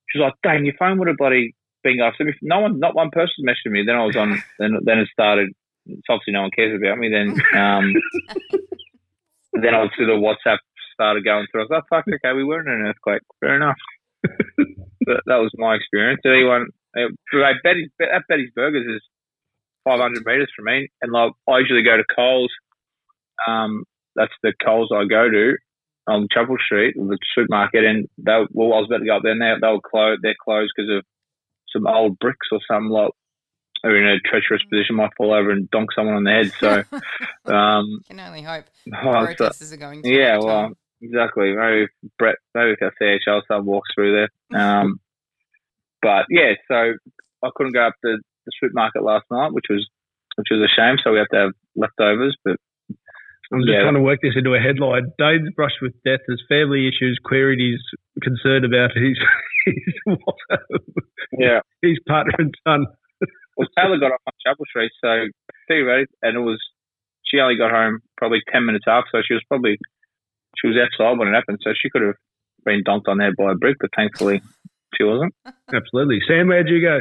she 0.09 0.19
was 0.19 0.31
like, 0.31 0.35
"Dang, 0.43 0.65
your 0.65 0.75
phone 0.79 0.99
would 0.99 1.09
have 1.09 1.17
bloody 1.17 1.55
been 1.83 2.01
off." 2.01 2.15
So 2.19 2.27
if 2.27 2.37
no 2.43 2.61
one, 2.61 2.79
not 2.79 2.95
one 2.95 3.11
person 3.11 3.45
messaged 3.45 3.73
me. 3.73 3.85
Then 3.87 3.97
I 3.97 4.05
was 4.05 4.17
on. 4.17 4.43
then 4.59 4.79
then 4.83 4.99
it 4.99 5.09
started. 5.13 5.51
It's 5.87 6.09
obviously 6.09 6.33
no 6.33 6.43
one 6.43 6.51
cares 6.51 6.79
about 6.79 6.99
me. 6.99 7.09
Then 7.11 7.41
um, 7.59 7.95
then 9.53 9.75
obviously 9.75 10.07
the 10.07 10.19
WhatsApp 10.19 10.59
started 10.95 11.25
going 11.25 11.47
through. 11.51 11.63
I 11.63 11.65
was 11.65 11.71
like, 11.71 11.89
"Fuck, 11.91 12.05
okay, 12.09 12.35
we 12.35 12.45
were 12.45 12.61
in 12.61 12.69
an 12.69 12.87
earthquake. 12.87 13.23
Fair 13.41 13.57
enough." 13.57 13.77
that, 15.07 15.23
that 15.27 15.37
was 15.37 15.53
my 15.57 15.75
experience. 15.75 16.21
Anyone? 16.25 16.69
Uh, 16.97 17.13
Betty's 17.63 17.91
at 18.01 18.23
Betty's 18.29 18.51
Burgers 18.55 18.87
is 18.87 19.03
500 19.85 20.25
meters 20.25 20.51
from 20.57 20.65
me, 20.65 20.89
and 21.03 21.13
like 21.13 21.33
I 21.49 21.59
usually 21.59 21.83
go 21.83 21.97
to 21.97 22.05
Coles. 22.15 22.51
Um, 23.47 23.85
that's 24.15 24.33
the 24.43 24.55
Coles 24.65 24.91
I 24.95 25.05
go 25.05 25.29
to 25.29 25.57
on 26.07 26.29
Chapel 26.33 26.57
Street, 26.65 26.95
the 26.97 27.19
supermarket, 27.35 27.85
and 27.85 28.09
they 28.19 28.33
well, 28.51 28.75
I 28.75 28.81
was 28.81 28.89
about 28.89 28.99
to 28.99 29.07
go 29.07 29.17
up 29.17 29.23
there, 29.23 29.33
and 29.33 29.43
they, 29.43 29.53
they 29.61 29.73
were 29.73 29.81
closed. 29.81 30.21
They're 30.23 30.35
closed 30.43 30.73
because 30.77 30.91
of 30.91 31.05
some 31.73 31.87
old 31.87 32.19
bricks 32.19 32.49
or 32.53 32.61
something 32.71 32.91
like. 32.91 33.11
They're 33.83 33.97
in 33.97 34.09
a 34.09 34.19
treacherous 34.19 34.63
position, 34.65 34.97
might 34.97 35.15
fall 35.17 35.33
over 35.33 35.51
and 35.51 35.71
donk 35.71 35.93
someone 35.93 36.17
on 36.17 36.25
the 36.25 36.31
head. 36.31 36.53
So, 36.59 36.83
um, 37.55 38.01
Can 38.09 38.19
only 38.19 38.43
hope. 38.43 38.65
oh, 39.05 39.35
so- 39.37 39.75
are 39.75 39.77
going. 39.77 40.03
To 40.03 40.09
yeah, 40.09 40.39
well, 40.39 40.69
top. 40.69 40.73
exactly. 41.03 41.55
Maybe 41.55 41.83
if 41.85 41.91
Brett, 42.19 42.37
maybe 42.55 42.73
if 42.73 42.83
our 42.83 42.93
CHL 43.01 43.43
sub 43.47 43.65
walks 43.65 43.91
through 43.95 44.29
there. 44.51 44.61
Um, 44.61 44.99
but 46.03 46.25
yeah, 46.31 46.55
so 46.69 46.95
I 47.45 47.51
couldn't 47.55 47.75
go 47.75 47.87
up 47.87 47.95
to 48.05 48.17
the 48.47 48.53
supermarket 48.61 49.03
last 49.03 49.27
night, 49.31 49.53
which 49.53 49.67
was 49.69 49.87
which 50.37 50.49
was 50.51 50.61
a 50.61 50.81
shame. 50.81 50.97
So 51.05 51.13
we 51.13 51.19
have 51.19 51.29
to 51.29 51.37
have 51.37 51.53
leftovers, 51.77 52.37
but 52.45 52.57
I'm 53.53 53.61
just 53.61 53.71
Yeah. 53.73 53.83
trying 53.83 53.95
to 53.95 54.01
work 54.03 54.21
this 54.23 54.35
into 54.37 54.55
a 54.55 54.61
headline. 54.61 55.13
Dane's 55.19 55.51
brushed 55.55 55.81
with 55.81 55.95
death 56.05 56.21
as 56.31 56.41
family 56.49 56.89
issues 56.89 57.19
queried 57.25 57.61
his 57.61 57.81
concern 58.23 58.65
about 58.65 58.91
his 58.97 59.17
his, 59.67 59.95
yeah. 61.39 61.61
his 61.83 61.99
partner 62.09 62.33
and 62.39 62.55
son. 62.67 62.87
Well, 63.57 63.69
Taylor 63.79 63.99
got 63.99 64.13
off 64.13 64.21
on 64.27 64.33
Chapel 64.45 64.65
Street, 64.69 64.93
so 65.03 65.27
theoretically, 65.69 66.15
and 66.23 66.37
it 66.37 66.41
was 66.41 66.61
she 67.25 67.39
only 67.41 67.57
got 67.57 67.71
home 67.71 68.01
probably 68.17 68.41
ten 68.53 68.67
minutes 68.67 68.85
after, 68.87 69.09
so 69.13 69.23
she 69.27 69.35
was 69.35 69.43
probably 69.49 69.79
she 70.59 70.69
was 70.69 70.77
outside 70.77 71.19
when 71.19 71.29
it 71.29 71.33
happened, 71.35 71.59
so 71.63 71.73
she 71.81 71.89
could 71.91 72.03
have 72.03 72.15
been 72.65 72.83
dunked 72.85 73.09
on 73.09 73.19
there 73.19 73.33
by 73.37 73.53
a 73.53 73.55
brick, 73.55 73.77
but 73.81 73.91
thankfully 73.97 74.43
she 74.97 75.05
wasn't. 75.05 75.35
Absolutely. 75.73 76.21
Sam, 76.27 76.49
where'd 76.49 76.69
you 76.69 76.81
go? 76.81 77.01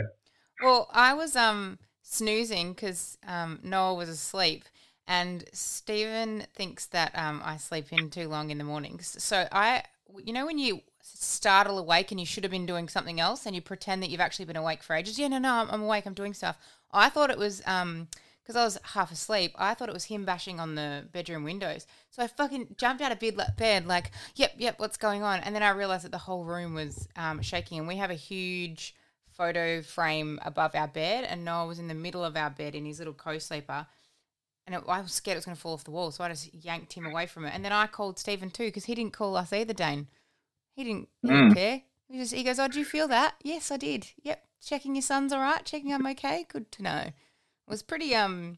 Well, 0.64 0.90
I 0.94 1.14
was 1.14 1.36
um 1.36 1.78
snoozing 2.02 2.72
because 2.74 3.18
um, 3.28 3.60
Noah 3.64 3.96
was 3.96 4.10
asleep, 4.10 4.64
and 5.08 5.46
Stephen 5.54 6.46
thinks 6.54 6.86
that 6.88 7.12
um, 7.18 7.42
I 7.44 7.58
sleep 7.58 7.92
in 7.92 8.10
too 8.10 8.28
long 8.28 8.50
in 8.50 8.58
the 8.58 8.64
mornings. 8.64 9.16
So 9.24 9.48
I, 9.52 9.84
you 10.24 10.34
know, 10.34 10.46
when 10.46 10.58
you 10.58 10.82
startle 11.02 11.78
awake 11.78 12.12
and 12.12 12.20
you 12.20 12.26
should 12.26 12.44
have 12.44 12.52
been 12.52 12.66
doing 12.66 12.90
something 12.90 13.20
else, 13.20 13.46
and 13.46 13.56
you 13.56 13.62
pretend 13.62 14.02
that 14.02 14.10
you've 14.10 14.20
actually 14.20 14.46
been 14.46 14.56
awake 14.56 14.84
for 14.84 14.96
ages. 14.96 15.20
Yeah, 15.20 15.28
no, 15.28 15.38
no, 15.38 15.54
I'm, 15.54 15.70
I'm 15.70 15.84
awake. 15.84 16.06
I'm 16.06 16.14
doing 16.14 16.34
stuff. 16.34 16.58
I 16.92 17.10
thought 17.10 17.30
it 17.30 17.38
was 17.38 17.62
um 17.66 18.08
because 18.42 18.56
I 18.56 18.64
was 18.64 18.78
half 18.94 19.12
asleep. 19.12 19.54
I 19.58 19.74
thought 19.74 19.90
it 19.90 19.94
was 19.94 20.06
him 20.06 20.24
bashing 20.24 20.60
on 20.60 20.76
the 20.76 21.06
bedroom 21.12 21.44
windows. 21.44 21.88
So 22.12 22.22
I 22.22 22.28
fucking 22.28 22.76
jumped 22.78 23.02
out 23.02 23.12
of 23.12 23.20
bed, 23.20 23.38
bed 23.58 23.88
like, 23.88 24.12
yep, 24.36 24.54
yep, 24.60 24.78
what's 24.78 24.98
going 24.98 25.24
on? 25.24 25.40
And 25.40 25.56
then 25.56 25.64
I 25.64 25.72
realized 25.72 26.04
that 26.04 26.12
the 26.12 26.20
whole 26.20 26.44
room 26.44 26.76
was 26.76 27.08
um, 27.16 27.42
shaking, 27.42 27.80
and 27.80 27.88
we 27.88 27.96
have 27.96 28.12
a 28.12 28.16
huge 28.16 28.94
photo 29.32 29.82
frame 29.82 30.40
above 30.46 30.76
our 30.76 30.88
bed, 30.88 31.24
and 31.24 31.44
Noah 31.44 31.66
was 31.66 31.80
in 31.80 31.88
the 31.88 31.96
middle 31.96 32.24
of 32.24 32.38
our 32.38 32.52
bed 32.52 32.76
in 32.76 32.86
his 32.86 33.00
little 33.00 33.16
co-sleeper. 33.16 33.88
And 34.68 34.76
it, 34.76 34.84
I 34.88 35.00
was 35.02 35.12
scared 35.14 35.36
it 35.36 35.40
was 35.40 35.46
going 35.46 35.56
to 35.56 35.62
fall 35.62 35.74
off 35.74 35.84
the 35.84 35.92
wall, 35.92 36.10
so 36.12 36.24
I 36.24 36.30
just 36.30 36.54
yanked 36.54 36.94
him 36.94 37.06
away 37.06 37.28
from 37.28 37.46
it. 37.46 37.54
And 37.54 37.64
then 37.64 37.72
I 37.72 37.86
called 37.88 38.18
Stephen 38.18 38.50
too 38.50 38.66
because 38.66 38.86
he 38.86 38.96
didn't 38.96 39.14
call 39.14 39.36
us 39.38 39.54
either, 39.54 39.74
Dane. 39.74 40.08
He 40.76 40.84
didn't, 40.84 41.08
he 41.22 41.28
didn't 41.30 41.52
Mm. 41.52 41.56
care. 41.56 41.82
He 42.10 42.18
just 42.20 42.34
he 42.34 42.44
goes, 42.44 42.60
"Oh, 42.60 42.68
do 42.68 42.80
you 42.80 42.86
feel 42.86 43.08
that?" 43.08 43.36
Yes, 43.44 43.72
I 43.72 43.78
did. 43.78 44.08
Yep, 44.24 44.44
checking 44.64 44.96
your 44.96 45.02
son's 45.02 45.32
all 45.34 45.40
right, 45.42 45.64
checking 45.66 45.94
I'm 45.94 46.06
okay. 46.08 46.46
Good 46.50 46.72
to 46.74 46.84
know. 46.84 47.00
It 47.08 47.14
was 47.70 47.82
pretty 47.84 48.14
um 48.16 48.58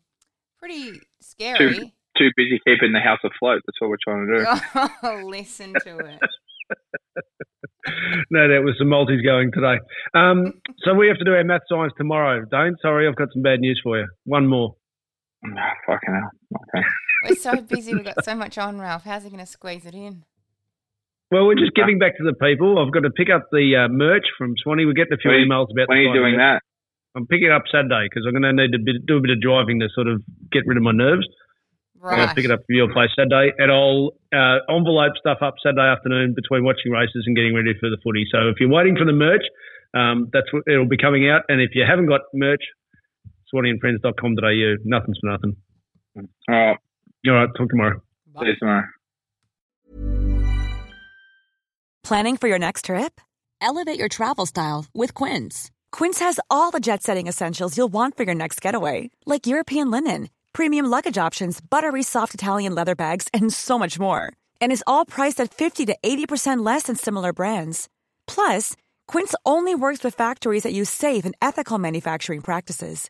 pretty 0.57 0.99
scary. 1.21 1.93
Too 2.17 2.31
busy 2.35 2.59
keeping 2.65 2.93
the 2.93 2.99
house 2.99 3.19
afloat. 3.23 3.61
That's 3.65 3.79
what 3.79 3.89
we're 3.89 3.97
trying 4.03 4.27
to 4.27 4.37
do. 4.39 4.89
Oh, 5.03 5.21
listen 5.25 5.73
to 5.83 5.97
it. 5.99 6.19
No, 8.29 8.49
that 8.49 8.63
was 8.63 8.75
the 8.79 8.85
multis 8.85 9.21
going 9.21 9.51
today. 9.53 9.79
Um, 10.13 10.51
so 10.83 10.93
we 10.93 11.07
have 11.07 11.17
to 11.19 11.23
do 11.23 11.33
our 11.33 11.43
math 11.45 11.61
science 11.69 11.93
tomorrow. 11.97 12.43
Dane, 12.51 12.75
sorry, 12.81 13.07
I've 13.07 13.15
got 13.15 13.29
some 13.31 13.41
bad 13.41 13.61
news 13.61 13.79
for 13.81 13.97
you. 13.97 14.07
One 14.25 14.45
more. 14.47 14.75
Fucking 15.43 16.13
hell. 16.13 16.31
Okay. 16.75 16.85
We're 17.29 17.35
so 17.35 17.61
busy. 17.61 17.93
We've 17.93 18.05
got 18.05 18.23
so 18.25 18.35
much 18.35 18.57
on, 18.57 18.79
Ralph. 18.79 19.03
How's 19.03 19.23
he 19.23 19.29
going 19.29 19.39
to 19.43 19.49
squeeze 19.49 19.85
it 19.85 19.93
in? 19.95 20.23
Well, 21.31 21.45
we're 21.45 21.55
just 21.59 21.73
giving 21.75 21.99
back 21.99 22.17
to 22.17 22.23
the 22.23 22.33
people. 22.33 22.79
I've 22.79 22.93
got 22.93 23.01
to 23.03 23.09
pick 23.11 23.27
up 23.29 23.49
the 23.51 23.85
uh, 23.85 23.87
merch 23.91 24.23
from 24.37 24.53
Swanee. 24.63 24.85
We're 24.85 24.93
getting 24.93 25.13
a 25.13 25.17
few 25.17 25.31
When 25.31 25.41
emails 25.43 25.67
about 25.71 25.89
When 25.89 25.97
are 25.97 26.01
you 26.01 26.13
doing 26.13 26.37
merch. 26.37 26.61
that? 26.61 27.17
I'm 27.19 27.25
picking 27.27 27.47
it 27.47 27.51
up 27.51 27.63
Saturday 27.71 28.07
because 28.09 28.23
I'm 28.27 28.31
going 28.37 28.45
to 28.47 28.53
need 28.53 28.71
to 28.71 28.79
bit, 28.79 29.05
do 29.05 29.17
a 29.17 29.21
bit 29.21 29.31
of 29.31 29.41
driving 29.41 29.79
to 29.81 29.89
sort 29.93 30.07
of 30.07 30.21
get 30.51 30.63
rid 30.67 30.77
of 30.77 30.83
my 30.83 30.91
nerves. 30.93 31.27
Right. 31.99 32.13
I'm 32.13 32.17
going 32.17 32.27
Right. 32.27 32.29
to 32.29 32.35
pick 32.35 32.45
it 32.45 32.51
up 32.53 32.61
from 32.65 32.75
your 32.77 32.93
place 32.93 33.09
Saturday, 33.17 33.51
and 33.57 33.71
I'll 33.73 34.13
uh, 34.31 34.61
envelope 34.69 35.17
stuff 35.19 35.39
up 35.41 35.55
Saturday 35.65 35.89
afternoon 35.89 36.33
between 36.37 36.63
watching 36.63 36.91
races 36.93 37.25
and 37.25 37.35
getting 37.35 37.55
ready 37.57 37.73
for 37.81 37.89
the 37.89 37.97
footy. 38.05 38.23
So 38.31 38.47
if 38.53 38.61
you're 38.61 38.69
waiting 38.69 38.95
for 38.95 39.03
the 39.05 39.17
merch, 39.17 39.43
um, 39.97 40.29
that's 40.31 40.47
what 40.53 40.63
it'll 40.69 40.87
be 40.87 40.97
coming 41.01 41.27
out. 41.27 41.41
And 41.49 41.59
if 41.59 41.71
you 41.73 41.83
haven't 41.89 42.05
got 42.07 42.21
merch, 42.37 42.61
swaneeandfriends.com.au. 43.53 44.75
Nothing's 44.85 45.17
for 45.19 45.31
nothing. 45.31 45.55
All 46.17 46.23
right. 46.49 46.77
All 47.27 47.33
right, 47.33 47.49
talk 47.57 47.69
tomorrow. 47.69 48.01
See 48.39 48.45
you 48.45 48.55
tomorrow. 48.59 48.83
Planning 52.03 52.37
for 52.37 52.47
your 52.47 52.59
next 52.59 52.85
trip? 52.85 53.19
Elevate 53.59 53.99
your 53.99 54.07
travel 54.07 54.45
style 54.45 54.85
with 54.93 55.13
Quince. 55.13 55.71
Quince 55.91 56.19
has 56.19 56.39
all 56.49 56.71
the 56.71 56.79
jet 56.79 57.03
setting 57.03 57.27
essentials 57.27 57.75
you'll 57.75 57.89
want 57.89 58.15
for 58.15 58.23
your 58.23 58.35
next 58.35 58.61
getaway, 58.61 59.09
like 59.25 59.47
European 59.47 59.91
linen, 59.91 60.29
premium 60.53 60.85
luggage 60.85 61.17
options, 61.17 61.59
buttery 61.59 62.03
soft 62.03 62.33
Italian 62.33 62.73
leather 62.73 62.95
bags, 62.95 63.27
and 63.33 63.51
so 63.51 63.77
much 63.77 63.99
more. 63.99 64.31
And 64.61 64.71
is 64.71 64.83
all 64.87 65.05
priced 65.05 65.41
at 65.41 65.53
50 65.53 65.85
to 65.87 65.97
80% 66.01 66.65
less 66.65 66.83
than 66.83 66.95
similar 66.95 67.33
brands. 67.33 67.89
Plus, 68.25 68.75
Quince 69.07 69.35
only 69.45 69.75
works 69.75 70.03
with 70.03 70.15
factories 70.15 70.63
that 70.63 70.73
use 70.73 70.89
safe 70.89 71.25
and 71.25 71.35
ethical 71.41 71.77
manufacturing 71.77 72.41
practices. 72.41 73.09